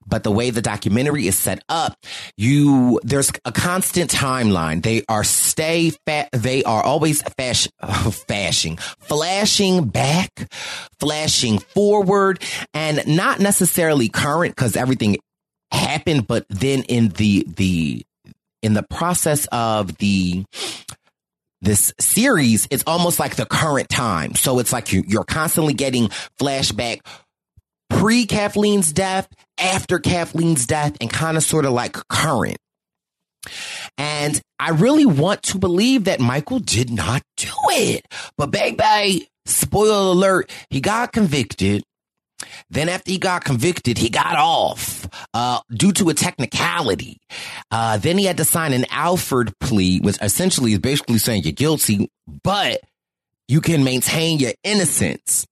[0.07, 1.97] But the way the documentary is set up,
[2.37, 4.83] you there's a constant timeline.
[4.83, 7.69] They are stay fa- they are always fash-
[8.13, 10.31] flashing, flashing back,
[11.01, 12.43] flashing forward,
[12.75, 15.17] and not necessarily current because everything
[15.73, 16.27] happened.
[16.27, 18.05] But then in the the
[18.65, 20.45] in the process of the
[21.61, 24.35] this series, it's almost like the current time.
[24.35, 26.09] So it's like you, you're constantly getting
[26.41, 27.01] flashback
[27.91, 29.29] pre Kathleen's death,
[29.59, 32.59] after Kathleen's death, and kind of sort of like current.
[33.99, 38.07] And I really want to believe that Michael did not do it.
[38.37, 41.83] But baby, spoiler alert, he got convicted.
[42.71, 47.21] Then after he got convicted, he got off uh, due to a technicality.
[47.71, 51.53] Uh, then he had to sign an Alford plea, which essentially is basically saying you're
[51.53, 52.11] guilty,
[52.43, 52.81] but
[53.49, 55.47] you can maintain your innocence.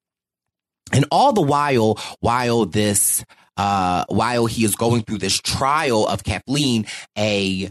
[0.93, 3.25] And all the while, while this,
[3.57, 6.87] uh, while he is going through this trial of Kathleen,
[7.19, 7.71] a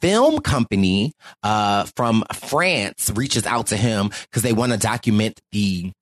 [0.00, 5.92] film company, uh, from France reaches out to him because they want to document the,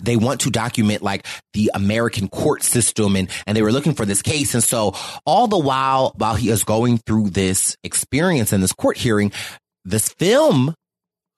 [0.00, 4.04] they want to document like the American court system and, and they were looking for
[4.04, 4.54] this case.
[4.54, 4.94] And so
[5.24, 9.32] all the while, while he is going through this experience and this court hearing,
[9.84, 10.74] this film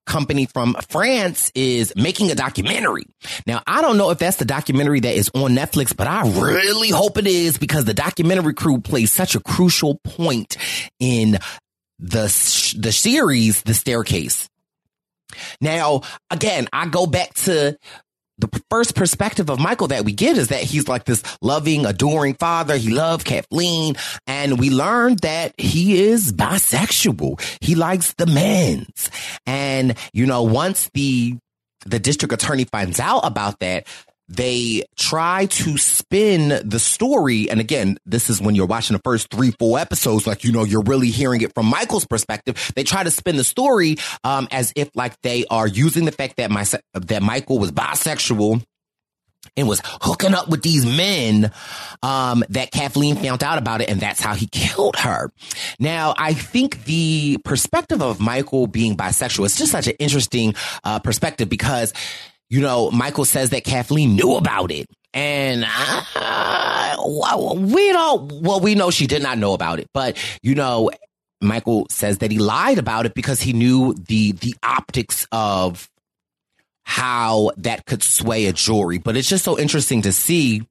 [0.07, 3.05] company from France is making a documentary.
[3.47, 6.89] Now, I don't know if that's the documentary that is on Netflix, but I really
[6.89, 10.57] hope it is because the documentary crew plays such a crucial point
[10.99, 11.39] in
[11.99, 14.49] the the series The Staircase.
[15.61, 17.77] Now, again, I go back to
[18.39, 22.35] the first perspective of Michael that we get is that he's like this loving, adoring
[22.35, 22.77] father.
[22.77, 23.97] He loved Kathleen.
[24.27, 27.41] And we learned that he is bisexual.
[27.61, 29.11] He likes the men's.
[29.47, 31.37] And, you know, once the,
[31.87, 33.87] the district attorney finds out about that,
[34.29, 37.49] they try to spin the story.
[37.49, 40.65] And again, this is when you're watching the first three, four episodes, like, you know,
[40.65, 42.73] you're really hearing it from Michael's perspective.
[42.77, 46.37] They try to spin the story, um, as if like they are using the fact
[46.37, 48.63] that my, that Michael was bisexual
[49.57, 51.51] and was hooking up with these men,
[52.03, 53.89] um, that Kathleen found out about it.
[53.89, 55.31] And that's how he killed her.
[55.81, 60.99] Now, I think the perspective of Michael being bisexual is just such an interesting, uh,
[60.99, 61.95] perspective because
[62.51, 64.87] you know, Michael says that Kathleen knew about it.
[65.15, 70.55] And uh, we don't, well, we know she did not know about it, but you
[70.55, 70.91] know,
[71.41, 75.89] Michael says that he lied about it because he knew the, the optics of
[76.85, 78.99] how that could sway a jury.
[78.99, 80.67] But it's just so interesting to see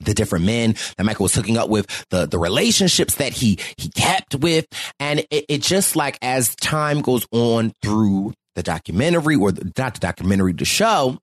[0.00, 3.88] the different men that Michael was hooking up with, the, the relationships that he, he
[3.90, 4.66] kept with.
[4.98, 9.94] And it, it just like as time goes on through the documentary or the, not
[9.94, 11.18] the documentary, the show,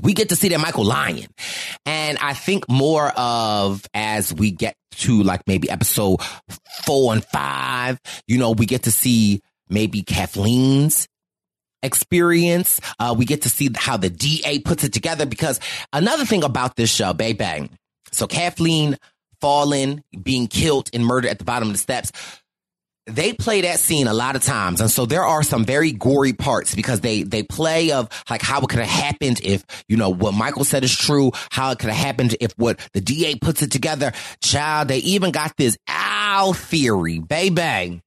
[0.00, 1.26] we get to see that Michael lying.
[1.86, 6.20] And I think more of as we get to like maybe episode
[6.84, 11.08] four and five, you know, we get to see maybe Kathleen's
[11.82, 12.80] experience.
[12.98, 15.60] Uh, we get to see how the DA puts it together because
[15.92, 17.70] another thing about this show, Bay Bang.
[18.12, 18.98] So Kathleen
[19.40, 22.12] falling, being killed and murdered at the bottom of the steps
[23.06, 24.80] they play that scene a lot of times.
[24.80, 28.60] And so there are some very gory parts because they, they play of like how
[28.60, 31.90] it could have happened if, you know, what Michael said is true, how it could
[31.90, 34.12] have happened if what the DA puts it together.
[34.40, 38.00] Child, they even got this owl theory, baby.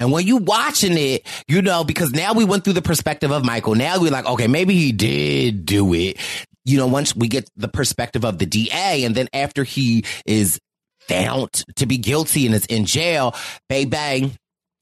[0.00, 3.44] And when you watching it, you know, because now we went through the perspective of
[3.44, 3.74] Michael.
[3.74, 6.18] Now we're like, okay, maybe he did do it.
[6.64, 10.58] You know, once we get the perspective of the DA and then after he is
[11.08, 13.34] found to be guilty and is in jail.
[13.68, 14.36] Bang bang.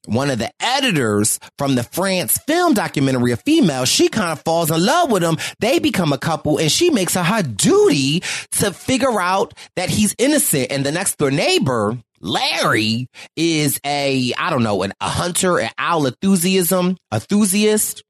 [0.07, 4.69] One of the editors from the France film documentary, a female, she kind of falls
[4.69, 5.37] in love with him.
[5.61, 8.21] They become a couple and she makes it her duty
[8.53, 10.73] to figure out that he's innocent.
[10.73, 15.71] And the next door neighbor, Larry, is a, I don't know, an, a hunter, an
[15.79, 18.03] owl enthusiasm, enthusiast.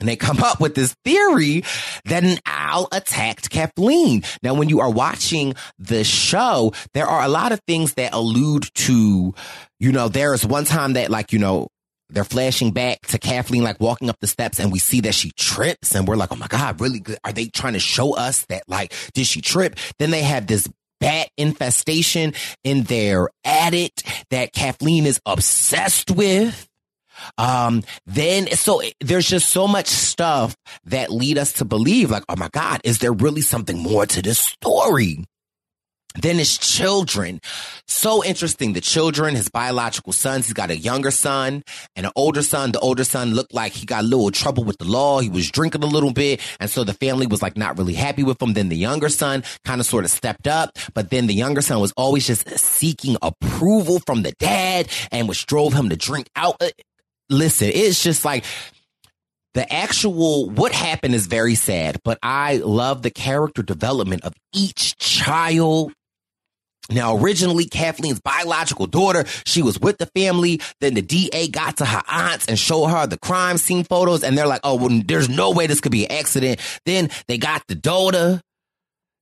[0.00, 1.62] And they come up with this theory
[2.06, 4.22] that an owl attacked Kathleen.
[4.42, 8.68] Now, when you are watching the show, there are a lot of things that allude
[8.74, 9.34] to,
[9.78, 11.68] you know, there is one time that like, you know,
[12.12, 15.30] they're flashing back to Kathleen like walking up the steps and we see that she
[15.36, 17.18] trips and we're like, oh my God, really good.
[17.24, 19.76] Are they trying to show us that like, did she trip?
[19.98, 20.68] Then they have this
[21.00, 23.92] bat infestation in their attic
[24.30, 26.68] that Kathleen is obsessed with.
[27.38, 32.36] Um, then so there's just so much stuff that lead us to believe like, oh
[32.36, 35.24] my God, is there really something more to this story?
[36.20, 37.40] Then his children.
[37.86, 38.72] So interesting.
[38.72, 41.62] The children, his biological sons, he's got a younger son
[41.94, 42.72] and an older son.
[42.72, 45.20] The older son looked like he got a little trouble with the law.
[45.20, 46.40] He was drinking a little bit.
[46.58, 48.54] And so the family was like not really happy with him.
[48.54, 50.76] Then the younger son kind of sort of stepped up.
[50.94, 55.46] But then the younger son was always just seeking approval from the dad and which
[55.46, 56.60] drove him to drink out.
[57.30, 58.44] Listen, it's just like,
[59.54, 64.96] the actual what happened is very sad, but I love the character development of each
[64.98, 65.92] child
[66.90, 70.60] now, originally, Kathleen's biological daughter, she was with the family.
[70.80, 74.24] Then the DA got to her aunts and showed her the crime scene photos.
[74.24, 76.60] And they're like, oh, well, there's no way this could be an accident.
[76.84, 78.40] Then they got the daughter.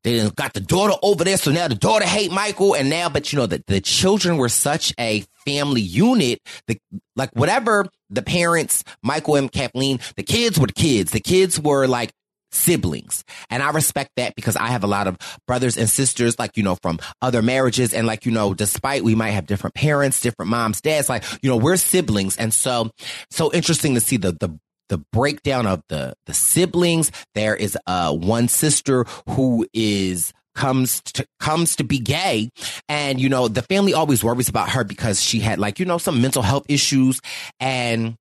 [0.04, 1.36] They got the daughter over there.
[1.36, 2.74] So now the daughter hate Michael.
[2.74, 6.40] And now, but you know, the, the children were such a family unit.
[6.66, 6.78] The,
[7.16, 11.10] like whatever the parents, Michael and Kathleen, the kids were the kids.
[11.10, 12.10] The kids were like
[12.52, 13.24] siblings.
[13.50, 16.62] And I respect that because I have a lot of brothers and sisters, like, you
[16.62, 17.92] know, from other marriages.
[17.92, 21.50] And like, you know, despite we might have different parents, different moms, dads, like, you
[21.50, 22.36] know, we're siblings.
[22.36, 22.90] And so,
[23.30, 24.58] so interesting to see the, the,
[24.88, 27.10] the breakdown of the, the siblings.
[27.34, 32.50] There is, uh, one sister who is, comes to comes to be gay
[32.88, 35.98] and you know the family always worries about her because she had like you know
[35.98, 37.20] some mental health issues
[37.60, 38.16] and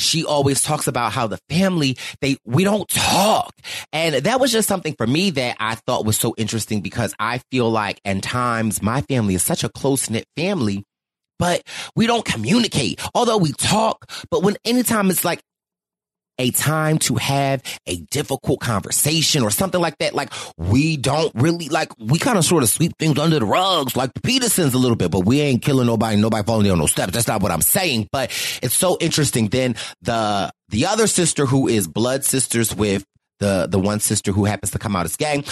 [0.00, 3.54] she always talks about how the family, they, we don't talk.
[3.92, 7.42] And that was just something for me that I thought was so interesting because I
[7.50, 10.84] feel like in times my family is such a close knit family
[11.38, 11.62] but
[11.96, 13.00] we don't communicate.
[13.14, 15.40] Although we talk, but when anytime it's like
[16.40, 20.14] a time to have a difficult conversation or something like that.
[20.14, 23.94] Like we don't really like we kind of sort of sweep things under the rugs,
[23.94, 26.86] like the Petersons a little bit, but we ain't killing nobody, nobody falling down no
[26.86, 27.12] steps.
[27.12, 28.08] That's not what I'm saying.
[28.10, 28.30] But
[28.62, 29.48] it's so interesting.
[29.48, 33.04] Then the the other sister who is blood sisters with
[33.38, 35.44] the the one sister who happens to come out as gay.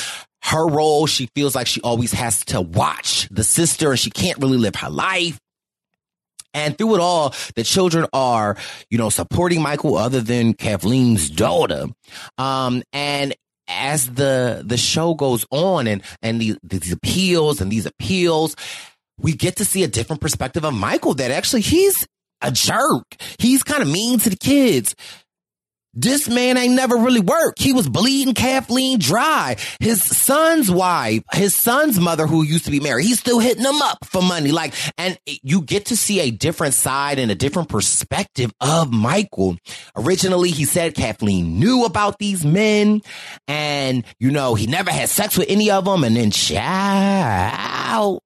[0.43, 4.39] Her role, she feels like she always has to watch the sister and she can't
[4.39, 5.39] really live her life.
[6.59, 8.57] And through it all, the children are,
[8.91, 11.87] you know, supporting Michael other than Kathleen's daughter.
[12.37, 13.33] Um, and
[13.69, 18.57] as the, the show goes on and, and these, these appeals and these appeals,
[19.19, 22.07] we get to see a different perspective of Michael that actually he's
[22.43, 23.05] a jerk.
[23.39, 24.97] He's kind of mean to the kids.
[25.95, 27.61] This man ain't never really worked.
[27.61, 29.57] He was bleeding Kathleen dry.
[29.81, 33.81] His son's wife, his son's mother, who used to be married, he's still hitting them
[33.83, 34.53] up for money.
[34.53, 39.57] Like, and you get to see a different side and a different perspective of Michael.
[39.97, 43.01] Originally, he said Kathleen knew about these men
[43.47, 46.05] and, you know, he never had sex with any of them.
[46.05, 48.21] And then, child,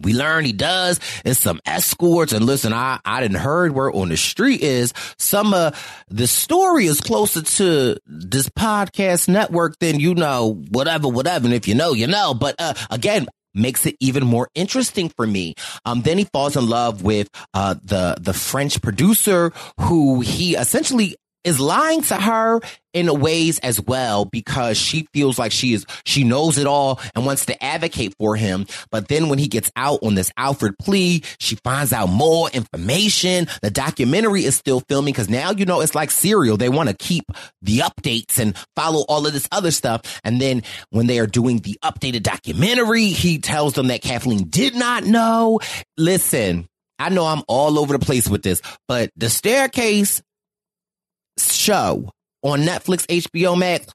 [0.00, 2.32] we learn he does and some escorts.
[2.32, 6.86] And listen, I, I didn't heard where on the street is some of the story
[6.86, 11.46] is closer to this podcast network than, you know, whatever, whatever.
[11.46, 12.34] And if you know, you know.
[12.34, 15.54] But, uh, again, makes it even more interesting for me.
[15.84, 21.16] Um, then he falls in love with, uh, the, the French producer who he essentially
[21.44, 22.60] is lying to her
[22.92, 27.24] in ways as well because she feels like she is she knows it all and
[27.24, 28.66] wants to advocate for him.
[28.90, 33.48] But then when he gets out on this Alford plea she finds out more information.
[33.62, 36.56] The documentary is still filming because now you know it's like serial.
[36.56, 37.24] They want to keep
[37.62, 40.20] the updates and follow all of this other stuff.
[40.24, 44.74] And then when they are doing the updated documentary he tells them that kathleen did
[44.74, 45.60] not know.
[45.96, 50.22] Listen I know I'm all over the place with this, but the staircase
[51.38, 52.10] show
[52.42, 53.86] on Netflix, HBO Max,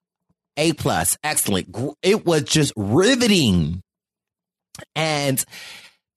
[0.58, 1.76] A plus, excellent.
[2.02, 3.82] It was just riveting.
[4.96, 5.44] And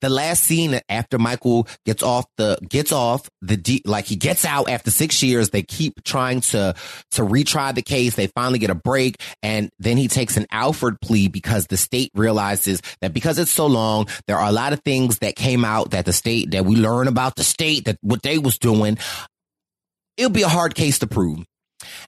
[0.01, 4.45] the last scene after Michael gets off the gets off the de- like he gets
[4.45, 5.51] out after six years.
[5.51, 6.75] They keep trying to
[7.13, 8.15] to retry the case.
[8.15, 12.11] They finally get a break, and then he takes an Alford plea because the state
[12.15, 15.91] realizes that because it's so long, there are a lot of things that came out
[15.91, 18.99] that the state that we learn about the state that what they was doing
[20.21, 21.45] it'll be a hard case to prove.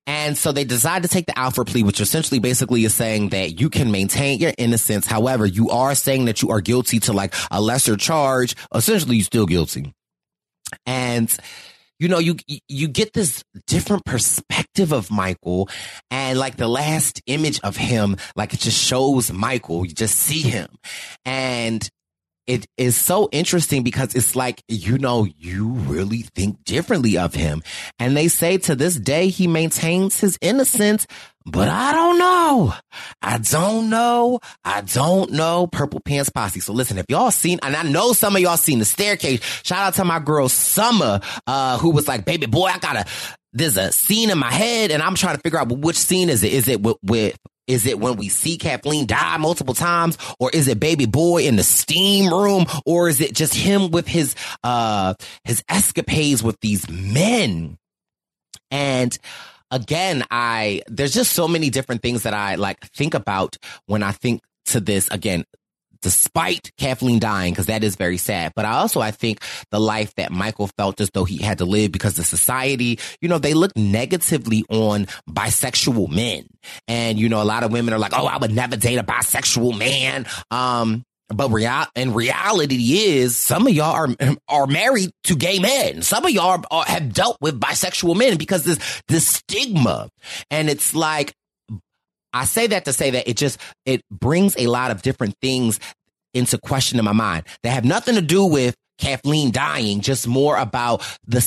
[0.07, 3.59] And so they decide to take the Alford plea, which essentially basically is saying that
[3.59, 5.07] you can maintain your innocence.
[5.07, 8.55] However, you are saying that you are guilty to like a lesser charge.
[8.75, 9.93] Essentially, you're still guilty.
[10.85, 11.35] And
[11.99, 12.37] you know, you
[12.69, 15.69] you get this different perspective of Michael,
[16.11, 19.87] and like the last image of him, like it just shows Michael.
[19.87, 20.69] You just see him,
[21.25, 21.89] and
[22.47, 27.63] it is so interesting because it's like, you know, you really think differently of him.
[27.99, 31.07] And they say to this day, he maintains his innocence,
[31.47, 32.75] but I don't know.
[33.21, 34.41] I don't know.
[34.65, 35.67] I don't know.
[35.67, 36.61] Purple Pants Posse.
[36.61, 39.79] So listen, if y'all seen, and I know some of y'all seen the staircase, shout
[39.81, 43.05] out to my girl Summer, uh, who was like, baby boy, I gotta,
[43.53, 46.43] there's a scene in my head and I'm trying to figure out which scene is
[46.43, 46.53] it?
[46.53, 50.19] Is it with, with is it when we see Kathleen die multiple times?
[50.39, 52.67] Or is it baby boy in the steam room?
[52.85, 55.15] Or is it just him with his, uh,
[55.45, 57.79] his escapades with these men?
[58.71, 59.17] And
[59.71, 63.57] again, I, there's just so many different things that I like think about
[63.87, 65.45] when I think to this again,
[66.03, 68.53] despite Kathleen dying, because that is very sad.
[68.55, 71.65] But I also, I think the life that Michael felt as though he had to
[71.65, 76.47] live because the society, you know, they look negatively on bisexual men.
[76.87, 79.05] And, you know, a lot of women are like, oh, I would never date a
[79.05, 80.27] bisexual man.
[80.51, 86.03] Um, but real reality is some of y'all are are married to gay men.
[86.03, 90.11] Some of y'all are, are, have dealt with bisexual men because this this stigma,
[90.51, 91.33] and it's like
[92.33, 95.81] I say that to say that it just it brings a lot of different things
[96.35, 100.57] into question in my mind that have nothing to do with Kathleen dying, just more
[100.57, 101.41] about the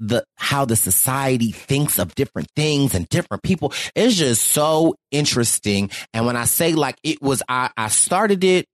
[0.00, 3.72] the how the society thinks of different things and different people.
[3.94, 5.90] It's just so interesting.
[6.14, 8.66] And when I say like it was, I I started it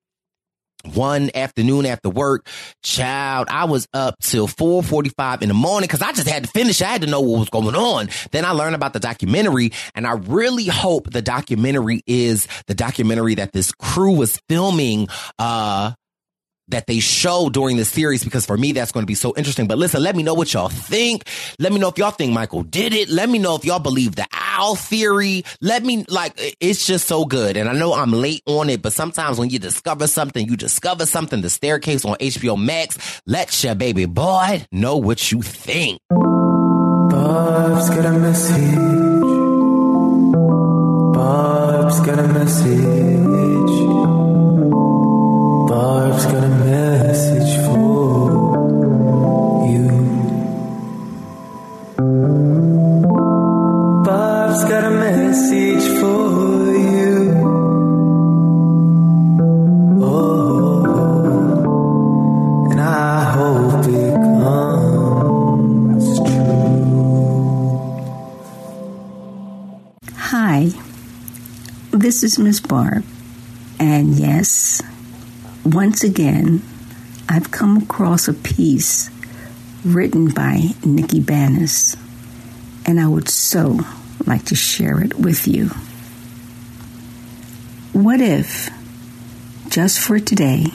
[0.94, 2.47] one afternoon after work,
[2.82, 6.82] child, I was up till 4:45 in the morning because I just had to finish.
[6.82, 8.09] I had to know what was going on.
[8.32, 13.35] Then I learned about the documentary, and I really hope the documentary is the documentary
[13.36, 15.09] that this crew was filming.
[15.39, 15.93] Uh,
[16.70, 19.66] that they show during the series because for me that's going to be so interesting.
[19.66, 21.24] But listen, let me know what y'all think.
[21.59, 23.09] Let me know if y'all think Michael did it.
[23.09, 25.44] Let me know if y'all believe the owl theory.
[25.60, 27.56] Let me like it's just so good.
[27.56, 31.06] And I know I'm late on it, but sometimes when you discover something, you discover
[31.06, 31.40] something.
[31.40, 33.22] The staircase on HBO Max.
[33.26, 36.01] Let your baby boy know what you think.
[36.10, 39.20] Bob's got a message.
[41.14, 43.40] Bob's got a message.
[45.70, 48.30] Barb's got a message for
[49.70, 49.86] you.
[54.05, 57.18] Barb's got a message for you.
[60.02, 60.82] Oh,
[62.72, 66.90] and I hope it comes true.
[70.16, 70.72] Hi,
[71.92, 73.05] this is Miss Barb,
[73.78, 74.82] and yes,
[75.65, 76.62] once again,
[77.28, 79.11] I've come across a piece
[79.85, 81.97] written by Nikki Banas,
[82.87, 83.81] and I would so
[84.27, 85.70] like to share it with you.
[87.93, 88.70] What if,
[89.69, 90.66] just for today,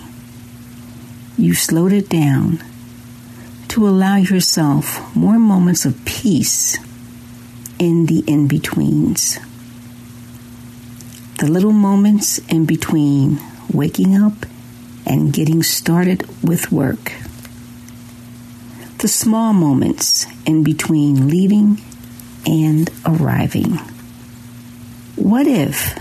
[1.38, 2.64] you slowed it down
[3.70, 6.78] to allow yourself more moments of peace
[7.80, 9.40] in the in betweens?
[11.40, 13.42] The little moments in between
[13.72, 14.46] waking up
[15.06, 17.14] and getting started with work.
[19.00, 21.82] The small moments in between leaving
[22.46, 23.80] and arriving.
[25.16, 25.98] What if,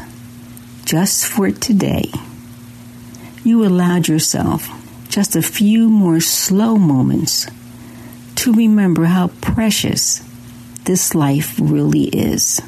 [0.84, 2.10] just for today,
[3.42, 4.68] you allowed yourself
[5.08, 7.46] just a few more slow moments
[8.36, 10.22] to remember how precious
[10.84, 12.60] this life really is?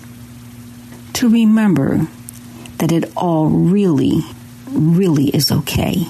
[1.14, 2.06] To remember
[2.78, 4.20] that it all really,
[4.70, 6.06] really is okay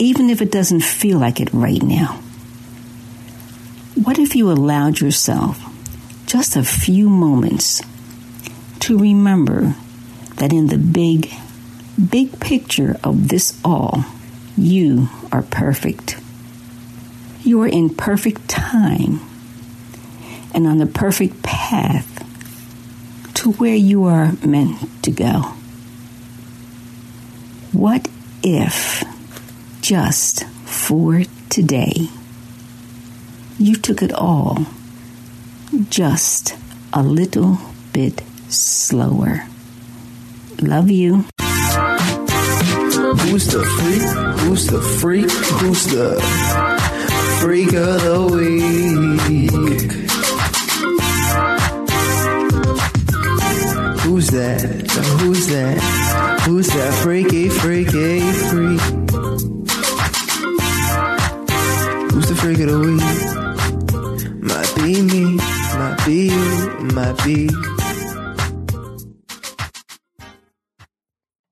[0.00, 2.20] even if it doesn't feel like it right now?
[4.02, 5.62] What if you allowed yourself
[6.26, 7.82] just a few moments
[8.80, 9.74] to remember
[10.36, 11.30] that in the big,
[12.10, 14.06] big picture of this all,
[14.56, 16.18] you are perfect?
[17.42, 19.20] You are in perfect time
[20.54, 22.06] and on the perfect path
[23.34, 25.54] to where you are meant to go.
[27.72, 28.08] What
[28.42, 29.04] if?
[29.80, 32.08] Just for today.
[33.58, 34.66] You took it all
[35.88, 36.56] just
[36.92, 37.58] a little
[37.92, 39.44] bit slower.
[40.60, 41.24] Love you.
[43.20, 44.02] Who's the freak?
[44.40, 45.30] Who's the freak?
[45.30, 46.20] Who's the
[47.40, 49.92] freak of the week?
[54.00, 54.60] Who's that?
[55.20, 55.78] Who's that?
[56.44, 59.59] Who's that freaky, freaky, freak?
[62.30, 63.02] The freak of the week?
[64.40, 65.34] Might be me,
[65.74, 67.50] might be you, might be.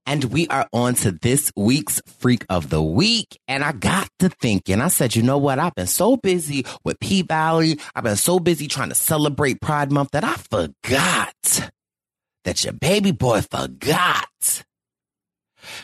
[0.07, 3.41] And we are on to this week's Freak of the Week.
[3.49, 5.59] And I got to thinking, I said, you know what?
[5.59, 7.81] I've been so busy with P Valley.
[7.97, 11.71] I've been so busy trying to celebrate Pride Month that I forgot
[12.45, 14.28] that your baby boy forgot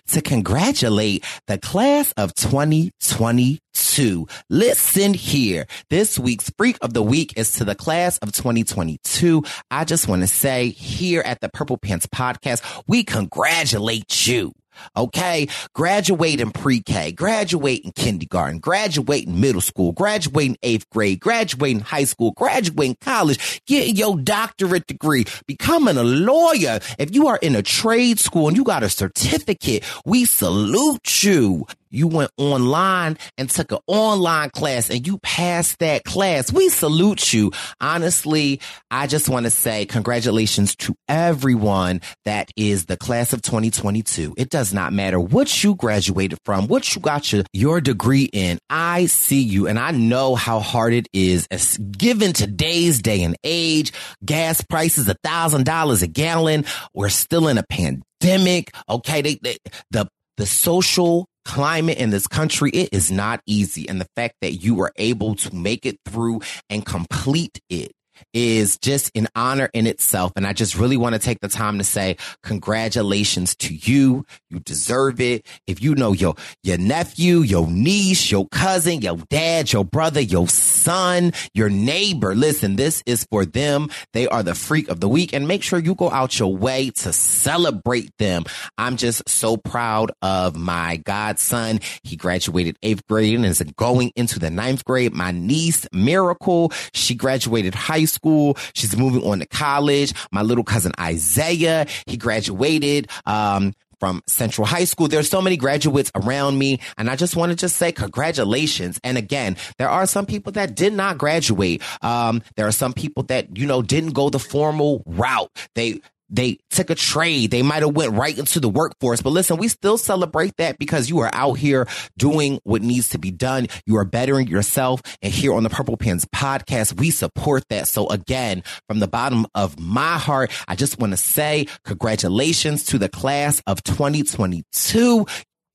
[0.09, 4.27] to congratulate the class of 2022.
[4.51, 5.67] Listen here.
[5.91, 9.43] This week's freak of the week is to the class of 2022.
[9.71, 14.53] I just want to say here at the Purple Pants podcast, we congratulate you.
[14.97, 15.49] Okay.
[15.75, 23.63] Graduating pre-K, graduating kindergarten, graduating middle school, graduating eighth grade, graduating high school, graduating college,
[23.67, 26.81] getting your doctorate degree, becoming a lawyer.
[26.99, 31.67] If you are in a trade school and you got a certificate, we salute you
[31.95, 36.53] you went online and took an online class and you passed that class.
[36.53, 37.53] We salute you.
[37.81, 38.61] Honestly,
[38.91, 44.35] I just want to say congratulations to everyone that is the class of 2022.
[44.37, 48.59] It does not matter what you graduated from, what you got your, your degree in.
[48.69, 53.37] I see you and I know how hard it is as given today's day and
[53.45, 53.93] age,
[54.25, 56.65] gas prices a thousand dollars a gallon.
[56.93, 58.75] We're still in a pandemic.
[58.89, 59.23] Okay.
[59.23, 59.57] They, they,
[59.91, 63.89] the, the social climate in this country, it is not easy.
[63.89, 67.93] And the fact that you were able to make it through and complete it
[68.33, 70.33] is just an honor in itself.
[70.37, 74.25] And I just really want to take the time to say congratulations to you.
[74.51, 75.47] You deserve it.
[75.67, 80.49] If you know your, your nephew, your niece, your cousin, your dad, your brother, your
[80.49, 83.89] son, your neighbor, listen, this is for them.
[84.13, 86.91] They are the freak of the week and make sure you go out your way
[86.91, 88.45] to celebrate them.
[88.79, 91.81] I'm just so proud of my godson.
[92.03, 95.15] He graduated eighth grade and is going into the ninth grade.
[95.15, 98.57] My niece, Miracle, she graduated high school.
[98.75, 100.13] She's moving on to college.
[100.31, 103.11] My little cousin Isaiah, he graduated.
[103.27, 105.09] Um, from Central High School.
[105.09, 106.79] There's so many graduates around me.
[106.99, 109.01] And I just want to just say congratulations.
[109.03, 111.83] And again, there are some people that did not graduate.
[112.03, 115.51] Um, there are some people that, you know, didn't go the formal route.
[115.75, 117.51] They, they took a trade.
[117.51, 119.23] They might have went right into the workforce.
[119.23, 121.87] But listen, we still celebrate that because you are out here
[122.17, 123.69] doing what needs to be done.
[123.87, 125.03] You are bettering yourself.
[125.23, 127.89] And here on the Purple Pants podcast, we support that.
[127.89, 132.99] So again, from the bottom of my heart, I just want to say congratulations to
[132.99, 135.27] the class of 2022.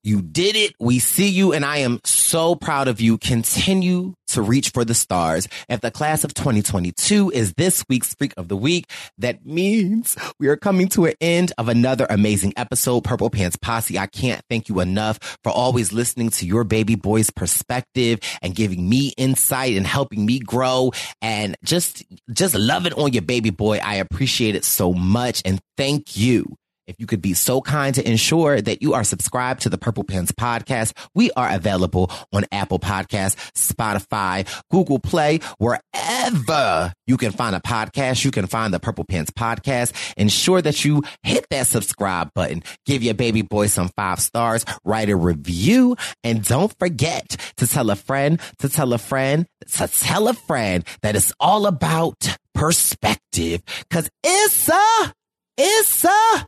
[0.02, 0.74] You did it.
[0.80, 3.18] We see you and I am so proud of you.
[3.18, 5.48] Continue to reach for the stars.
[5.68, 10.48] If the class of 2022 is this week's freak of the week, that means we
[10.48, 13.04] are coming to an end of another amazing episode.
[13.04, 13.98] Purple Pants Posse.
[13.98, 18.88] I can't thank you enough for always listening to your baby boy's perspective and giving
[18.88, 20.92] me insight and helping me grow
[21.22, 23.80] and just, just love it on your baby boy.
[23.84, 25.42] I appreciate it so much.
[25.46, 26.56] And thank you.
[26.90, 30.04] If you could be so kind to ensure that you are subscribed to the Purple
[30.04, 37.56] Pants podcast, we are available on Apple Podcasts, Spotify, Google Play, wherever you can find
[37.56, 38.26] a podcast.
[38.26, 39.94] You can find the Purple Pants podcast.
[40.18, 45.10] Ensure that you hit that subscribe button, give your baby boy some five stars, write
[45.10, 50.28] a review, and don't forget to tell a friend, to tell a friend, to tell
[50.28, 53.62] a friend that it's all about perspective.
[53.92, 55.14] Cause it's a,
[55.56, 56.48] it's a,